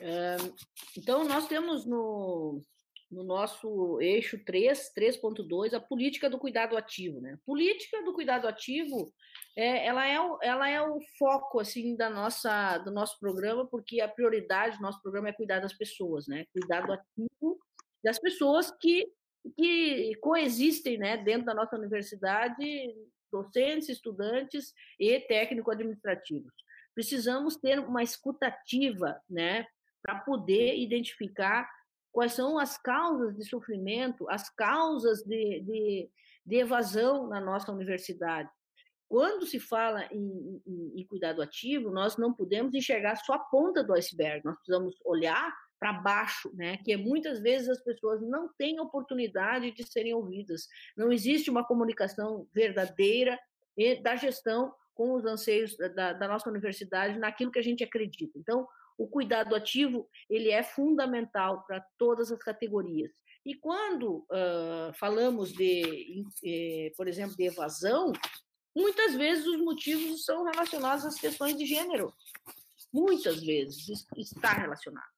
É, 0.00 0.36
então, 0.98 1.24
nós 1.24 1.46
temos 1.46 1.86
no, 1.86 2.60
no 3.12 3.22
nosso 3.22 4.00
eixo 4.00 4.42
3, 4.42 4.92
3.2, 4.96 5.74
a 5.74 5.80
política 5.80 6.30
do 6.30 6.38
cuidado 6.38 6.76
ativo. 6.76 7.20
Né? 7.20 7.38
Política 7.44 8.02
do 8.02 8.14
cuidado 8.14 8.48
ativo, 8.48 9.12
é, 9.54 9.86
ela, 9.86 10.06
é 10.06 10.18
o, 10.18 10.38
ela 10.42 10.68
é 10.68 10.80
o 10.80 10.98
foco 11.18 11.60
assim 11.60 11.94
da 11.94 12.08
nossa, 12.08 12.78
do 12.78 12.90
nosso 12.90 13.20
programa, 13.20 13.66
porque 13.66 14.00
a 14.00 14.08
prioridade 14.08 14.78
do 14.78 14.82
nosso 14.82 15.00
programa 15.02 15.28
é 15.28 15.32
cuidar 15.32 15.60
das 15.60 15.74
pessoas, 15.74 16.26
né? 16.26 16.46
cuidado 16.52 16.92
ativo 16.92 17.60
das 18.02 18.18
pessoas 18.18 18.70
que, 18.80 19.06
que 19.56 20.14
coexistem 20.16 20.98
né, 20.98 21.16
dentro 21.18 21.44
da 21.44 21.54
nossa 21.54 21.76
universidade, 21.76 22.64
docentes, 23.30 23.88
estudantes 23.88 24.72
e 24.98 25.20
técnico-administrativos. 25.20 26.52
Precisamos 26.94 27.56
ter 27.56 27.78
uma 27.78 28.02
escutativa 28.02 29.20
né, 29.30 29.66
para 30.02 30.18
poder 30.20 30.76
identificar 30.78 31.68
quais 32.12 32.34
são 32.34 32.58
as 32.58 32.76
causas 32.76 33.34
de 33.34 33.44
sofrimento, 33.44 34.28
as 34.28 34.48
causas 34.50 35.22
de, 35.22 35.60
de, 35.60 36.10
de 36.44 36.56
evasão 36.56 37.26
na 37.26 37.40
nossa 37.40 37.72
universidade. 37.72 38.50
Quando 39.08 39.46
se 39.46 39.58
fala 39.58 40.06
em, 40.10 40.62
em, 40.66 41.00
em, 41.00 41.06
cuidado 41.06 41.42
ativo, 41.42 41.90
nós 41.90 42.16
não 42.16 42.32
podemos 42.32 42.74
enxergar 42.74 43.16
só 43.16 43.34
a 43.34 43.38
ponta 43.38 43.82
do 43.82 43.92
iceberg, 43.92 44.42
nós 44.44 44.56
precisamos 44.56 44.96
olhar 45.04 45.52
para 45.78 45.92
baixo, 45.94 46.50
né? 46.54 46.76
que 46.78 46.96
muitas 46.96 47.40
vezes 47.40 47.68
as 47.68 47.82
pessoas 47.82 48.22
não 48.22 48.48
têm 48.56 48.78
oportunidade 48.78 49.72
de 49.72 49.84
serem 49.84 50.14
ouvidas. 50.14 50.68
Não 50.96 51.12
existe 51.12 51.50
uma 51.50 51.66
comunicação 51.66 52.46
verdadeira 52.54 53.38
da 54.02 54.16
gestão 54.16 54.72
com 54.94 55.14
os 55.14 55.24
anseios 55.24 55.76
da, 55.94 56.12
da 56.12 56.28
nossa 56.28 56.48
universidade 56.48 57.18
naquilo 57.18 57.50
que 57.50 57.58
a 57.58 57.62
gente 57.62 57.82
acredita. 57.82 58.38
Então, 58.38 58.66
o 59.02 59.08
cuidado 59.08 59.56
ativo 59.56 60.08
ele 60.30 60.50
é 60.50 60.62
fundamental 60.62 61.64
para 61.66 61.84
todas 61.98 62.30
as 62.30 62.38
categorias. 62.38 63.10
E 63.44 63.56
quando 63.56 64.18
uh, 64.18 64.92
falamos 64.94 65.52
de, 65.52 66.24
eh, 66.44 66.92
por 66.96 67.08
exemplo, 67.08 67.36
de 67.36 67.46
evasão, 67.46 68.12
muitas 68.76 69.16
vezes 69.16 69.44
os 69.44 69.60
motivos 69.60 70.24
são 70.24 70.44
relacionados 70.44 71.04
às 71.04 71.18
questões 71.18 71.58
de 71.58 71.66
gênero. 71.66 72.14
Muitas 72.92 73.42
vezes 73.42 74.06
está 74.16 74.52
relacionado. 74.52 75.10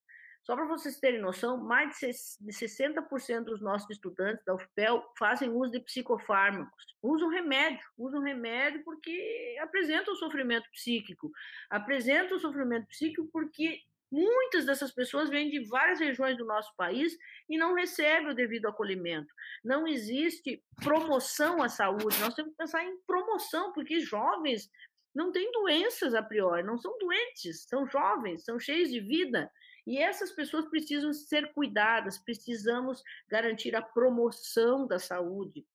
Só 0.45 0.55
para 0.55 0.67
vocês 0.67 1.01
terem 1.01 1.21
noção, 1.21 1.57
mais 1.57 1.99
de 1.99 2.53
60% 2.53 3.45
dos 3.45 3.63
nossos 3.63 3.89
estudantes 3.89 4.45
da 4.45 4.55
UFPEL 4.55 5.03
fazem 5.19 5.51
uso 5.51 5.73
de 5.73 5.81
psicofármacos. 5.81 6.85
Usam 7.03 7.31
remédio, 7.31 7.85
usam 7.97 8.21
remédio 8.21 8.85
porque 8.85 9.57
apresentam 9.61 10.15
sofrimento 10.15 10.71
psíquico. 10.71 11.33
Apresentam 11.71 12.39
sofrimento 12.39 12.87
psíquico 12.89 13.27
porque 13.33 13.81
muitas 14.13 14.67
dessas 14.67 14.93
pessoas 14.93 15.31
vêm 15.31 15.49
de 15.49 15.67
várias 15.67 15.99
regiões 15.99 16.37
do 16.37 16.45
nosso 16.45 16.75
país 16.77 17.17
e 17.49 17.57
não 17.57 17.75
recebem 17.75 18.29
o 18.29 18.35
devido 18.35 18.67
acolhimento. 18.67 19.33
Não 19.65 19.87
existe 19.87 20.63
promoção 20.83 21.63
à 21.63 21.71
saúde. 21.71 22.21
Nós 22.21 22.35
temos 22.35 22.53
que 22.53 22.59
pensar 22.59 22.85
em 22.85 22.99
promoção, 23.07 23.73
porque 23.73 24.01
jovens 24.01 24.71
não 25.15 25.33
têm 25.33 25.51
doenças 25.53 26.15
a 26.15 26.23
priori, 26.23 26.63
não 26.63 26.77
são 26.77 26.97
doentes, 26.99 27.65
são 27.67 27.87
jovens, 27.87 28.45
são 28.45 28.61
cheios 28.61 28.91
de 28.91 29.01
vida. 29.01 29.51
E 29.87 29.99
essas 29.99 30.31
pessoas 30.33 30.67
precisam 30.67 31.13
ser 31.13 31.53
cuidadas, 31.53 32.19
precisamos 32.19 33.03
garantir 33.29 33.77
a 33.77 33.83
promoção 33.83 34.87
da 34.87 34.99
saúde. 34.99 35.67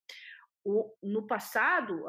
O, 0.63 0.91
no 1.01 1.25
passado, 1.27 2.03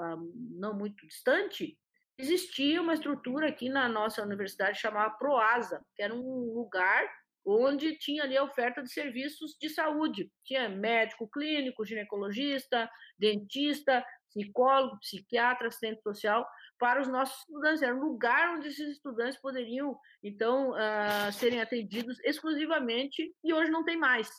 não 0.50 0.74
muito 0.74 1.06
distante, 1.06 1.78
existia 2.18 2.80
uma 2.80 2.94
estrutura 2.94 3.48
aqui 3.48 3.68
na 3.68 3.88
nossa 3.88 4.22
universidade 4.22 4.80
chamada 4.80 5.10
Proasa, 5.10 5.84
que 5.94 6.02
era 6.02 6.14
um 6.14 6.52
lugar 6.54 7.08
onde 7.44 7.96
tinha 7.96 8.22
ali 8.22 8.36
a 8.36 8.44
oferta 8.44 8.82
de 8.82 8.92
serviços 8.92 9.56
de 9.58 9.68
saúde. 9.68 10.30
Tinha 10.44 10.68
médico 10.68 11.28
clínico, 11.28 11.84
ginecologista, 11.84 12.90
dentista, 13.18 14.04
psicólogo, 14.30 14.98
psiquiatra, 15.00 15.68
assistente 15.68 16.02
social, 16.02 16.46
para 16.78 17.00
os 17.00 17.08
nossos 17.08 17.38
estudantes. 17.40 17.82
Era 17.82 17.94
um 17.94 18.00
lugar 18.00 18.56
onde 18.56 18.68
esses 18.68 18.88
estudantes 18.92 19.40
poderiam, 19.40 19.98
então, 20.22 20.70
uh, 20.70 21.32
serem 21.32 21.60
atendidos 21.60 22.18
exclusivamente, 22.24 23.34
e 23.44 23.52
hoje 23.52 23.70
não 23.70 23.84
tem 23.84 23.96
mais. 23.96 24.30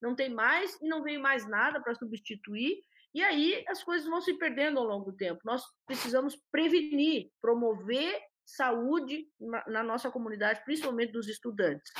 Não 0.00 0.14
tem 0.14 0.30
mais 0.30 0.76
e 0.80 0.88
não 0.88 1.02
veio 1.02 1.20
mais 1.20 1.46
nada 1.48 1.80
para 1.80 1.94
substituir, 1.94 2.82
e 3.14 3.22
aí 3.22 3.62
as 3.68 3.84
coisas 3.84 4.08
vão 4.08 4.20
se 4.20 4.34
perdendo 4.34 4.78
ao 4.78 4.86
longo 4.86 5.10
do 5.10 5.16
tempo. 5.16 5.40
Nós 5.44 5.62
precisamos 5.86 6.36
prevenir, 6.50 7.30
promover 7.40 8.18
saúde 8.44 9.28
na, 9.68 9.82
nossa 9.82 10.10
comunidade, 10.10 10.64
principalmente 10.64 11.12
dos 11.12 11.28
estudantes. 11.28 11.92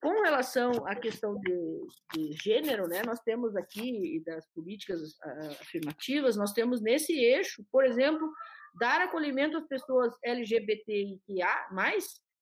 Com 0.00 0.22
relação 0.22 0.70
à 0.86 0.94
questão 0.94 1.34
de, 1.34 1.86
de, 2.14 2.32
gênero, 2.32 2.88
né, 2.88 3.02
nós 3.04 3.20
temos 3.20 3.54
aqui, 3.54 4.22
das 4.24 4.46
políticas 4.54 5.00
uh, 5.00 5.50
afirmativas, 5.60 6.36
nós 6.36 6.52
temos 6.52 6.80
nesse 6.80 7.12
eixo, 7.12 7.62
por 7.70 7.84
exemplo, 7.84 8.32
dar 8.78 9.02
acolhimento 9.02 9.58
às 9.58 9.66
pessoas 9.66 10.14
LGBTIQA+, 10.24 11.68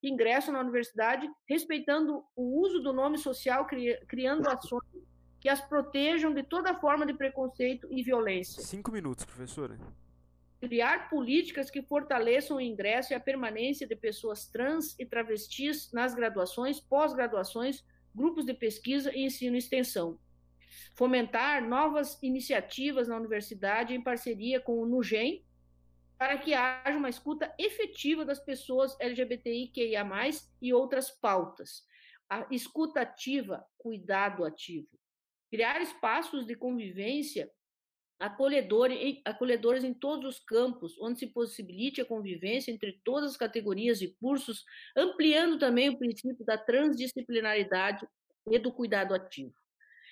que 0.00 0.08
ingressam 0.08 0.54
na 0.54 0.60
universidade, 0.60 1.28
respeitando 1.48 2.22
o 2.36 2.60
uso 2.64 2.80
do 2.80 2.92
nome 2.92 3.18
social, 3.18 3.66
criando 4.06 4.48
ações 4.48 4.84
que 5.40 5.48
as 5.48 5.60
protejam 5.60 6.32
de 6.32 6.42
toda 6.44 6.78
forma 6.78 7.06
de 7.06 7.14
preconceito 7.14 7.88
e 7.90 8.02
violência. 8.02 8.62
Cinco 8.62 8.92
minutos, 8.92 9.24
professora. 9.24 9.78
Criar 10.60 11.08
políticas 11.08 11.70
que 11.70 11.82
fortaleçam 11.82 12.56
o 12.56 12.60
ingresso 12.60 13.12
e 13.12 13.14
a 13.14 13.20
permanência 13.20 13.86
de 13.86 13.94
pessoas 13.94 14.46
trans 14.46 14.98
e 14.98 15.06
travestis 15.06 15.92
nas 15.92 16.14
graduações, 16.14 16.80
pós-graduações, 16.80 17.84
grupos 18.12 18.44
de 18.44 18.54
pesquisa 18.54 19.14
e 19.14 19.24
ensino 19.24 19.54
e 19.54 19.58
extensão. 19.58 20.18
Fomentar 20.96 21.66
novas 21.66 22.20
iniciativas 22.22 23.06
na 23.06 23.16
universidade 23.16 23.94
em 23.94 24.02
parceria 24.02 24.60
com 24.60 24.82
o 24.82 24.86
NUGEM, 24.86 25.44
para 26.18 26.36
que 26.36 26.52
haja 26.52 26.98
uma 26.98 27.08
escuta 27.08 27.54
efetiva 27.56 28.24
das 28.24 28.40
pessoas 28.40 28.96
LGBTIQIA+, 28.98 30.04
e 30.60 30.74
outras 30.74 31.08
pautas. 31.08 31.86
A 32.28 32.46
escuta 32.50 33.02
ativa, 33.02 33.64
cuidado 33.78 34.44
ativo. 34.44 34.88
Criar 35.48 35.80
espaços 35.80 36.44
de 36.44 36.56
convivência 36.56 37.48
acolhedores, 38.18 39.20
acolhedores 39.24 39.84
em 39.84 39.94
todos 39.94 40.36
os 40.36 40.44
campos, 40.44 40.98
onde 41.00 41.20
se 41.20 41.26
possibilite 41.28 42.00
a 42.00 42.04
convivência 42.04 42.72
entre 42.72 43.00
todas 43.04 43.30
as 43.30 43.36
categorias 43.36 43.98
de 43.98 44.08
cursos, 44.20 44.64
ampliando 44.96 45.58
também 45.58 45.88
o 45.88 45.98
princípio 45.98 46.44
da 46.44 46.58
transdisciplinaridade 46.58 48.06
e 48.50 48.58
do 48.58 48.72
cuidado 48.72 49.14
ativo. 49.14 49.54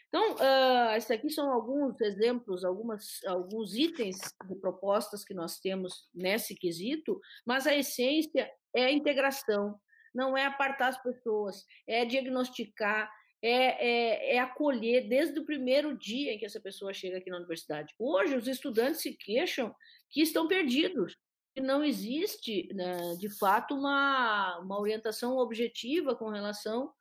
Então, 0.08 0.34
uh, 0.34 0.96
esses 0.96 1.10
aqui 1.10 1.28
são 1.28 1.52
alguns 1.52 2.00
exemplos, 2.00 2.64
algumas, 2.64 3.22
alguns 3.26 3.74
itens 3.74 4.16
de 4.48 4.54
propostas 4.54 5.24
que 5.24 5.34
nós 5.34 5.58
temos 5.58 6.08
nesse 6.14 6.54
quesito, 6.54 7.20
mas 7.44 7.66
a 7.66 7.74
essência 7.74 8.50
é 8.74 8.84
a 8.84 8.92
integração, 8.92 9.78
não 10.14 10.36
é 10.36 10.46
apartar 10.46 10.88
as 10.88 11.02
pessoas, 11.02 11.64
é 11.86 12.04
diagnosticar, 12.04 13.10
é, 13.42 14.32
é, 14.32 14.34
é, 14.36 14.38
acolher 14.38 15.08
desde 15.08 15.38
o 15.38 15.44
primeiro 15.44 15.96
dia 15.96 16.32
em 16.32 16.38
que 16.38 16.46
essa 16.46 16.60
pessoa 16.60 16.92
chega 16.92 17.18
aqui 17.18 17.30
na 17.30 17.36
universidade. 17.36 17.94
Hoje, 17.98 18.36
os 18.36 18.48
estudantes 18.48 19.00
se 19.00 19.14
queixam 19.14 19.74
que 20.10 20.22
estão 20.22 20.48
perdidos, 20.48 21.16
que 21.54 21.60
não 21.60 21.84
existe, 21.84 22.68
né, 22.74 23.14
de 23.18 23.28
fato, 23.28 23.74
uma, 23.74 24.58
uma 24.58 24.80
orientação 24.80 25.36
objetiva 25.36 26.14
com 26.14 26.28
relação 26.28 26.92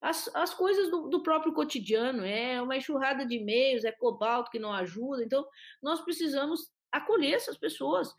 as, 0.00 0.34
as 0.34 0.54
coisas 0.54 0.90
do, 0.90 1.08
do, 1.08 1.22
próprio 1.22 1.52
cotidiano, 1.52 2.24
é 2.24 2.60
uma 2.62 2.76
enxurrada 2.76 3.26
de 3.26 3.34
e-mails, 3.34 3.84
é 3.84 3.92
cobalto 3.92 4.50
que 4.50 4.58
não 4.58 4.72
ajuda. 4.72 5.22
Então, 5.22 5.46
nós 5.82 6.00
precisamos 6.00 6.70
acolher 6.90 7.34
essas 7.34 7.58
pessoas. 7.58 8.12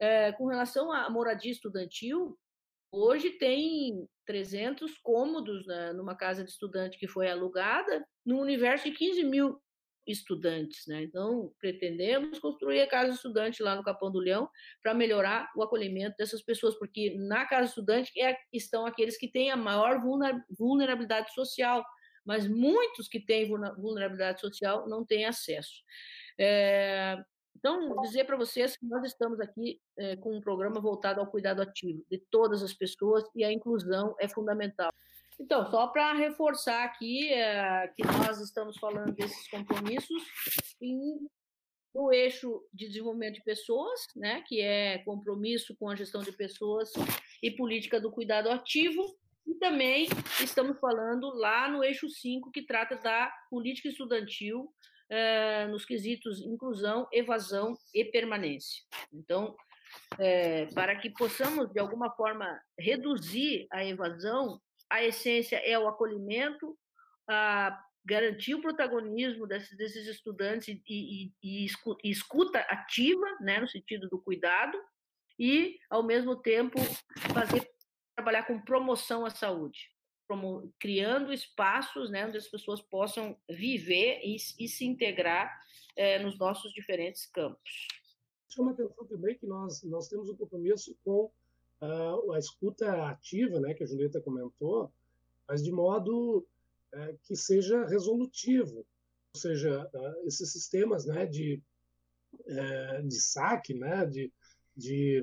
É, 0.00 0.30
com 0.32 0.46
relação 0.46 0.92
à 0.92 1.10
moradia 1.10 1.50
estudantil, 1.50 2.38
hoje 2.90 3.30
tem 3.30 4.08
300 4.26 4.98
cômodos 4.98 5.66
né, 5.66 5.92
numa 5.92 6.16
casa 6.16 6.44
de 6.44 6.50
estudante 6.50 6.98
que 6.98 7.08
foi 7.08 7.30
alugada, 7.30 8.04
no 8.24 8.40
universo 8.40 8.84
de 8.84 8.92
15 8.96 9.24
mil 9.24 9.60
estudantes, 10.06 10.86
né? 10.86 11.02
Então, 11.02 11.52
pretendemos 11.60 12.38
construir 12.38 12.80
a 12.80 12.88
casa 12.88 13.14
estudante 13.14 13.62
lá 13.62 13.76
no 13.76 13.82
Capão 13.82 14.10
do 14.10 14.18
Leão 14.18 14.48
para 14.82 14.94
melhorar 14.94 15.50
o 15.54 15.62
acolhimento 15.62 16.16
dessas 16.18 16.42
pessoas, 16.42 16.78
porque 16.78 17.14
na 17.18 17.46
casa 17.46 17.66
estudante 17.68 18.10
é, 18.18 18.36
estão 18.52 18.86
aqueles 18.86 19.18
que 19.18 19.30
têm 19.30 19.50
a 19.50 19.56
maior 19.56 20.00
vulnerabilidade 20.58 21.32
social, 21.34 21.84
mas 22.24 22.48
muitos 22.48 23.06
que 23.06 23.20
têm 23.20 23.48
vulnerabilidade 23.48 24.40
social 24.40 24.88
não 24.88 25.04
têm 25.04 25.26
acesso. 25.26 25.82
É, 26.38 27.16
então, 27.58 28.00
dizer 28.02 28.24
para 28.24 28.36
vocês 28.36 28.76
que 28.76 28.86
nós 28.86 29.04
estamos 29.04 29.40
aqui 29.40 29.80
é, 29.98 30.16
com 30.16 30.36
um 30.36 30.40
programa 30.40 30.80
voltado 30.80 31.20
ao 31.20 31.26
cuidado 31.26 31.60
ativo 31.60 32.04
de 32.08 32.18
todas 32.30 32.62
as 32.62 32.72
pessoas 32.72 33.24
e 33.34 33.42
a 33.42 33.52
inclusão 33.52 34.14
é 34.20 34.28
fundamental. 34.28 34.92
Então, 35.40 35.68
só 35.68 35.88
para 35.88 36.12
reforçar 36.12 36.84
aqui 36.84 37.32
é, 37.32 37.88
que 37.96 38.04
nós 38.06 38.40
estamos 38.40 38.76
falando 38.78 39.12
desses 39.12 39.48
compromissos 39.48 40.22
em, 40.80 41.18
no 41.92 42.12
eixo 42.12 42.62
de 42.72 42.86
desenvolvimento 42.86 43.34
de 43.34 43.42
pessoas, 43.42 44.06
né, 44.14 44.42
que 44.46 44.60
é 44.60 44.98
compromisso 44.98 45.76
com 45.76 45.88
a 45.88 45.96
gestão 45.96 46.22
de 46.22 46.30
pessoas 46.30 46.92
e 47.42 47.50
política 47.50 48.00
do 48.00 48.12
cuidado 48.12 48.50
ativo, 48.50 49.04
e 49.44 49.54
também 49.54 50.06
estamos 50.40 50.78
falando 50.78 51.28
lá 51.34 51.68
no 51.68 51.82
eixo 51.82 52.08
5, 52.08 52.52
que 52.52 52.62
trata 52.62 52.94
da 52.96 53.32
política 53.50 53.88
estudantil 53.88 54.72
é, 55.10 55.66
nos 55.66 55.84
quesitos 55.84 56.40
inclusão, 56.40 57.08
evasão 57.12 57.76
e 57.94 58.04
permanência. 58.04 58.82
Então, 59.12 59.56
é, 60.18 60.66
para 60.66 60.96
que 60.96 61.10
possamos, 61.10 61.70
de 61.72 61.78
alguma 61.78 62.10
forma, 62.10 62.60
reduzir 62.78 63.66
a 63.70 63.84
evasão, 63.84 64.60
a 64.90 65.02
essência 65.02 65.56
é 65.56 65.78
o 65.78 65.88
acolhimento, 65.88 66.76
a 67.28 67.78
garantir 68.04 68.54
o 68.54 68.62
protagonismo 68.62 69.46
desses, 69.46 69.76
desses 69.76 70.06
estudantes 70.06 70.68
e, 70.68 70.80
e, 70.88 71.32
e, 71.42 72.10
escuta 72.10 72.58
ativa, 72.60 73.26
né, 73.40 73.60
no 73.60 73.68
sentido 73.68 74.08
do 74.08 74.20
cuidado, 74.22 74.78
e, 75.38 75.78
ao 75.90 76.02
mesmo 76.02 76.34
tempo, 76.36 76.78
fazer 77.32 77.68
trabalhar 78.16 78.44
com 78.44 78.60
promoção 78.60 79.24
à 79.24 79.30
saúde, 79.30 79.78
promo, 80.28 80.72
criando 80.78 81.32
espaços 81.32 82.10
né, 82.10 82.26
onde 82.26 82.36
as 82.36 82.46
pessoas 82.46 82.80
possam 82.82 83.36
viver 83.48 84.20
e, 84.22 84.36
e 84.36 84.68
se 84.68 84.84
integrar 84.84 85.60
é, 85.96 86.22
nos 86.22 86.38
nossos 86.38 86.72
diferentes 86.72 87.26
campos. 87.26 87.88
Chama 88.48 88.72
atenção 88.72 89.06
também 89.06 89.36
que 89.36 89.46
nós, 89.46 89.82
nós 89.82 90.08
temos 90.08 90.28
um 90.28 90.36
compromisso 90.36 90.94
com 91.02 91.30
uh, 91.80 92.32
a 92.32 92.38
escuta 92.38 93.08
ativa, 93.08 93.58
né, 93.58 93.72
que 93.74 93.82
a 93.82 93.86
Julieta 93.86 94.20
comentou, 94.20 94.92
mas 95.48 95.64
de 95.64 95.72
modo 95.72 96.46
uh, 96.94 97.18
que 97.24 97.34
seja 97.34 97.86
resolutivo, 97.86 98.86
ou 99.34 99.40
seja, 99.40 99.90
uh, 99.92 100.26
esses 100.26 100.52
sistemas, 100.52 101.06
né, 101.06 101.26
de 101.26 101.62
eh, 102.46 103.02
de 103.02 103.20
saque, 103.20 103.74
né, 103.74 104.04
de, 104.04 104.30
de 104.76 105.22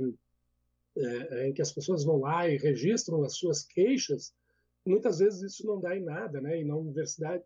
em 1.43 1.53
que 1.53 1.61
as 1.61 1.71
pessoas 1.71 2.03
vão 2.03 2.17
lá 2.17 2.47
e 2.47 2.57
registram 2.57 3.23
as 3.23 3.35
suas 3.35 3.63
queixas, 3.63 4.33
muitas 4.85 5.19
vezes 5.19 5.41
isso 5.41 5.65
não 5.65 5.79
dá 5.79 5.95
em 5.95 6.03
nada, 6.03 6.39
né, 6.39 6.61
e 6.61 6.63
na 6.63 6.75
universidade 6.75 7.43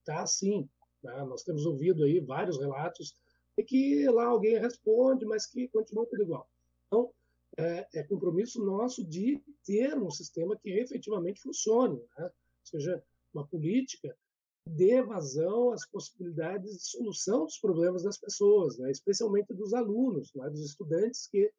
está 0.00 0.22
assim, 0.22 0.68
Né? 1.02 1.24
Nós 1.24 1.42
temos 1.42 1.66
ouvido 1.66 2.04
aí 2.04 2.20
vários 2.20 2.58
relatos 2.58 3.16
de 3.56 3.64
que 3.64 4.08
lá 4.08 4.26
alguém 4.26 4.58
responde, 4.58 5.24
mas 5.24 5.46
que 5.46 5.68
continua 5.68 6.06
tudo 6.06 6.22
igual. 6.22 6.48
Então, 6.86 7.12
é, 7.58 7.86
é 7.94 8.02
compromisso 8.04 8.64
nosso 8.64 9.04
de 9.04 9.42
ter 9.64 9.94
um 9.98 10.10
sistema 10.10 10.56
que 10.56 10.70
efetivamente 10.70 11.40
funcione, 11.40 11.98
né? 12.16 12.24
ou 12.24 12.30
seja, 12.64 13.02
uma 13.34 13.46
política 13.46 14.16
que 14.64 14.70
dê 14.70 15.02
vazão 15.02 15.72
às 15.72 15.84
possibilidades 15.86 16.72
de 16.72 16.84
solução 16.84 17.44
dos 17.44 17.58
problemas 17.58 18.04
das 18.04 18.16
pessoas, 18.16 18.78
né? 18.78 18.90
especialmente 18.90 19.52
dos 19.52 19.74
alunos, 19.74 20.32
né? 20.34 20.48
dos 20.48 20.64
estudantes 20.64 21.26
que 21.26 21.52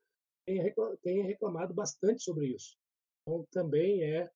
têm 1.01 1.23
reclamado 1.23 1.73
bastante 1.73 2.23
sobre 2.23 2.47
isso. 2.47 2.77
Então, 3.21 3.45
também 3.51 4.03
é 4.03 4.31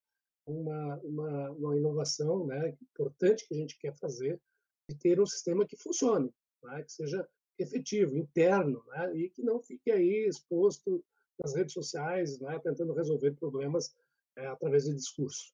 uma, 0.48 0.95
uma, 1.04 1.52
uma 1.52 1.78
inovação 1.78 2.48
né, 2.48 2.76
importante 2.82 3.45
que 3.48 3.54
a 3.54 3.58
gente 3.58 3.78
quer 3.78 3.93
fazer 3.98 4.41
de 4.89 4.98
ter 4.98 5.20
um 5.20 5.26
sistema 5.26 5.66
que 5.66 5.76
funcione, 5.76 6.34
né, 6.64 6.82
que 6.84 6.91
seja 6.91 7.28
efetivo, 7.60 8.16
interno, 8.16 8.84
né, 8.88 9.16
e 9.16 9.30
que 9.30 9.43
não 9.43 9.60
fique 9.60 9.91
aí 9.91 10.28
exposto 10.28 11.04
nas 11.38 11.54
redes 11.54 11.74
sociais, 11.74 12.39
né, 12.39 12.58
tentando 12.60 12.93
resolver 12.93 13.36
problemas 13.36 13.93
é, 14.38 14.48
através 14.48 14.86
de 14.86 14.95
discurso. 14.95 15.54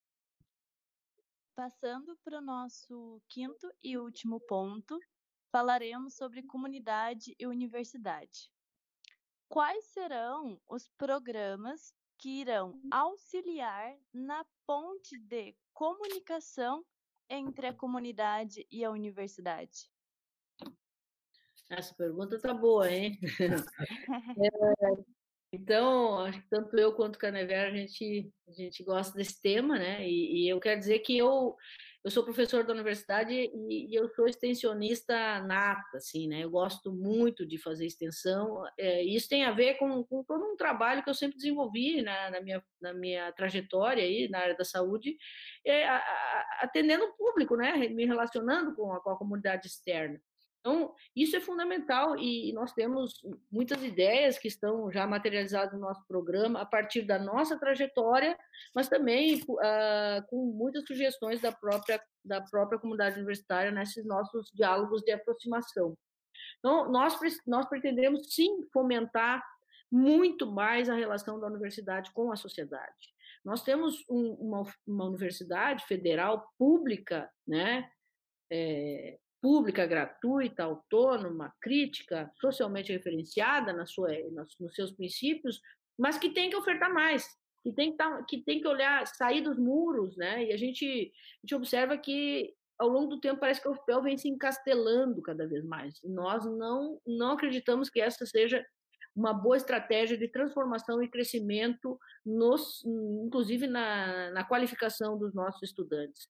Passando 1.55 2.17
para 2.23 2.39
o 2.39 2.41
nosso 2.41 3.21
quinto 3.27 3.71
e 3.83 3.97
último 3.97 4.39
ponto, 4.39 4.99
falaremos 5.51 6.15
sobre 6.15 6.43
comunidade 6.43 7.35
e 7.39 7.45
universidade. 7.45 8.51
Quais 9.47 9.85
serão 9.85 10.59
os 10.67 10.89
programas 10.97 11.93
que 12.17 12.41
irão 12.41 12.79
auxiliar 12.91 13.95
na 14.13 14.45
ponte 14.65 15.17
de 15.17 15.55
comunicação 15.73 16.85
entre 17.29 17.67
a 17.67 17.73
comunidade 17.73 18.65
e 18.71 18.83
a 18.83 18.91
universidade? 18.91 19.91
Essa 21.69 21.93
pergunta 21.95 22.39
tá 22.39 22.53
boa, 22.53 22.91
hein? 22.91 23.19
é, 24.37 25.03
então, 25.51 26.19
acho 26.19 26.41
que 26.41 26.49
tanto 26.49 26.77
eu 26.77 26.93
quanto 26.93 27.15
o 27.15 27.19
Canever, 27.19 27.67
a 27.67 27.71
gente, 27.71 28.31
a 28.47 28.51
gente 28.51 28.83
gosta 28.83 29.15
desse 29.15 29.39
tema, 29.39 29.77
né? 29.77 30.07
E, 30.07 30.43
e 30.43 30.49
eu 30.49 30.59
quero 30.59 30.79
dizer 30.79 30.99
que 30.99 31.17
eu, 31.17 31.55
eu 32.03 32.11
sou 32.11 32.23
professor 32.23 32.65
da 32.65 32.73
universidade 32.73 33.33
e, 33.33 33.87
e, 33.89 33.95
eu 33.95 34.09
sou 34.09 34.27
extensionista 34.27 35.39
nata, 35.41 35.97
assim, 35.97 36.27
né? 36.27 36.43
Eu 36.43 36.49
gosto 36.49 36.91
muito 36.91 37.45
de 37.45 37.57
fazer 37.57 37.85
extensão. 37.85 38.63
É, 38.77 39.01
isso 39.01 39.29
tem 39.29 39.45
a 39.45 39.51
ver 39.51 39.75
com, 39.75 40.03
com, 40.03 40.21
todo 40.23 40.43
um 40.43 40.57
trabalho 40.57 41.01
que 41.01 41.09
eu 41.09 41.13
sempre 41.13 41.37
desenvolvi 41.37 42.01
na, 42.01 42.31
na, 42.31 42.41
minha, 42.41 42.63
na 42.81 42.93
minha 42.93 43.31
trajetória 43.31 44.03
aí 44.03 44.27
na 44.27 44.39
área 44.39 44.55
da 44.55 44.65
saúde, 44.65 45.15
é, 45.65 45.87
a, 45.87 45.95
a, 45.95 46.59
atendendo 46.63 47.05
o 47.05 47.13
público, 47.13 47.55
né? 47.55 47.87
Me 47.87 48.05
relacionando 48.05 48.75
com 48.75 48.91
a, 48.91 49.01
com 49.01 49.09
a 49.11 49.17
comunidade 49.17 49.67
externa. 49.67 50.19
Então, 50.65 50.95
isso 51.13 51.35
é 51.35 51.41
fundamental 51.41 52.17
e 52.17 52.53
nós 52.53 52.71
temos 52.71 53.21
muitas 53.51 53.83
ideias 53.83 54.37
que 54.37 54.47
estão 54.47 54.89
já 54.89 55.05
materializadas 55.05 55.73
no 55.73 55.79
nosso 55.81 56.07
programa 56.07 56.61
a 56.61 56.65
partir 56.65 57.01
da 57.01 57.19
nossa 57.19 57.59
trajetória, 57.59 58.39
mas 58.73 58.87
também 58.87 59.41
uh, 59.41 60.25
com 60.29 60.45
muitas 60.53 60.85
sugestões 60.87 61.41
da 61.41 61.51
própria, 61.51 62.01
da 62.23 62.39
própria 62.39 62.79
comunidade 62.79 63.17
universitária 63.17 63.71
nesses 63.71 64.05
nossos 64.05 64.49
diálogos 64.53 65.01
de 65.01 65.11
aproximação. 65.11 65.97
Então, 66.59 66.89
nós, 66.89 67.17
nós 67.45 67.67
pretendemos 67.67 68.33
sim 68.33 68.65
fomentar 68.71 69.43
muito 69.91 70.49
mais 70.49 70.89
a 70.89 70.95
relação 70.95 71.41
da 71.41 71.47
universidade 71.47 72.09
com 72.13 72.31
a 72.31 72.37
sociedade. 72.37 73.13
Nós 73.43 73.63
temos 73.63 74.05
um, 74.09 74.31
uma, 74.35 74.63
uma 74.87 75.05
universidade 75.07 75.85
federal 75.85 76.49
pública, 76.57 77.29
né, 77.45 77.91
é, 78.49 79.19
pública, 79.43 79.85
gratuita, 79.85 80.63
autônoma, 80.63 81.53
crítica, 81.61 82.31
socialmente 82.39 82.93
referenciada 82.93 83.73
na 83.73 83.85
sua, 83.85 84.07
nos, 84.31 84.55
nos 84.57 84.73
seus 84.73 84.93
princípios, 84.93 85.59
mas 85.99 86.17
que 86.17 86.29
tem 86.29 86.49
que 86.49 86.55
ofertar 86.55 86.93
mais, 86.93 87.27
que 87.61 87.73
tem 87.73 87.91
que, 87.91 87.97
tá, 87.97 88.23
que 88.23 88.41
tem 88.41 88.61
que 88.61 88.67
olhar, 88.69 89.05
sair 89.05 89.41
dos 89.41 89.59
muros, 89.59 90.15
né? 90.15 90.45
E 90.45 90.53
a 90.53 90.57
gente, 90.57 90.85
a 90.85 91.45
gente 91.45 91.55
observa 91.55 91.97
que 91.97 92.53
ao 92.79 92.87
longo 92.87 93.07
do 93.07 93.19
tempo 93.19 93.41
parece 93.41 93.61
que 93.61 93.67
o 93.67 93.75
FPEL 93.75 94.01
vem 94.01 94.17
se 94.17 94.29
encastelando 94.29 95.21
cada 95.21 95.45
vez 95.45 95.65
mais. 95.65 95.93
Nós 96.05 96.45
não, 96.45 96.97
não 97.05 97.31
acreditamos 97.31 97.89
que 97.89 97.99
essa 97.99 98.25
seja 98.25 98.65
uma 99.13 99.33
boa 99.33 99.57
estratégia 99.57 100.17
de 100.17 100.27
transformação 100.27 101.03
e 101.03 101.09
crescimento, 101.09 101.99
nos, 102.25 102.83
inclusive 103.25 103.67
na, 103.67 104.31
na 104.31 104.43
qualificação 104.43 105.17
dos 105.17 105.33
nossos 105.33 105.61
estudantes. 105.61 106.27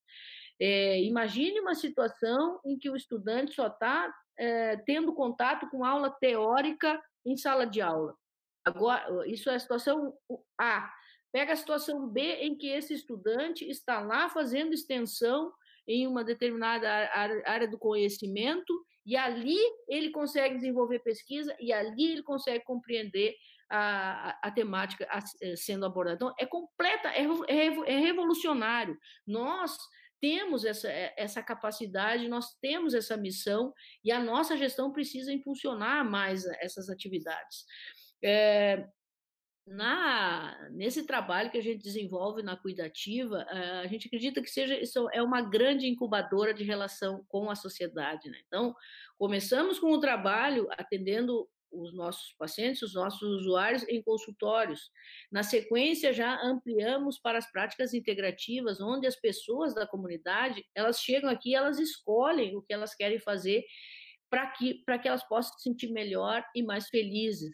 É, 0.59 1.01
imagine 1.01 1.59
uma 1.59 1.75
situação 1.75 2.59
em 2.65 2.77
que 2.77 2.89
o 2.89 2.95
estudante 2.95 3.55
só 3.55 3.67
está 3.67 4.13
é, 4.37 4.77
tendo 4.77 5.13
contato 5.13 5.69
com 5.69 5.83
aula 5.83 6.09
teórica 6.09 7.01
em 7.25 7.35
sala 7.35 7.65
de 7.65 7.81
aula. 7.81 8.15
Agora, 8.65 9.27
isso 9.27 9.49
é 9.49 9.55
a 9.55 9.59
situação 9.59 10.13
A. 10.59 10.89
Pega 11.31 11.53
a 11.53 11.57
situação 11.57 12.07
B, 12.07 12.21
em 12.21 12.55
que 12.55 12.67
esse 12.67 12.93
estudante 12.93 13.69
está 13.69 13.99
lá 13.99 14.29
fazendo 14.29 14.73
extensão 14.73 15.51
em 15.87 16.07
uma 16.07 16.23
determinada 16.23 16.89
área 17.45 17.67
do 17.67 17.77
conhecimento 17.77 18.73
e 19.05 19.17
ali 19.17 19.57
ele 19.87 20.11
consegue 20.11 20.55
desenvolver 20.55 20.99
pesquisa 20.99 21.55
e 21.59 21.73
ali 21.73 22.11
ele 22.11 22.23
consegue 22.23 22.63
compreender 22.63 23.35
a, 23.69 24.29
a, 24.29 24.39
a 24.43 24.51
temática 24.51 25.07
eh, 25.41 25.55
sendo 25.55 25.85
abordada. 25.85 26.15
Então, 26.15 26.33
é 26.37 26.45
completa, 26.45 27.09
é, 27.09 27.25
é, 27.47 27.95
é 27.95 27.97
revolucionário. 27.97 28.97
Nós 29.25 29.75
temos 30.23 30.63
essa, 30.63 30.87
eh, 30.89 31.13
essa 31.17 31.43
capacidade, 31.43 32.29
nós 32.29 32.55
temos 32.61 32.93
essa 32.93 33.17
missão 33.17 33.73
e 34.01 34.09
a 34.09 34.23
nossa 34.23 34.55
gestão 34.55 34.93
precisa 34.93 35.33
impulsionar 35.33 36.09
mais 36.09 36.45
essas 36.61 36.89
atividades. 36.89 37.65
É, 38.23 38.87
na, 39.67 40.57
nesse 40.71 41.05
trabalho 41.05 41.51
que 41.51 41.57
a 41.57 41.61
gente 41.61 41.83
desenvolve 41.83 42.41
na 42.41 42.55
Cuidativa, 42.55 43.45
eh, 43.49 43.81
a 43.83 43.87
gente 43.87 44.07
acredita 44.07 44.41
que 44.41 44.49
seja 44.49 44.79
isso 44.79 45.09
é 45.11 45.21
uma 45.21 45.41
grande 45.41 45.87
incubadora 45.87 46.53
de 46.53 46.63
relação 46.63 47.25
com 47.27 47.49
a 47.49 47.55
sociedade. 47.55 48.29
Né? 48.29 48.39
Então, 48.47 48.73
começamos 49.17 49.77
com 49.77 49.91
o 49.91 49.99
trabalho 49.99 50.69
atendendo 50.71 51.49
os 51.73 51.93
nossos 51.93 52.33
pacientes, 52.37 52.81
os 52.81 52.93
nossos 52.93 53.21
usuários 53.21 53.83
em 53.89 54.01
consultórios. 54.01 54.91
Na 55.31 55.43
sequência, 55.43 56.13
já 56.13 56.39
ampliamos 56.41 57.19
para 57.19 57.37
as 57.37 57.51
práticas 57.51 57.93
integrativas, 57.93 58.79
onde 58.79 59.07
as 59.07 59.15
pessoas 59.15 59.73
da 59.73 59.87
comunidade, 59.87 60.63
elas 60.75 60.99
chegam 60.99 61.29
aqui, 61.29 61.55
elas 61.55 61.79
escolhem 61.79 62.55
o 62.55 62.61
que 62.61 62.73
elas 62.73 62.95
querem 62.95 63.19
fazer 63.19 63.63
para 64.29 64.47
que, 64.47 64.83
que 65.01 65.07
elas 65.07 65.23
possam 65.27 65.57
se 65.57 65.63
sentir 65.63 65.91
melhor 65.91 66.43
e 66.55 66.63
mais 66.63 66.87
felizes. 66.89 67.51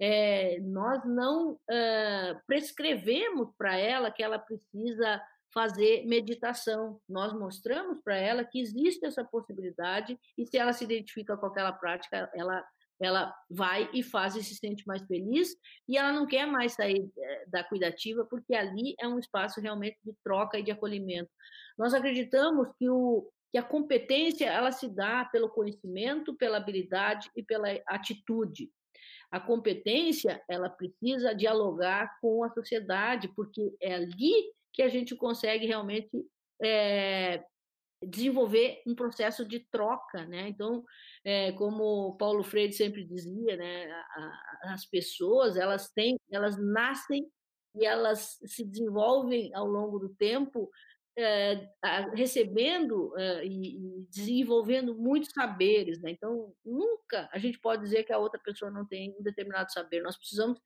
É, 0.00 0.58
nós 0.60 1.04
não 1.04 1.52
uh, 1.52 2.40
prescrevemos 2.46 3.48
para 3.58 3.76
ela 3.76 4.10
que 4.10 4.22
ela 4.22 4.38
precisa 4.38 5.20
fazer 5.52 6.06
meditação. 6.06 7.00
Nós 7.08 7.32
mostramos 7.32 7.98
para 8.02 8.16
ela 8.16 8.44
que 8.44 8.60
existe 8.60 9.04
essa 9.04 9.24
possibilidade 9.24 10.18
e 10.38 10.46
se 10.46 10.56
ela 10.56 10.72
se 10.72 10.84
identifica 10.84 11.36
com 11.36 11.46
aquela 11.46 11.72
prática, 11.72 12.30
ela 12.34 12.64
ela 13.00 13.34
vai 13.48 13.88
e 13.92 14.02
faz 14.02 14.36
e 14.36 14.44
se 14.44 14.54
sente 14.54 14.86
mais 14.86 15.02
feliz 15.06 15.56
e 15.88 15.96
ela 15.96 16.12
não 16.12 16.26
quer 16.26 16.46
mais 16.46 16.74
sair 16.74 17.10
eh, 17.18 17.44
da 17.48 17.64
cuidativa 17.64 18.24
porque 18.24 18.54
ali 18.54 18.94
é 19.00 19.08
um 19.08 19.18
espaço 19.18 19.60
realmente 19.60 19.98
de 20.04 20.12
troca 20.22 20.58
e 20.58 20.62
de 20.62 20.70
acolhimento. 20.70 21.30
Nós 21.78 21.94
acreditamos 21.94 22.68
que 22.78 22.88
o 22.88 23.30
que 23.50 23.58
a 23.58 23.62
competência 23.62 24.46
ela 24.46 24.70
se 24.70 24.88
dá 24.88 25.24
pelo 25.24 25.48
conhecimento, 25.48 26.36
pela 26.36 26.58
habilidade 26.58 27.28
e 27.36 27.42
pela 27.42 27.68
atitude. 27.86 28.70
A 29.30 29.40
competência 29.40 30.42
ela 30.48 30.68
precisa 30.68 31.34
dialogar 31.34 32.16
com 32.20 32.44
a 32.44 32.50
sociedade 32.50 33.28
porque 33.34 33.74
é 33.80 33.94
ali 33.94 34.52
que 34.72 34.82
a 34.82 34.88
gente 34.88 35.16
consegue 35.16 35.66
realmente 35.66 36.10
é, 36.62 37.42
desenvolver 38.02 38.82
um 38.86 38.94
processo 38.94 39.44
de 39.44 39.60
troca, 39.70 40.24
né? 40.26 40.48
Então, 40.48 40.84
é, 41.24 41.52
como 41.52 42.16
Paulo 42.16 42.42
Freire 42.42 42.72
sempre 42.72 43.04
dizia, 43.04 43.56
né? 43.56 43.90
A, 43.90 44.72
as 44.74 44.86
pessoas 44.86 45.56
elas 45.56 45.90
têm, 45.92 46.18
elas 46.32 46.56
nascem 46.58 47.26
e 47.74 47.84
elas 47.84 48.38
se 48.44 48.64
desenvolvem 48.64 49.54
ao 49.54 49.66
longo 49.66 49.98
do 49.98 50.08
tempo, 50.14 50.70
é, 51.16 51.68
recebendo 52.14 53.12
é, 53.18 53.44
e, 53.44 53.76
e, 53.76 54.06
desenvolvendo 54.08 54.96
muitos 54.96 55.30
saberes, 55.32 56.00
né? 56.00 56.10
Então, 56.10 56.54
nunca 56.64 57.28
a 57.30 57.38
gente 57.38 57.58
pode 57.58 57.82
dizer 57.82 58.04
que 58.04 58.12
a 58.12 58.18
outra 58.18 58.40
pessoa 58.40 58.70
não 58.70 58.86
tem 58.86 59.14
um 59.18 59.22
determinado 59.22 59.70
saber. 59.72 60.02
Nós 60.02 60.16
precisamos 60.16 60.58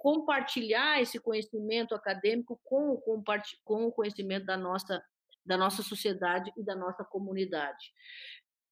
compartilhar 0.00 1.02
esse 1.02 1.20
conhecimento 1.20 1.94
acadêmico 1.94 2.58
com 2.64 2.92
o, 2.92 3.22
com 3.64 3.86
o 3.86 3.92
conhecimento 3.92 4.46
da 4.46 4.56
nossa 4.56 5.02
da 5.44 5.56
nossa 5.56 5.82
sociedade 5.82 6.52
e 6.56 6.64
da 6.64 6.74
nossa 6.76 7.04
comunidade. 7.04 7.92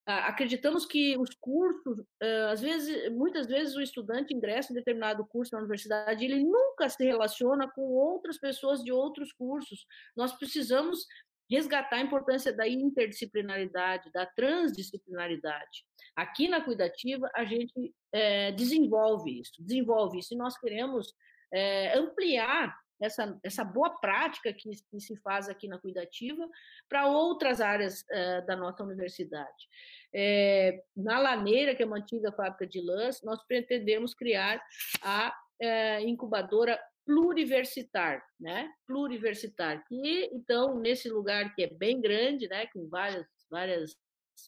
Acreditamos 0.06 0.86
que 0.86 1.18
os 1.18 1.28
cursos, 1.38 2.02
às 2.50 2.62
vezes, 2.62 3.12
muitas 3.12 3.46
vezes 3.46 3.76
o 3.76 3.82
estudante 3.82 4.32
ingressa 4.32 4.72
em 4.72 4.74
determinado 4.74 5.26
curso 5.26 5.52
na 5.52 5.58
universidade, 5.58 6.24
ele 6.24 6.42
nunca 6.42 6.88
se 6.88 7.04
relaciona 7.04 7.70
com 7.70 7.82
outras 7.82 8.38
pessoas 8.38 8.82
de 8.82 8.90
outros 8.90 9.32
cursos. 9.34 9.84
Nós 10.16 10.32
precisamos 10.32 11.06
resgatar 11.50 11.96
a 11.96 12.02
importância 12.02 12.52
da 12.52 12.66
interdisciplinaridade, 12.66 14.10
da 14.12 14.24
transdisciplinaridade. 14.24 15.84
Aqui 16.16 16.48
na 16.48 16.62
Cuidativa, 16.62 17.30
a 17.34 17.44
gente 17.44 17.94
é, 18.12 18.52
desenvolve 18.52 19.40
isso, 19.40 19.62
desenvolve 19.62 20.18
isso, 20.18 20.34
e 20.34 20.36
nós 20.36 20.58
queremos 20.58 21.12
é, 21.52 21.96
ampliar 21.98 22.74
essa, 23.00 23.38
essa 23.42 23.64
boa 23.64 23.90
prática 23.98 24.52
que, 24.52 24.70
que, 24.90 25.00
se 25.00 25.16
faz 25.18 25.48
aqui 25.48 25.68
na 25.68 25.78
Cuidativa 25.78 26.48
para 26.88 27.06
outras 27.06 27.60
áreas 27.60 28.04
é, 28.10 28.40
da 28.42 28.56
nossa 28.56 28.82
universidade. 28.82 29.68
É, 30.14 30.82
na 30.96 31.18
Laneira, 31.18 31.74
que 31.74 31.82
é 31.82 31.86
uma 31.86 31.98
antiga 31.98 32.32
fábrica 32.32 32.66
de 32.66 32.80
lãs, 32.80 33.22
nós 33.22 33.42
pretendemos 33.46 34.14
criar 34.14 34.62
a 35.02 35.34
é, 35.60 36.00
incubadora 36.02 36.78
pluriversitar, 37.04 38.22
né? 38.38 38.70
Pluriversitar. 38.86 39.82
E 39.90 40.28
então 40.34 40.78
nesse 40.78 41.08
lugar 41.08 41.54
que 41.54 41.62
é 41.62 41.66
bem 41.66 42.00
grande, 42.00 42.46
né, 42.48 42.66
com 42.66 42.86
várias 42.88 43.26
várias 43.50 43.96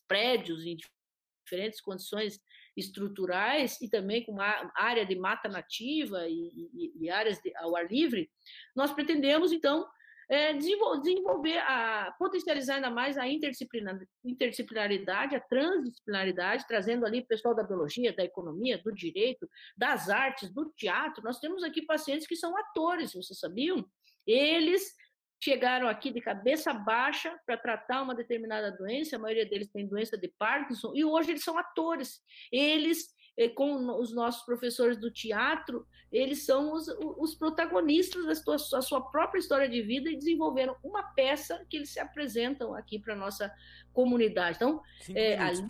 prédios 0.06 0.66
em 0.66 0.76
diferentes 1.44 1.80
condições 1.80 2.38
estruturais 2.80 3.80
e 3.80 3.88
também 3.88 4.24
com 4.24 4.32
uma 4.32 4.72
área 4.74 5.06
de 5.06 5.14
mata 5.14 5.48
nativa 5.48 6.28
e, 6.28 6.68
e, 6.74 7.04
e 7.04 7.10
áreas 7.10 7.40
de, 7.40 7.54
ao 7.56 7.76
ar 7.76 7.86
livre, 7.86 8.28
nós 8.74 8.92
pretendemos 8.92 9.52
então 9.52 9.86
é, 10.30 10.54
desenvolver, 10.54 11.58
a, 11.58 12.14
potencializar 12.16 12.76
ainda 12.76 12.88
mais 12.88 13.18
a 13.18 13.26
interdisciplinaridade, 13.28 15.34
a 15.34 15.40
transdisciplinaridade, 15.40 16.68
trazendo 16.68 17.04
ali 17.04 17.18
o 17.18 17.26
pessoal 17.26 17.52
da 17.52 17.64
biologia, 17.64 18.14
da 18.14 18.24
economia, 18.24 18.78
do 18.78 18.92
direito, 18.92 19.50
das 19.76 20.08
artes, 20.08 20.48
do 20.54 20.72
teatro. 20.76 21.24
Nós 21.24 21.40
temos 21.40 21.64
aqui 21.64 21.82
pacientes 21.82 22.28
que 22.28 22.36
são 22.36 22.56
atores, 22.56 23.12
vocês 23.12 23.40
sabiam? 23.40 23.84
Eles 24.24 24.94
chegaram 25.42 25.88
aqui 25.88 26.12
de 26.12 26.20
cabeça 26.20 26.72
baixa 26.72 27.38
para 27.46 27.56
tratar 27.56 28.02
uma 28.02 28.14
determinada 28.14 28.70
doença, 28.70 29.16
a 29.16 29.18
maioria 29.18 29.46
deles 29.46 29.68
tem 29.68 29.86
doença 29.86 30.16
de 30.16 30.28
Parkinson, 30.28 30.92
e 30.94 31.04
hoje 31.04 31.30
eles 31.30 31.42
são 31.42 31.58
atores. 31.58 32.22
Eles 32.52 33.14
eh, 33.36 33.48
com 33.48 33.98
os 33.98 34.12
nossos 34.12 34.44
professores 34.44 34.98
do 34.98 35.10
teatro, 35.10 35.86
eles 36.12 36.44
são 36.44 36.72
os, 36.74 36.88
os 36.98 37.34
protagonistas 37.34 38.26
da 38.26 38.34
sua, 38.34 38.56
da 38.78 38.82
sua, 38.82 39.00
própria 39.10 39.38
história 39.38 39.68
de 39.68 39.80
vida 39.80 40.10
e 40.10 40.16
desenvolveram 40.16 40.76
uma 40.82 41.02
peça 41.02 41.64
que 41.70 41.78
eles 41.78 41.90
se 41.90 42.00
apresentam 42.00 42.74
aqui 42.74 42.98
para 42.98 43.14
a 43.14 43.16
nossa 43.16 43.50
comunidade. 43.92 44.56
Então, 44.56 44.82
é, 45.14 45.38
ali, 45.38 45.62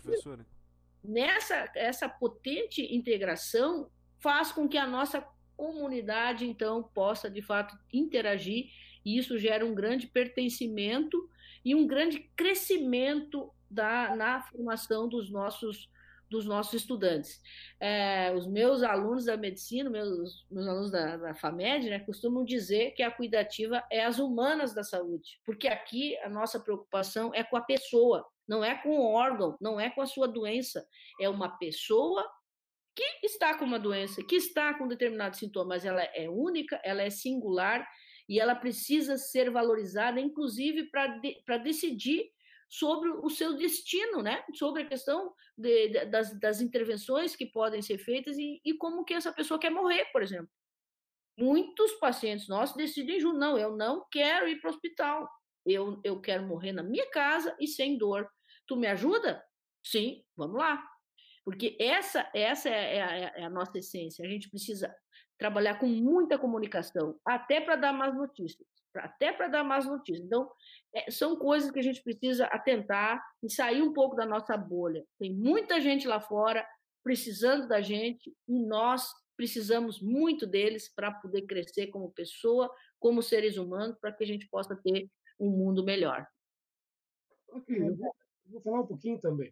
nessa 1.03 1.71
essa 1.75 2.09
potente 2.09 2.93
integração 2.93 3.89
faz 4.19 4.51
com 4.51 4.67
que 4.67 4.77
a 4.77 4.85
nossa 4.85 5.25
comunidade, 5.55 6.45
então, 6.45 6.83
possa, 6.83 7.29
de 7.29 7.41
fato, 7.41 7.77
interagir 7.93 8.65
e 9.05 9.17
isso 9.17 9.37
gera 9.37 9.65
um 9.65 9.73
grande 9.73 10.07
pertencimento 10.07 11.29
e 11.63 11.75
um 11.75 11.85
grande 11.85 12.19
crescimento 12.35 13.51
da, 13.69 14.15
na 14.15 14.41
formação 14.41 15.07
dos 15.07 15.29
nossos 15.29 15.89
dos 16.31 16.45
nossos 16.45 16.75
estudantes. 16.75 17.41
É, 17.77 18.33
os 18.33 18.47
meus 18.47 18.83
alunos 18.83 19.25
da 19.25 19.35
medicina, 19.35 19.89
meus, 19.89 20.47
meus 20.49 20.65
alunos 20.65 20.89
da, 20.89 21.17
da 21.17 21.35
FAMED, 21.35 21.89
né, 21.89 21.99
costumam 21.99 22.45
dizer 22.45 22.91
que 22.91 23.03
a 23.03 23.11
cuidativa 23.11 23.83
é 23.91 24.05
as 24.05 24.17
humanas 24.17 24.73
da 24.73 24.81
saúde, 24.81 25.41
porque 25.45 25.67
aqui 25.67 26.17
a 26.19 26.29
nossa 26.29 26.57
preocupação 26.57 27.31
é 27.35 27.43
com 27.43 27.57
a 27.57 27.61
pessoa, 27.61 28.25
não 28.47 28.63
é 28.63 28.75
com 28.75 28.97
o 28.97 29.11
órgão, 29.11 29.57
não 29.59 29.77
é 29.77 29.89
com 29.89 30.01
a 30.01 30.05
sua 30.05 30.25
doença, 30.25 30.87
é 31.19 31.27
uma 31.27 31.49
pessoa 31.57 32.25
que 32.95 33.25
está 33.25 33.53
com 33.57 33.65
uma 33.65 33.79
doença, 33.79 34.23
que 34.23 34.35
está 34.35 34.73
com 34.73 34.87
determinados 34.87 35.37
sintomas, 35.37 35.83
ela 35.83 36.01
é 36.01 36.29
única, 36.29 36.79
ela 36.81 37.01
é 37.01 37.09
singular 37.09 37.85
e 38.31 38.39
ela 38.39 38.55
precisa 38.55 39.17
ser 39.17 39.51
valorizada, 39.51 40.17
inclusive 40.17 40.85
para 40.89 41.07
de, 41.17 41.43
decidir 41.65 42.31
sobre 42.69 43.09
o 43.09 43.29
seu 43.29 43.57
destino, 43.57 44.21
né? 44.21 44.41
sobre 44.53 44.83
a 44.83 44.85
questão 44.85 45.33
de, 45.57 45.89
de, 45.89 46.05
das, 46.05 46.39
das, 46.39 46.61
intervenções 46.61 47.35
que 47.35 47.45
podem 47.45 47.81
ser 47.81 47.97
feitas 47.97 48.37
e, 48.37 48.61
e, 48.63 48.73
como 48.75 49.03
que 49.03 49.13
essa 49.13 49.33
pessoa 49.33 49.59
quer 49.59 49.69
morrer, 49.69 50.05
por 50.13 50.23
exemplo. 50.23 50.49
Muitos 51.37 51.91
pacientes 51.95 52.47
nossos 52.47 52.77
decidem, 52.77 53.19
não, 53.19 53.57
eu 53.57 53.75
não 53.75 54.07
quero 54.09 54.47
ir 54.47 54.61
para 54.61 54.69
o 54.69 54.73
hospital, 54.73 55.29
eu, 55.65 55.99
eu 56.01 56.21
quero 56.21 56.47
morrer 56.47 56.71
na 56.71 56.83
minha 56.83 57.11
casa 57.11 57.53
e 57.59 57.67
sem 57.67 57.97
dor. 57.97 58.31
Tu 58.65 58.77
me 58.77 58.87
ajuda? 58.87 59.43
Sim, 59.83 60.23
vamos 60.37 60.57
lá. 60.57 60.81
Porque 61.43 61.75
essa, 61.77 62.31
essa 62.33 62.69
é, 62.69 62.95
é 62.95 63.03
a, 63.03 63.15
é 63.39 63.43
a 63.43 63.49
nossa 63.49 63.77
essência. 63.77 64.25
A 64.25 64.29
gente 64.29 64.49
precisa 64.49 64.95
trabalhar 65.41 65.79
com 65.79 65.87
muita 65.87 66.37
comunicação, 66.37 67.19
até 67.25 67.59
para 67.59 67.75
dar 67.75 67.91
más 67.91 68.13
notícias, 68.15 68.67
até 68.93 69.33
para 69.33 69.47
dar 69.47 69.63
más 69.63 69.87
notícias. 69.87 70.23
Então, 70.23 70.47
é, 70.93 71.09
são 71.09 71.35
coisas 71.35 71.71
que 71.71 71.79
a 71.79 71.81
gente 71.81 72.03
precisa 72.03 72.45
atentar 72.45 73.19
e 73.41 73.49
sair 73.49 73.81
um 73.81 73.91
pouco 73.91 74.15
da 74.15 74.23
nossa 74.23 74.55
bolha. 74.55 75.03
Tem 75.17 75.33
muita 75.33 75.81
gente 75.81 76.07
lá 76.07 76.21
fora 76.21 76.63
precisando 77.03 77.67
da 77.67 77.81
gente 77.81 78.31
e 78.47 78.59
nós 78.59 79.11
precisamos 79.35 79.99
muito 79.99 80.45
deles 80.45 80.87
para 80.93 81.11
poder 81.11 81.41
crescer 81.47 81.87
como 81.87 82.11
pessoa, 82.11 82.71
como 82.99 83.23
seres 83.23 83.57
humanos, 83.57 83.97
para 83.99 84.11
que 84.11 84.23
a 84.23 84.27
gente 84.27 84.47
possa 84.47 84.75
ter 84.75 85.09
um 85.39 85.49
mundo 85.49 85.83
melhor. 85.83 86.23
Ok, 87.47 87.81
eu 87.81 87.95
vou, 87.95 88.15
vou 88.45 88.61
falar 88.61 88.81
um 88.81 88.85
pouquinho 88.85 89.19
também. 89.19 89.51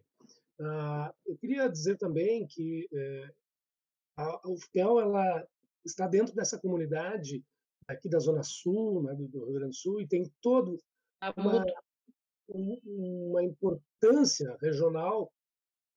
Uh, 0.60 1.12
eu 1.26 1.36
queria 1.36 1.68
dizer 1.68 1.98
também 1.98 2.46
que 2.46 2.88
é, 2.94 3.30
a 4.16 4.48
UFPEL 4.48 5.00
ela 5.00 5.48
está 5.84 6.06
dentro 6.06 6.34
dessa 6.34 6.58
comunidade 6.58 7.44
aqui 7.88 8.08
da 8.08 8.18
Zona 8.18 8.42
Sul, 8.42 9.02
né, 9.02 9.14
do, 9.14 9.44
Rio 9.44 9.54
Grande 9.54 9.70
do 9.70 9.76
Sul, 9.76 10.00
e 10.00 10.06
tem 10.06 10.30
todo 10.40 10.78
uma, 11.36 11.64
uma 12.48 13.42
importância 13.42 14.56
regional, 14.60 15.32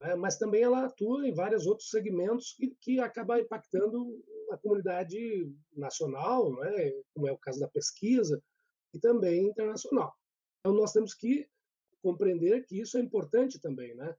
né, 0.02 0.16
mas 0.16 0.38
também 0.38 0.64
ela 0.64 0.86
atua 0.86 1.28
em 1.28 1.34
vários 1.34 1.66
outros 1.66 1.90
segmentos 1.90 2.54
que, 2.54 2.76
que 2.82 3.00
acaba 3.00 3.40
impactando 3.40 4.24
a 4.52 4.58
comunidade 4.58 5.52
nacional, 5.76 6.52
né, 6.56 6.92
como 7.14 7.28
é 7.28 7.32
o 7.32 7.38
caso 7.38 7.60
da 7.60 7.68
pesquisa, 7.68 8.42
e 8.94 9.00
também 9.00 9.48
internacional. 9.48 10.14
Então, 10.60 10.74
nós 10.76 10.94
temos 10.94 11.14
que 11.14 11.48
compreender 12.02 12.66
que 12.66 12.80
isso 12.80 12.98
é 12.98 13.02
importante 13.02 13.60
também, 13.60 13.96
né? 13.96 14.14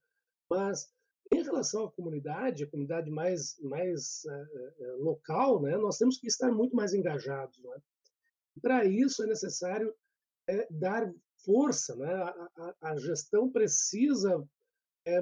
Mas 0.51 0.93
em 1.33 1.43
relação 1.43 1.85
à 1.85 1.93
comunidade, 1.93 2.65
a 2.65 2.71
comunidade 2.71 3.11
mais, 3.11 3.59
mais 3.61 4.23
uh, 4.25 5.03
local, 5.03 5.61
né, 5.63 5.77
nós 5.77 5.99
temos 5.99 6.19
que 6.19 6.27
estar 6.27 6.51
muito 6.53 6.77
mais 6.77 6.93
engajados. 6.93 7.59
Né? 7.63 7.77
Para 8.61 8.85
isso 8.85 9.23
é 9.23 9.27
necessário 9.27 9.95
é, 10.49 10.67
dar 10.71 11.13
força, 11.45 11.97
né? 11.97 12.13
a, 12.13 12.49
a, 12.57 12.75
a 12.91 12.97
gestão 12.97 13.51
precisa 13.51 14.47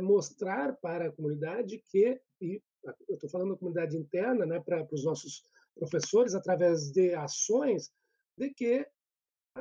mostrar 0.01 0.77
para 0.77 1.09
a 1.09 1.13
comunidade 1.13 1.83
que, 1.91 2.21
e 2.41 2.63
eu 3.09 3.15
estou 3.15 3.31
falando 3.31 3.53
da 3.53 3.59
comunidade 3.59 3.97
interna, 3.97 4.47
né, 4.47 4.61
para 4.61 4.87
os 4.93 5.05
nossos 5.05 5.43
professores, 5.75 6.35
através 6.35 6.91
de 6.91 7.15
ações, 7.15 7.91
de 8.37 8.51
que 8.51 8.87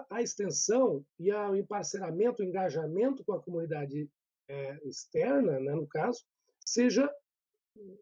a 0.10 0.22
extensão 0.22 1.06
e 1.20 1.32
o 1.32 1.56
emparceramento, 1.56 2.42
o 2.42 2.46
engajamento 2.46 3.24
com 3.24 3.34
a 3.34 3.42
comunidade 3.42 4.10
é, 4.48 4.88
externa, 4.88 5.60
né, 5.60 5.74
no 5.74 5.88
caso, 5.88 6.24
seja 6.72 7.10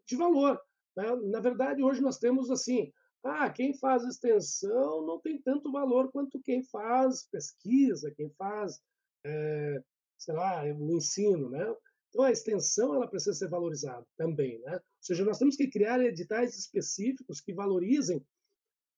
de 0.06 0.16
valor. 0.16 0.60
Né? 0.96 1.04
Na 1.30 1.40
verdade, 1.40 1.82
hoje 1.82 2.00
nós 2.00 2.18
temos 2.18 2.50
assim, 2.50 2.92
ah, 3.22 3.50
quem 3.50 3.76
faz 3.78 4.04
extensão 4.04 5.06
não 5.06 5.20
tem 5.20 5.40
tanto 5.40 5.70
valor 5.70 6.10
quanto 6.10 6.40
quem 6.40 6.62
faz 6.64 7.28
pesquisa, 7.30 8.12
quem 8.16 8.30
faz, 8.30 8.80
é, 9.24 9.82
sei 10.18 10.34
lá, 10.34 10.64
o 10.64 10.96
ensino, 10.96 11.50
né? 11.50 11.74
Então 12.08 12.24
a 12.24 12.32
extensão 12.32 12.94
ela 12.94 13.06
precisa 13.06 13.34
ser 13.34 13.48
valorizada 13.48 14.04
também, 14.16 14.58
né? 14.60 14.74
Ou 14.74 14.82
seja, 15.00 15.24
nós 15.24 15.38
temos 15.38 15.56
que 15.56 15.68
criar 15.68 16.00
editais 16.00 16.56
específicos 16.56 17.40
que 17.40 17.52
valorizem 17.52 18.24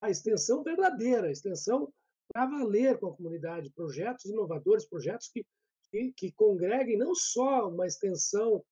a 0.00 0.08
extensão 0.10 0.62
verdadeira, 0.62 1.28
a 1.28 1.32
extensão 1.32 1.92
para 2.32 2.46
valer 2.46 2.98
com 2.98 3.08
a 3.08 3.16
comunidade, 3.16 3.70
projetos 3.70 4.24
inovadores, 4.24 4.86
projetos 4.86 5.28
que, 5.28 5.44
que, 5.90 6.12
que 6.12 6.32
congreguem 6.32 6.96
não 6.96 7.14
só 7.14 7.68
uma 7.68 7.86
extensão 7.86 8.64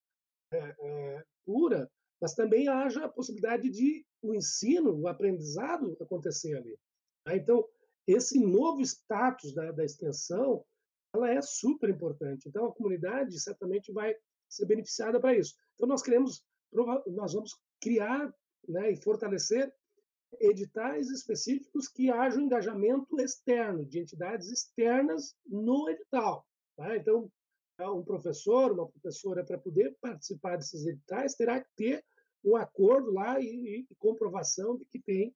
é, 0.53 0.74
é, 0.78 1.24
pura, 1.44 1.90
mas 2.20 2.34
também 2.34 2.68
haja 2.68 3.05
a 3.05 3.09
possibilidade 3.09 3.70
de 3.70 4.05
o 4.22 4.34
ensino, 4.34 4.92
o 4.92 5.09
aprendizado 5.09 5.96
acontecer 6.01 6.57
ali. 6.57 6.78
Tá? 7.24 7.34
Então, 7.36 7.66
esse 8.07 8.38
novo 8.38 8.80
status 8.82 9.55
da, 9.55 9.72
da 9.72 9.84
extensão, 9.84 10.64
ela 11.14 11.30
é 11.30 11.40
super 11.40 11.88
importante. 11.88 12.48
Então, 12.48 12.66
a 12.66 12.74
comunidade 12.74 13.40
certamente 13.40 13.92
vai 13.92 14.14
ser 14.48 14.66
beneficiada 14.66 15.20
para 15.20 15.36
isso. 15.36 15.55
Então, 15.74 15.88
nós 15.88 16.03
queremos, 16.03 16.44
nós 17.07 17.32
vamos 17.32 17.59
criar 17.80 18.32
né, 18.68 18.92
e 18.92 18.96
fortalecer 18.96 19.72
editais 20.38 21.11
específicos 21.11 21.88
que 21.88 22.11
haja 22.11 22.38
um 22.38 22.42
engajamento 22.42 23.20
externo, 23.20 23.84
de 23.84 23.98
entidades 23.98 24.48
externas 24.48 25.34
no 25.46 25.88
edital. 25.88 26.46
Tá? 26.76 26.96
Então, 26.96 27.30
um 27.88 28.02
professor, 28.02 28.72
uma 28.72 28.88
professora, 28.88 29.44
para 29.44 29.58
poder 29.58 29.96
participar 30.00 30.56
desses 30.56 30.86
editais, 30.86 31.34
terá 31.34 31.60
que 31.60 31.70
ter 31.76 32.04
um 32.44 32.56
acordo 32.56 33.12
lá 33.12 33.40
e, 33.40 33.86
e 33.88 33.94
comprovação 33.98 34.76
de 34.76 34.84
que 34.86 34.98
tem 35.00 35.34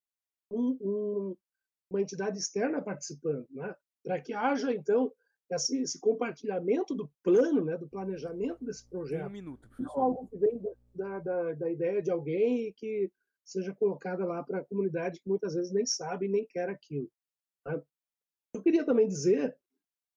um, 0.51 0.76
um, 0.80 1.36
uma 1.90 2.03
entidade 2.03 2.38
externa 2.38 2.82
participando, 2.82 3.47
né? 3.51 3.74
para 4.03 4.20
que 4.20 4.34
haja, 4.34 4.72
então, 4.72 5.12
esse, 5.51 5.80
esse, 5.80 6.01
compartilhamento 6.01 6.95
do 6.95 7.11
plano, 7.22 7.64
né, 7.64 7.76
do 7.76 7.88
planejamento 7.88 8.64
desse 8.64 8.86
projeto. 8.88 9.26
Um 9.26 9.30
minuto, 9.30 9.68
professor. 9.68 9.82
Não 9.82 10.03
algo 10.03 10.26
que 10.26 10.36
vem 10.36 10.61
da, 10.95 11.20
da, 11.20 11.53
da 11.55 11.70
ideia 11.70 12.03
de 12.03 12.11
alguém 12.11 12.68
e 12.68 12.72
que 12.72 13.11
seja 13.45 13.74
colocada 13.74 14.24
lá 14.24 14.42
para 14.42 14.59
a 14.59 14.64
comunidade 14.64 15.20
que 15.20 15.28
muitas 15.28 15.55
vezes 15.55 15.72
nem 15.72 15.84
sabe 15.84 16.28
nem 16.28 16.47
quer 16.47 16.68
aquilo. 16.68 17.11
Né? 17.66 17.82
Eu 18.55 18.62
queria 18.62 18.84
também 18.84 19.07
dizer 19.07 19.57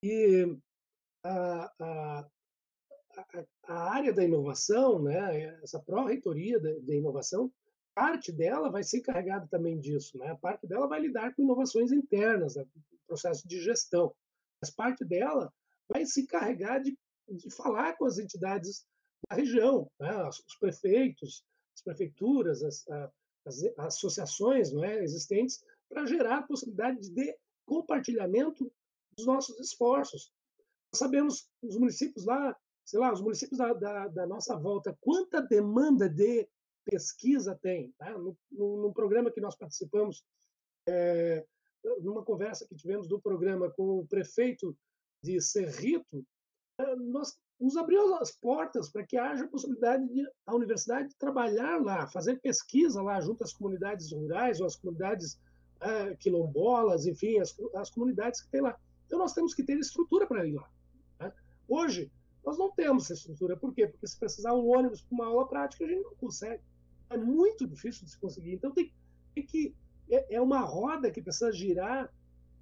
que 0.02 0.58
a, 1.28 1.74
a, 1.80 2.30
a, 3.68 3.92
área 3.92 4.14
da 4.14 4.24
inovação, 4.24 5.02
né, 5.02 5.60
essa 5.64 5.80
pró-reitoria 5.80 6.60
da, 6.60 6.96
inovação, 6.96 7.52
parte 7.94 8.32
dela 8.32 8.70
vai 8.70 8.84
ser 8.84 9.00
encarregada 9.00 9.48
também 9.48 9.80
disso, 9.80 10.18
né? 10.20 10.38
Parte 10.40 10.68
dela 10.68 10.88
vai 10.88 11.00
lidar 11.00 11.34
com 11.34 11.42
inovações 11.42 11.92
internas, 11.92 12.56
né? 12.56 12.64
processo 13.08 13.48
de 13.48 13.60
gestão. 13.60 14.14
Mas 14.62 14.70
parte 14.70 15.04
dela 15.04 15.52
vai 15.90 16.06
se 16.06 16.22
encarregar 16.22 16.82
de, 16.82 16.96
de 17.28 17.50
falar 17.50 17.98
com 17.98 18.06
as 18.06 18.20
entidades 18.20 18.86
da 19.28 19.36
região, 19.36 19.90
né? 20.00 20.28
os 20.28 20.56
prefeitos, 20.60 21.44
as 21.76 21.82
prefeituras, 21.82 22.62
as, 22.64 22.88
as, 22.88 23.64
as 23.64 23.64
associações 23.80 24.72
não 24.72 24.84
é? 24.84 25.04
existentes, 25.04 25.64
para 25.90 26.06
gerar 26.06 26.40
a 26.40 26.44
possibilidade 26.44 27.10
de 27.10 27.36
compartilhamento 27.66 28.72
dos 29.18 29.26
nossos 29.26 29.60
esforços. 29.60 30.32
Sabemos, 30.98 31.50
os 31.62 31.78
municípios 31.78 32.26
lá, 32.26 32.56
sei 32.86 33.00
lá, 33.00 33.12
os 33.12 33.22
municípios 33.22 33.58
da, 33.58 33.74
da, 33.74 34.08
da 34.08 34.28
nossa 34.28 34.56
volta, 34.58 34.98
quanta 35.02 35.42
demanda 35.42 36.10
de 36.10 36.48
pesquisa 36.86 37.58
tem. 37.62 37.94
Tá? 37.98 38.18
No, 38.18 38.38
no, 38.52 38.94
programa 38.94 39.32
que 39.32 39.42
nós 39.42 39.56
participamos, 39.56 40.24
é, 40.88 41.46
numa 42.02 42.24
conversa 42.24 42.68
que 42.68 42.76
tivemos 42.76 43.08
do 43.08 43.20
programa 43.20 43.70
com 43.72 44.00
o 44.00 44.08
prefeito 44.08 44.76
de 45.22 45.42
Cerrito, 45.42 46.26
é, 46.80 46.96
nós 46.96 47.38
nos 47.60 47.76
abriu 47.76 48.16
as 48.16 48.32
portas 48.32 48.90
para 48.90 49.06
que 49.06 49.18
haja 49.18 49.46
a 49.46 49.48
possibilidade 49.48 50.08
de 50.08 50.24
a 50.46 50.56
universidade 50.56 51.14
trabalhar 51.18 51.82
lá, 51.82 52.08
fazer 52.08 52.40
pesquisa 52.40 53.02
lá 53.02 53.20
junto 53.20 53.44
às 53.44 53.54
comunidades 53.54 54.12
rurais 54.12 54.60
ou 54.60 54.68
às 54.68 54.76
comunidades 54.76 55.40
é, 55.82 56.16
quilombolas, 56.16 57.06
enfim, 57.06 57.40
as, 57.40 57.56
as, 57.76 57.90
comunidades 57.90 58.42
que 58.42 58.50
tem 58.50 58.62
lá. 58.62 58.78
Então 59.06 59.20
nós 59.20 59.34
temos 59.34 59.54
que 59.54 59.64
ter 59.64 59.78
estrutura 59.78 60.28
para 60.28 60.46
ir 60.46 60.54
lá. 60.54 60.70
Hoje 61.68 62.12
nós 62.46 62.58
não 62.58 62.72
temos 62.72 63.04
essa 63.06 63.14
estrutura, 63.14 63.58
por 63.58 63.74
quê? 63.74 63.88
Porque 63.88 64.08
se 64.08 64.18
precisar 64.18 64.54
um 64.54 64.68
ônibus 64.68 65.02
para 65.02 65.14
uma 65.14 65.26
aula 65.26 65.48
prática 65.48 65.84
a 65.84 65.88
gente 65.88 66.04
não 66.04 66.16
consegue 66.16 66.62
é 67.10 67.18
muito 67.18 67.68
difícil 67.68 68.06
de 68.06 68.12
se 68.12 68.20
conseguir. 68.20 68.54
Então 68.54 68.72
tem, 68.72 68.92
tem 69.34 69.46
que 69.46 69.76
é, 70.10 70.36
é, 70.36 70.42
uma 70.42 70.62
roda 70.62 71.12
que 71.12 71.22
precisa 71.22 71.52
girar 71.52 72.12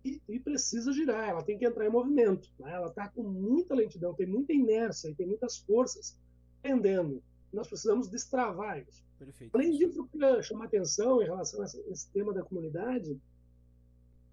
e, 0.04 0.22
e, 0.30 0.40
precisa 0.40 0.92
girar. 0.94 1.30
Ela 1.30 1.44
tem 1.44 1.58
que 1.58 1.66
entrar 1.66 1.86
em 1.86 1.92
movimento. 1.92 2.50
Né? 2.60 2.72
Ela 2.72 2.88
está 2.88 3.08
com 3.10 3.24
muita 3.24 3.74
lentidão, 3.74 4.14
tem 4.14 4.28
muita 4.28 4.54
inércia 4.54 5.10
e 5.10 5.16
tem 5.16 5.28
muitas 5.28 5.58
forças 5.58 6.20
pendendo. 6.62 7.24
Nós 7.52 7.68
precisamos 7.68 8.08
destravar 8.08 8.80
isso. 8.80 9.04
Perfeito. 9.18 9.56
Além 9.56 9.72
disso, 9.78 10.00
eu 10.00 10.08
queria 10.08 10.42
chamar 10.44 10.66
atenção 10.66 11.22
em 11.22 11.26
relação 11.26 11.62
a 11.62 11.66
esse 11.66 12.10
tema 12.12 12.34
da 12.34 12.44
comunidade, 12.44 13.20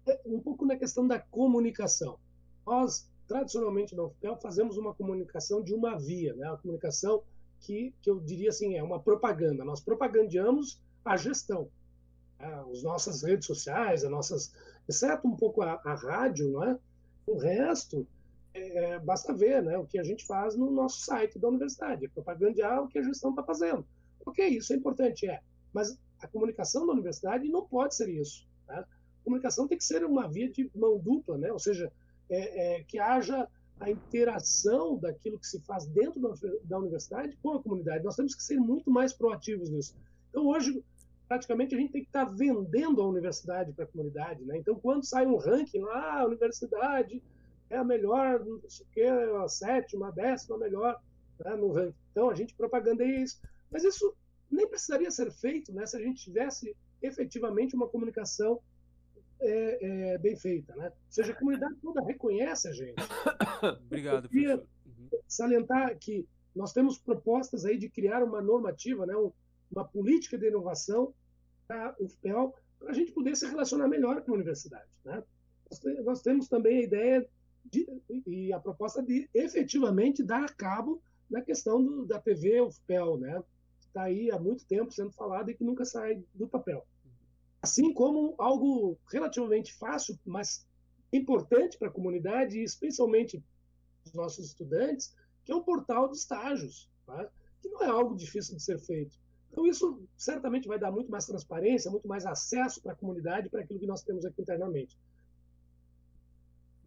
é 0.05 0.19
um 0.25 0.41
pouco 0.41 0.65
na 0.65 0.75
questão 0.75 1.07
da 1.07 1.17
comunicação. 1.17 2.19
Nós, 2.65 3.09
tradicionalmente 3.33 3.95
na 3.95 4.03
UFPEL, 4.03 4.37
fazemos 4.37 4.77
uma 4.77 4.93
comunicação 4.93 5.63
de 5.63 5.73
uma 5.73 5.97
via, 5.97 6.35
né? 6.35 6.47
a 6.47 6.55
comunicação 6.55 7.23
que, 7.59 7.91
que 7.99 8.07
eu 8.07 8.19
diria 8.19 8.49
assim, 8.49 8.75
é 8.75 8.83
uma 8.83 8.99
propaganda. 8.99 9.65
Nós 9.65 9.81
propagandeamos 9.81 10.79
a 11.03 11.17
gestão. 11.17 11.67
Né? 12.39 12.63
As 12.71 12.83
nossas 12.83 13.23
redes 13.23 13.47
sociais, 13.47 14.03
as 14.03 14.11
nossas, 14.11 14.53
exceto 14.87 15.27
um 15.27 15.35
pouco 15.35 15.63
a, 15.63 15.81
a 15.83 15.95
rádio, 15.95 16.63
é? 16.63 16.77
o 17.25 17.35
resto, 17.35 18.05
é, 18.53 18.99
basta 18.99 19.33
ver 19.33 19.63
né, 19.63 19.79
o 19.79 19.85
que 19.87 19.97
a 19.97 20.03
gente 20.03 20.23
faz 20.27 20.55
no 20.55 20.69
nosso 20.69 20.99
site 20.99 21.39
da 21.39 21.47
universidade, 21.47 22.05
é 22.05 22.09
propagandear 22.09 22.83
o 22.83 22.87
que 22.87 22.99
a 22.99 23.03
gestão 23.03 23.31
está 23.31 23.41
fazendo. 23.41 23.83
Ok, 24.23 24.47
isso 24.47 24.73
é 24.73 24.75
importante, 24.75 25.27
é, 25.27 25.41
mas 25.73 25.97
a 26.21 26.27
comunicação 26.27 26.85
da 26.85 26.93
universidade 26.93 27.49
não 27.49 27.65
pode 27.65 27.95
ser 27.95 28.09
isso. 28.09 28.47
Tá? 28.67 28.81
A 28.81 29.23
comunicação 29.23 29.67
tem 29.67 29.75
que 29.75 29.83
ser 29.83 30.05
uma 30.05 30.29
via 30.29 30.51
de 30.51 30.69
mão 30.75 30.99
dupla, 30.99 31.35
né? 31.35 31.51
ou 31.51 31.57
seja, 31.57 31.91
é, 32.29 32.77
é, 32.77 32.83
que 32.83 32.99
haja 32.99 33.47
a 33.79 33.89
interação 33.89 34.97
daquilo 34.97 35.39
que 35.39 35.47
se 35.47 35.59
faz 35.61 35.85
dentro 35.85 36.21
da 36.63 36.77
universidade 36.77 37.37
com 37.41 37.53
a 37.53 37.61
comunidade. 37.61 38.03
Nós 38.03 38.15
temos 38.15 38.33
que 38.35 38.43
ser 38.43 38.57
muito 38.57 38.89
mais 38.89 39.13
proativos 39.13 39.69
nisso. 39.69 39.95
Então, 40.29 40.47
hoje, 40.47 40.83
praticamente, 41.27 41.75
a 41.75 41.77
gente 41.77 41.91
tem 41.91 42.01
que 42.01 42.07
estar 42.07 42.25
vendendo 42.25 43.01
a 43.01 43.07
universidade 43.07 43.73
para 43.73 43.83
a 43.83 43.87
comunidade. 43.87 44.43
Né? 44.45 44.57
Então, 44.57 44.75
quando 44.75 45.05
sai 45.05 45.25
um 45.25 45.37
ranking 45.37 45.81
lá, 45.81 45.95
ah, 45.95 46.21
a 46.21 46.25
universidade 46.25 47.21
é 47.69 47.77
a 47.77 47.83
melhor, 47.83 48.43
não 48.45 48.69
sei 48.69 48.85
o 48.85 48.89
quê, 48.89 49.03
a 49.43 49.47
sétima, 49.47 50.07
a 50.07 50.11
décima 50.11 50.57
melhor 50.57 50.99
né, 51.43 51.55
no 51.55 51.71
ranking. 51.71 51.95
Então, 52.11 52.29
a 52.29 52.35
gente 52.35 52.55
propagandeia 52.55 53.21
isso. 53.21 53.41
Mas 53.69 53.83
isso 53.83 54.15
nem 54.49 54.67
precisaria 54.67 55.09
ser 55.11 55.31
feito 55.31 55.73
né, 55.73 55.85
se 55.85 55.97
a 55.97 55.99
gente 55.99 56.23
tivesse 56.23 56.75
efetivamente 57.01 57.75
uma 57.75 57.87
comunicação 57.87 58.61
é, 59.39 60.13
é, 60.13 60.17
bem 60.17 60.35
feita, 60.35 60.75
né? 60.75 60.87
Ou 60.87 61.11
seja, 61.11 61.33
a 61.33 61.35
comunidade 61.35 61.75
toda 61.81 62.03
reconhece 62.03 62.67
a 62.67 62.71
gente. 62.71 62.95
Obrigado, 63.85 64.25
Eu 64.25 64.29
queria 64.29 64.55
uhum. 64.57 65.09
salientar 65.27 65.97
que 65.97 66.27
nós 66.55 66.71
temos 66.71 66.97
propostas 66.97 67.65
aí 67.65 67.77
de 67.77 67.89
criar 67.89 68.23
uma 68.23 68.41
normativa, 68.41 69.05
né, 69.05 69.13
uma 69.71 69.83
política 69.83 70.37
de 70.37 70.47
inovação 70.47 71.13
para 71.67 71.95
o 71.99 72.07
FPEL, 72.07 72.53
para 72.79 72.91
a 72.91 72.93
gente 72.93 73.11
poder 73.11 73.35
se 73.35 73.47
relacionar 73.47 73.87
melhor 73.87 74.21
com 74.21 74.31
a 74.31 74.35
universidade. 74.35 74.89
Né? 75.03 75.23
Nós, 76.03 76.21
temos 76.21 76.47
também 76.47 76.79
a 76.79 76.83
ideia 76.83 77.29
de, 77.65 77.87
e 78.27 78.53
a 78.53 78.59
proposta 78.59 79.01
de 79.01 79.27
efetivamente 79.33 80.21
dar 80.21 80.53
cabo 80.55 81.01
na 81.29 81.41
questão 81.41 81.83
do, 81.83 82.05
da 82.05 82.19
TV 82.19 82.61
UFPEL, 82.61 83.17
né? 83.17 83.41
que 83.79 83.87
está 83.87 84.03
aí 84.03 84.29
há 84.29 84.37
muito 84.37 84.65
tempo 84.67 84.91
sendo 84.91 85.11
falada 85.11 85.49
e 85.49 85.55
que 85.55 85.63
nunca 85.63 85.85
sai 85.85 86.21
do 86.33 86.47
papel. 86.47 86.85
Assim 87.63 87.93
como 87.93 88.35
algo 88.37 88.99
relativamente 89.09 89.73
fácil, 89.73 90.19
mas 90.25 90.67
importante 91.13 91.77
para 91.77 91.87
a 91.87 91.91
comunidade, 91.91 92.61
especialmente 92.61 93.41
os 94.05 94.13
nossos 94.13 94.47
estudantes, 94.47 95.15
que 95.45 95.51
é 95.53 95.55
um 95.55 95.63
portal 95.63 96.09
de 96.09 96.17
estágios, 96.17 96.89
tá? 97.05 97.31
que 97.61 97.69
não 97.69 97.81
é 97.81 97.87
algo 97.87 98.17
difícil 98.17 98.57
de 98.57 98.61
ser 98.61 98.77
feito. 98.79 99.17
Então, 99.49 99.65
isso 99.65 100.05
certamente 100.17 100.67
vai 100.67 100.77
dar 100.77 100.91
muito 100.91 101.09
mais 101.09 101.25
transparência, 101.25 101.89
muito 101.89 102.05
mais 102.05 102.25
acesso 102.25 102.81
para 102.81 102.91
a 102.91 102.95
comunidade, 102.95 103.49
para 103.49 103.61
aquilo 103.61 103.79
que 103.79 103.87
nós 103.87 104.03
temos 104.03 104.25
aqui 104.25 104.41
internamente. 104.41 104.99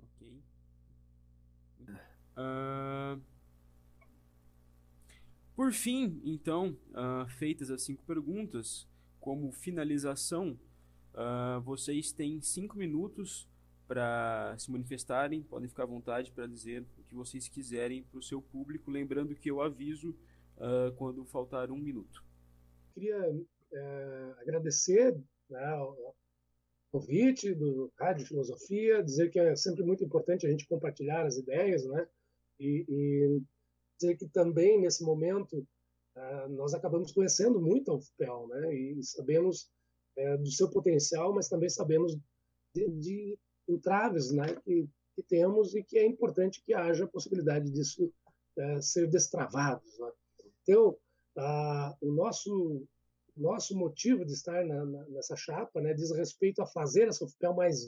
Ok. 0.03 0.43
Uh... 2.37 3.22
Por 5.55 5.72
fim, 5.72 6.20
então, 6.22 6.77
uh, 6.91 7.27
feitas 7.39 7.70
as 7.70 7.83
cinco 7.83 8.03
perguntas, 8.05 8.87
como 9.27 9.51
finalização, 9.51 10.57
uh, 11.12 11.61
vocês 11.62 12.12
têm 12.12 12.41
cinco 12.41 12.79
minutos 12.79 13.51
para 13.89 14.55
se 14.57 14.70
manifestarem, 14.70 15.43
podem 15.43 15.68
ficar 15.68 15.83
à 15.83 15.87
vontade 15.87 16.31
para 16.31 16.47
dizer 16.47 16.87
o 16.97 17.03
que 17.03 17.12
vocês 17.12 17.49
quiserem 17.49 18.05
para 18.05 18.20
o 18.20 18.22
seu 18.22 18.41
público, 18.41 18.89
lembrando 18.89 19.35
que 19.35 19.51
eu 19.51 19.61
aviso 19.61 20.11
uh, 20.11 20.95
quando 20.95 21.24
faltar 21.24 21.72
um 21.72 21.77
minuto. 21.77 22.24
Queria 22.95 23.18
uh, 23.29 24.41
agradecer 24.43 25.20
né, 25.51 25.74
o 25.74 26.14
convite 26.93 27.53
do 27.53 27.93
Rádio 27.99 28.29
Filosofia, 28.29 29.03
dizer 29.03 29.29
que 29.31 29.41
é 29.41 29.57
sempre 29.57 29.83
muito 29.83 30.05
importante 30.05 30.47
a 30.47 30.51
gente 30.51 30.68
compartilhar 30.68 31.27
as 31.27 31.37
ideias, 31.37 31.85
né, 31.85 32.07
e, 32.61 32.85
e 32.89 33.43
dizer 33.99 34.16
que 34.18 34.29
também 34.29 34.81
nesse 34.81 35.03
momento 35.03 35.66
uh, 36.17 36.49
nós 36.51 36.75
acabamos 36.75 37.12
conhecendo 37.12 37.61
muito 37.61 37.91
a 37.91 37.97
UFPEL, 37.97 38.49
né, 38.49 38.75
e 38.75 39.03
sabemos 39.03 39.71
é, 40.17 40.37
do 40.37 40.51
seu 40.51 40.71
potencial, 40.71 41.35
mas 41.35 41.49
também 41.49 41.69
sabemos 41.69 42.17
de, 42.75 42.89
de 42.91 43.39
entraves 43.69 44.31
né, 44.31 44.47
que, 44.64 44.89
que, 45.14 45.23
temos 45.23 45.75
e 45.75 45.83
que 45.83 45.99
é 45.99 46.07
importante 46.07 46.62
que 46.64 46.73
haja 46.75 47.05
a 47.05 47.09
possibilidade 47.09 47.71
disso 47.71 48.12
é, 48.57 48.81
ser 48.81 49.09
destravado. 49.09 49.83
Né? 49.99 50.12
Então, 50.62 50.97
a, 51.37 51.97
o 52.01 52.11
nosso 52.12 52.87
nosso 53.37 53.77
motivo 53.77 54.25
de 54.25 54.33
estar 54.33 54.64
na, 54.64 54.85
na, 54.85 55.05
nessa 55.09 55.37
chapa 55.37 55.81
né, 55.81 55.93
diz 55.93 56.11
respeito 56.11 56.62
a 56.62 56.67
fazer 56.67 57.09
essa 57.09 57.25
UFPEL 57.25 57.55
mais, 57.55 57.87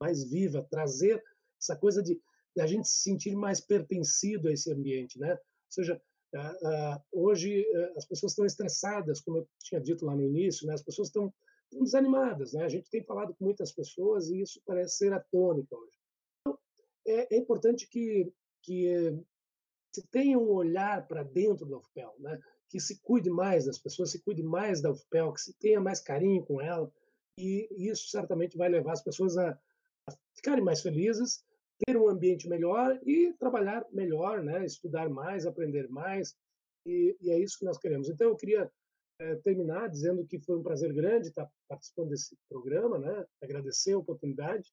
mais 0.00 0.22
viva, 0.22 0.66
trazer 0.70 1.20
essa 1.60 1.76
coisa 1.76 2.00
de, 2.00 2.14
de, 2.54 2.62
a 2.62 2.66
gente 2.66 2.88
se 2.88 3.02
sentir 3.02 3.34
mais 3.34 3.60
pertencido 3.60 4.48
a 4.48 4.52
esse 4.52 4.72
ambiente. 4.72 5.18
Né? 5.18 5.32
Ou 5.32 5.38
seja, 5.68 6.00
hoje 7.12 7.62
uh, 7.62 7.98
as 7.98 8.04
pessoas 8.04 8.32
estão 8.32 8.46
estressadas, 8.46 9.20
como 9.20 9.38
eu 9.38 9.48
tinha 9.58 9.80
dito 9.80 10.04
lá 10.04 10.14
no 10.14 10.22
início, 10.22 10.66
né? 10.66 10.74
as 10.74 10.82
pessoas 10.82 11.08
estão, 11.08 11.32
desanimadas. 11.72 12.52
Né? 12.52 12.64
A 12.64 12.68
gente 12.68 12.90
tem 12.90 13.02
falado 13.04 13.34
com 13.34 13.44
muitas 13.44 13.70
pessoas 13.70 14.28
e 14.28 14.40
isso 14.40 14.60
parece 14.66 14.96
ser 14.96 15.12
a 15.12 15.20
tônica 15.20 15.76
hoje. 15.76 15.96
Então, 16.40 16.58
é, 17.06 17.36
é 17.36 17.38
importante 17.38 17.88
que, 17.88 18.32
que 18.62 19.16
se 19.94 20.04
tenha 20.08 20.36
um 20.36 20.50
olhar 20.50 21.06
para 21.06 21.22
dentro 21.22 21.66
da 21.66 21.76
UFPEL, 21.76 22.14
né? 22.18 22.40
que 22.68 22.80
se 22.80 23.00
cuide 23.00 23.30
mais 23.30 23.66
das 23.66 23.78
pessoas, 23.78 24.10
se 24.10 24.20
cuide 24.20 24.42
mais 24.42 24.80
da 24.80 24.90
UFPEL, 24.90 25.32
que 25.32 25.40
se 25.40 25.52
tenha 25.54 25.80
mais 25.80 26.00
carinho 26.00 26.44
com 26.44 26.60
ela, 26.60 26.92
e 27.38 27.68
isso 27.70 28.08
certamente 28.08 28.56
vai 28.56 28.68
levar 28.68 28.92
as 28.92 29.02
pessoas 29.02 29.36
a, 29.36 29.58
a 30.08 30.12
ficarem 30.34 30.62
mais 30.62 30.80
felizes 30.80 31.44
ter 31.84 31.96
um 31.96 32.08
ambiente 32.08 32.48
melhor 32.48 32.98
e 33.06 33.32
trabalhar 33.34 33.86
melhor, 33.92 34.42
né? 34.42 34.64
estudar 34.64 35.08
mais, 35.08 35.46
aprender 35.46 35.88
mais, 35.88 36.34
e, 36.86 37.16
e 37.20 37.30
é 37.30 37.38
isso 37.38 37.58
que 37.58 37.64
nós 37.64 37.78
queremos. 37.78 38.08
Então, 38.08 38.28
eu 38.28 38.36
queria 38.36 38.70
é, 39.18 39.36
terminar 39.36 39.88
dizendo 39.88 40.26
que 40.26 40.38
foi 40.40 40.58
um 40.58 40.62
prazer 40.62 40.92
grande 40.92 41.28
estar 41.28 41.48
participando 41.68 42.10
desse 42.10 42.36
programa, 42.48 42.98
né? 42.98 43.26
agradecer 43.42 43.92
a 43.92 43.98
oportunidade 43.98 44.70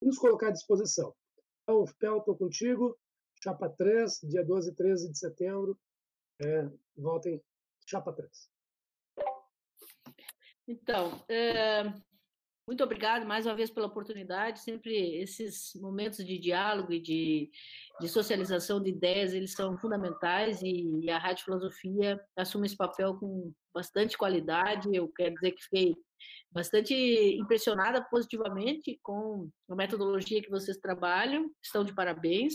e 0.00 0.06
nos 0.06 0.18
colocar 0.18 0.48
à 0.48 0.52
disposição. 0.52 1.14
Então, 1.62 1.84
Pel, 1.98 2.18
estou 2.18 2.36
contigo, 2.36 2.98
Chapa 3.42 3.68
3, 3.68 4.20
dia 4.24 4.44
12 4.44 4.70
e 4.70 4.74
13 4.74 5.10
de 5.10 5.18
setembro, 5.18 5.78
é, 6.40 6.68
voltem 6.96 7.42
Chapa 7.86 8.12
3. 8.12 8.50
Então, 10.66 11.24
é, 11.28 11.82
muito 12.66 12.84
obrigado 12.84 13.26
mais 13.26 13.44
uma 13.44 13.56
vez 13.56 13.70
pela 13.70 13.88
oportunidade. 13.88 14.60
Sempre 14.60 15.20
esses 15.20 15.74
momentos 15.80 16.24
de 16.24 16.38
diálogo 16.38 16.92
e 16.92 17.00
de, 17.00 17.50
de 18.00 18.08
socialização 18.08 18.80
de 18.80 18.90
ideias, 18.90 19.32
eles 19.32 19.52
são 19.52 19.76
fundamentais 19.76 20.62
e, 20.62 21.00
e, 21.00 21.10
a 21.10 21.18
Rádio 21.18 21.44
Filosofia 21.44 22.20
assume 22.36 22.66
esse 22.66 22.76
papel 22.76 23.16
com 23.16 23.52
bastante 23.74 24.16
qualidade. 24.16 24.88
Eu 24.94 25.08
quero 25.08 25.34
dizer 25.34 25.52
que 25.52 25.64
fiquei 25.64 25.96
bastante 26.52 26.94
impressionada 26.94 28.00
positivamente 28.04 28.98
com 29.02 29.50
a 29.68 29.74
metodologia 29.74 30.42
que 30.42 30.50
vocês 30.50 30.76
trabalham. 30.78 31.50
Estão 31.60 31.82
de 31.82 31.92
parabéns. 31.92 32.54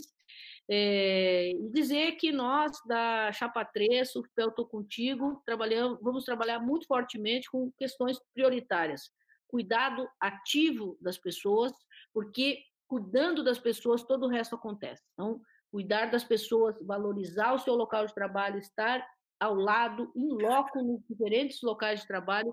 É, 0.70 1.50
e 1.50 1.70
dizer 1.70 2.12
que 2.12 2.32
nós, 2.32 2.72
da 2.86 3.30
Chapa 3.32 3.64
3, 3.64 4.10
Surpel 4.10 4.52
Tô 4.52 4.66
Contigo, 4.66 5.42
trabalhamos, 5.44 5.98
vamos 6.02 6.24
trabalhar 6.24 6.60
muito 6.60 6.86
fortemente 6.86 7.50
com 7.50 7.70
questões 7.78 8.18
prioritárias 8.34 9.10
cuidado 9.48 10.08
ativo 10.20 10.96
das 11.00 11.18
pessoas, 11.18 11.72
porque 12.12 12.62
cuidando 12.86 13.42
das 13.42 13.58
pessoas 13.58 14.02
todo 14.02 14.26
o 14.26 14.28
resto 14.28 14.54
acontece. 14.54 15.02
Então, 15.12 15.40
cuidar 15.70 16.10
das 16.10 16.24
pessoas, 16.24 16.76
valorizar 16.80 17.52
o 17.54 17.58
seu 17.58 17.74
local 17.74 18.06
de 18.06 18.14
trabalho, 18.14 18.58
estar 18.58 19.06
ao 19.40 19.54
lado, 19.54 20.10
em 20.16 20.28
loco, 20.28 20.82
nos 20.82 21.00
diferentes 21.08 21.60
locais 21.62 22.00
de 22.00 22.06
trabalho, 22.06 22.52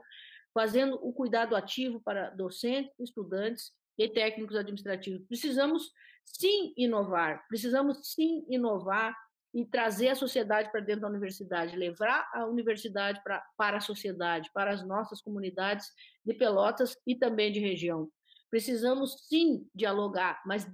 fazendo 0.54 1.00
o 1.02 1.12
cuidado 1.12 1.56
ativo 1.56 2.00
para 2.02 2.30
docentes, 2.30 2.94
estudantes 3.00 3.72
e 3.98 4.08
técnicos 4.08 4.56
administrativos. 4.56 5.26
Precisamos 5.28 5.92
sim 6.24 6.74
inovar, 6.78 7.46
precisamos 7.48 8.12
sim 8.14 8.46
inovar 8.50 9.16
e 9.56 9.66
trazer 9.66 10.10
a 10.10 10.16
sociedade 10.16 10.70
para 10.70 10.82
dentro 10.82 11.04
da 11.04 11.08
universidade, 11.08 11.78
levar 11.78 12.30
a 12.34 12.46
universidade 12.46 13.24
para, 13.24 13.42
para 13.56 13.78
a 13.78 13.82
sociedade, 13.82 14.52
para 14.54 14.72
as 14.72 14.86
nossas 14.86 15.22
comunidades 15.22 15.94
de 16.26 16.34
Pelotas 16.34 16.98
e 17.08 17.16
também 17.16 17.54
de 17.54 17.62
região. 17.62 18.10
Precisamos 18.52 19.26
sim 19.30 19.66
dialogar, 19.74 20.42
mas 20.46 20.70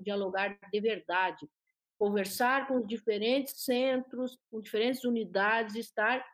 dialogar 0.00 0.58
de 0.72 0.80
verdade, 0.80 1.48
conversar 1.96 2.66
com 2.66 2.78
os 2.78 2.86
diferentes 2.88 3.64
centros, 3.64 4.36
com 4.50 4.60
diferentes 4.60 5.04
unidades, 5.04 5.76
estar 5.76 6.24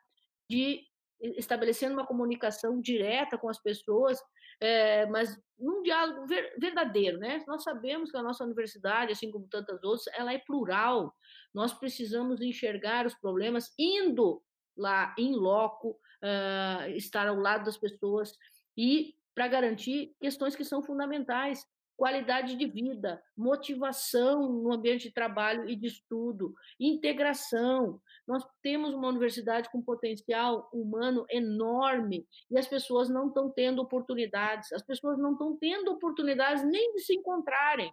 de 0.49 0.83
estabelecendo 1.21 1.93
uma 1.93 2.07
comunicação 2.07 2.81
direta 2.81 3.37
com 3.37 3.49
as 3.49 3.61
pessoas, 3.61 4.19
é, 4.59 5.07
mas 5.07 5.39
num 5.59 5.83
diálogo 5.83 6.27
ver, 6.27 6.55
verdadeiro, 6.59 7.19
né? 7.19 7.45
Nós 7.47 7.63
sabemos 7.63 8.11
que 8.11 8.17
a 8.17 8.23
nossa 8.23 8.45
universidade, 8.45 9.13
assim 9.13 9.31
como 9.31 9.47
tantas 9.49 9.83
outras, 9.85 10.07
ela 10.15 10.33
é 10.33 10.39
plural. 10.39 11.15
Nós 11.55 11.73
precisamos 11.73 12.41
enxergar 12.41 13.07
os 13.07 13.15
problemas 13.15 13.73
indo 13.79 14.43
lá 14.77 15.15
em 15.19 15.35
loco, 15.35 15.91
uh, 16.23 16.91
estar 16.97 17.27
ao 17.27 17.37
lado 17.37 17.65
das 17.65 17.77
pessoas 17.77 18.33
e 18.77 19.15
para 19.35 19.49
garantir 19.49 20.15
questões 20.21 20.57
que 20.57 20.65
são 20.65 20.83
fundamentais, 20.83 21.67
qualidade 22.01 22.57
de 22.57 22.67
vida, 22.67 23.23
motivação 23.37 24.51
no 24.51 24.73
ambiente 24.73 25.09
de 25.09 25.15
trabalho 25.15 25.69
e 25.69 25.77
de 25.77 25.87
estudo, 25.87 26.55
integração. 26.81 28.01
Nós 28.27 28.43
temos 28.63 28.95
uma 28.95 29.09
universidade 29.09 29.69
com 29.71 29.83
potencial 29.83 30.67
humano 30.73 31.27
enorme 31.29 32.27
e 32.51 32.59
as 32.59 32.67
pessoas 32.67 33.11
não 33.11 33.29
estão 33.29 33.51
tendo 33.51 33.83
oportunidades, 33.83 34.73
as 34.73 34.83
pessoas 34.83 35.19
não 35.19 35.33
estão 35.33 35.55
tendo 35.59 35.93
oportunidades 35.93 36.65
nem 36.65 36.95
de 36.95 37.01
se 37.01 37.15
encontrarem. 37.15 37.93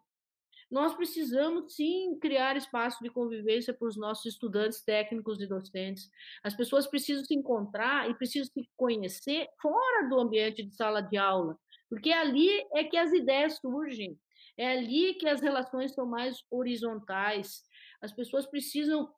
Nós 0.69 0.93
precisamos 0.93 1.75
sim 1.75 2.17
criar 2.19 2.57
espaço 2.57 3.01
de 3.01 3.09
convivência 3.09 3.73
para 3.73 3.87
os 3.87 3.95
nossos 3.95 4.25
estudantes 4.25 4.81
técnicos 4.81 5.39
e 5.41 5.47
docentes. 5.47 6.09
As 6.43 6.55
pessoas 6.55 6.85
precisam 6.87 7.23
se 7.23 7.33
encontrar 7.33 8.09
e 8.09 8.15
precisam 8.15 8.51
se 8.53 8.69
conhecer 8.75 9.47
fora 9.61 10.09
do 10.09 10.19
ambiente 10.19 10.63
de 10.63 10.75
sala 10.75 11.01
de 11.01 11.17
aula 11.17 11.57
porque 11.89 12.11
ali 12.11 12.49
é 12.73 12.83
que 12.83 12.97
as 12.97 13.11
ideias 13.11 13.57
surgem, 13.57 14.17
é 14.57 14.71
ali 14.71 15.13
que 15.15 15.27
as 15.27 15.41
relações 15.41 15.93
são 15.93 16.05
mais 16.05 16.43
horizontais. 16.49 17.63
As 18.01 18.11
pessoas 18.11 18.45
precisam, 18.45 19.09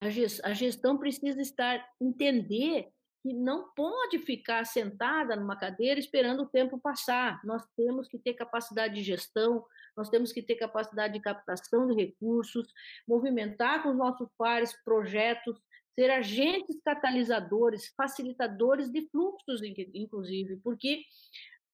a 0.00 0.52
gestão 0.52 0.98
precisa 0.98 1.40
estar, 1.40 1.86
entender 2.00 2.88
que 3.22 3.34
não 3.34 3.70
pode 3.74 4.18
ficar 4.18 4.64
sentada 4.64 5.36
numa 5.36 5.56
cadeira 5.56 6.00
esperando 6.00 6.42
o 6.42 6.48
tempo 6.48 6.80
passar. 6.80 7.38
Nós 7.44 7.62
temos 7.76 8.08
que 8.08 8.18
ter 8.18 8.32
capacidade 8.32 8.94
de 8.94 9.02
gestão, 9.02 9.64
nós 10.00 10.08
temos 10.08 10.32
que 10.32 10.40
ter 10.42 10.54
capacidade 10.54 11.12
de 11.12 11.20
captação 11.20 11.86
de 11.86 11.94
recursos, 11.94 12.66
movimentar 13.06 13.82
com 13.82 13.90
os 13.90 13.96
nossos 13.98 14.26
pares 14.38 14.72
projetos, 14.82 15.60
ser 15.94 16.10
agentes 16.10 16.80
catalisadores, 16.82 17.92
facilitadores 17.94 18.90
de 18.90 19.06
fluxos, 19.10 19.60
inclusive, 19.94 20.56
porque 20.64 21.02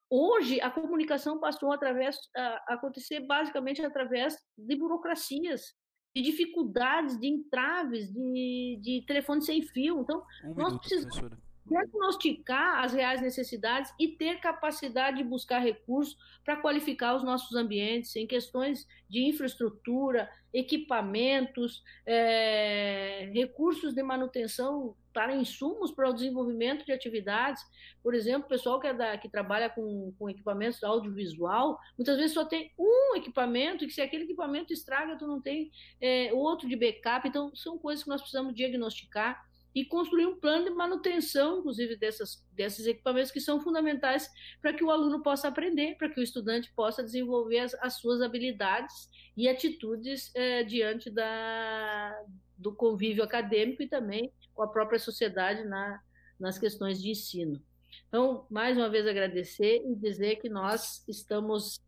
Hoje, 0.08 0.60
a 0.60 0.70
comunicação 0.70 1.40
passou 1.40 1.72
através, 1.72 2.16
a 2.36 2.74
acontecer 2.74 3.26
basicamente 3.26 3.84
através 3.84 4.38
de 4.56 4.76
burocracias, 4.76 5.74
de 6.14 6.22
dificuldades, 6.22 7.18
de 7.18 7.26
entraves, 7.26 8.12
de, 8.12 8.78
de 8.80 9.04
telefone 9.04 9.42
sem 9.42 9.62
fio. 9.62 10.02
Então, 10.02 10.24
um 10.44 10.54
nós 10.54 10.68
minuto, 10.68 10.78
precisamos 10.78 11.18
professora. 11.18 11.45
Diagnosticar 11.68 12.84
as 12.84 12.92
reais 12.92 13.20
necessidades 13.20 13.92
e 13.98 14.08
ter 14.08 14.40
capacidade 14.40 15.18
de 15.18 15.24
buscar 15.24 15.58
recursos 15.58 16.16
para 16.44 16.56
qualificar 16.56 17.14
os 17.16 17.24
nossos 17.24 17.56
ambientes 17.56 18.14
em 18.14 18.26
questões 18.26 18.86
de 19.08 19.24
infraestrutura, 19.24 20.30
equipamentos, 20.52 21.82
é, 22.06 23.30
recursos 23.34 23.92
de 23.92 24.02
manutenção 24.02 24.94
para 25.12 25.34
insumos 25.34 25.90
para 25.90 26.08
o 26.08 26.12
desenvolvimento 26.12 26.84
de 26.84 26.92
atividades. 26.92 27.62
Por 28.02 28.14
exemplo, 28.14 28.46
o 28.46 28.48
pessoal 28.48 28.78
que, 28.78 28.86
é 28.86 28.94
da, 28.94 29.18
que 29.18 29.28
trabalha 29.28 29.68
com, 29.68 30.12
com 30.18 30.30
equipamentos 30.30 30.82
audiovisual, 30.84 31.78
muitas 31.98 32.16
vezes 32.16 32.32
só 32.32 32.44
tem 32.44 32.70
um 32.78 33.16
equipamento, 33.16 33.84
e 33.84 33.86
que 33.88 33.94
se 33.94 34.00
aquele 34.00 34.24
equipamento 34.24 34.72
estraga, 34.72 35.16
tu 35.16 35.26
não 35.26 35.40
tem 35.40 35.70
é, 36.00 36.30
outro 36.32 36.68
de 36.68 36.76
backup. 36.76 37.26
Então, 37.26 37.54
são 37.54 37.78
coisas 37.78 38.04
que 38.04 38.10
nós 38.10 38.20
precisamos 38.20 38.54
diagnosticar 38.54 39.44
e 39.76 39.84
construir 39.84 40.24
um 40.24 40.40
plano 40.40 40.64
de 40.64 40.70
manutenção, 40.70 41.58
inclusive, 41.58 41.96
dessas, 41.96 42.42
desses 42.52 42.86
equipamentos 42.86 43.30
que 43.30 43.42
são 43.42 43.60
fundamentais 43.60 44.26
para 44.62 44.72
que 44.72 44.82
o 44.82 44.90
aluno 44.90 45.22
possa 45.22 45.48
aprender, 45.48 45.98
para 45.98 46.08
que 46.08 46.18
o 46.18 46.22
estudante 46.22 46.72
possa 46.74 47.04
desenvolver 47.04 47.58
as, 47.58 47.74
as 47.74 47.98
suas 47.98 48.22
habilidades 48.22 49.10
e 49.36 49.46
atitudes 49.46 50.34
é, 50.34 50.64
diante 50.64 51.10
da, 51.10 52.24
do 52.56 52.74
convívio 52.74 53.22
acadêmico 53.22 53.82
e 53.82 53.88
também 53.88 54.32
com 54.54 54.62
a 54.62 54.66
própria 54.68 54.98
sociedade 54.98 55.62
na, 55.64 56.00
nas 56.40 56.58
questões 56.58 56.98
de 56.98 57.10
ensino. 57.10 57.62
Então, 58.08 58.46
mais 58.48 58.78
uma 58.78 58.88
vez 58.88 59.06
agradecer 59.06 59.82
e 59.86 59.94
dizer 59.94 60.36
que 60.36 60.48
nós 60.48 61.04
estamos 61.06 61.78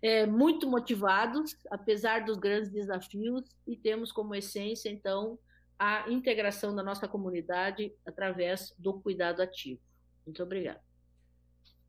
é, 0.00 0.26
muito 0.26 0.70
motivados, 0.70 1.56
apesar 1.72 2.24
dos 2.24 2.38
grandes 2.38 2.70
desafios, 2.70 3.42
e 3.66 3.76
temos 3.76 4.12
como 4.12 4.32
essência, 4.32 4.88
então, 4.88 5.40
a 5.84 6.08
integração 6.08 6.72
da 6.72 6.80
nossa 6.80 7.08
comunidade 7.08 7.92
através 8.06 8.72
do 8.78 9.00
cuidado 9.00 9.42
ativo. 9.42 9.80
Muito 10.24 10.40
obrigada. 10.40 10.80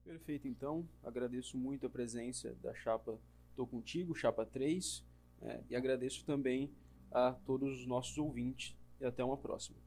Perfeito, 0.04 0.48
então, 0.48 0.84
agradeço 1.04 1.56
muito 1.60 1.86
a 1.86 1.90
presença 1.92 2.58
da 2.64 2.74
Chapa 2.74 3.20
Tô 3.56 3.68
Contigo, 3.68 4.16
Chapa 4.16 4.48
3, 4.48 5.06
né, 5.40 5.64
e 5.70 5.76
agradeço 5.76 6.26
também 6.26 6.72
a 7.12 7.34
todos 7.46 7.82
os 7.82 7.86
nossos 7.86 8.18
ouvintes, 8.18 8.76
e 9.00 9.06
até 9.06 9.24
uma 9.24 9.38
próxima. 9.38 9.78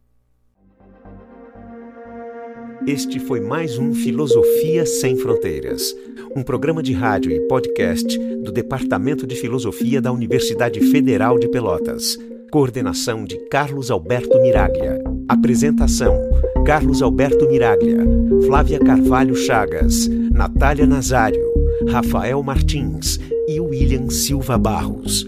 Este 2.87 3.19
foi 3.19 3.41
mais 3.41 3.77
um 3.77 3.93
Filosofia 3.93 4.87
Sem 4.87 5.16
Fronteiras, 5.16 5.93
um 6.37 6.45
programa 6.45 6.81
de 6.81 6.93
rádio 6.93 7.33
e 7.33 7.49
podcast 7.49 8.16
do 8.37 8.53
Departamento 8.53 9.27
de 9.27 9.35
Filosofia 9.35 10.01
da 10.01 10.12
Universidade 10.12 10.81
Federal 10.93 11.41
de 11.41 11.49
Pelotas. 11.49 12.16
Coordenação 12.51 13.24
de 13.24 13.36
Carlos 13.48 13.90
Alberto 13.90 14.40
Miraglia. 14.40 15.02
Apresentação: 15.28 16.16
Carlos 16.64 17.02
Alberto 17.02 17.48
Miraglia, 17.48 17.98
Flávia 18.47 18.78
Carvalho 18.78 19.35
Chagas, 19.35 20.09
Natália 20.32 20.86
Nazário, 20.86 21.43
Rafael 21.89 22.43
Martins 22.43 23.18
e 23.48 23.60
William 23.60 24.09
Silva 24.10 24.56
Barros. 24.56 25.27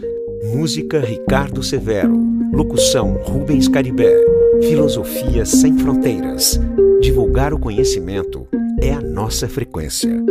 Música 0.55 1.01
Ricardo 1.01 1.63
Severo. 1.63 2.17
Locução 2.53 3.15
Rubens 3.25 3.69
Caribé. 3.69 4.17
Filosofia 4.63 5.45
sem 5.45 5.77
fronteiras. 5.77 6.59
Divulgar 7.01 7.53
o 7.53 7.59
conhecimento 7.59 8.47
é 8.81 8.93
a 8.93 9.01
nossa 9.01 9.49
frequência. 9.49 10.23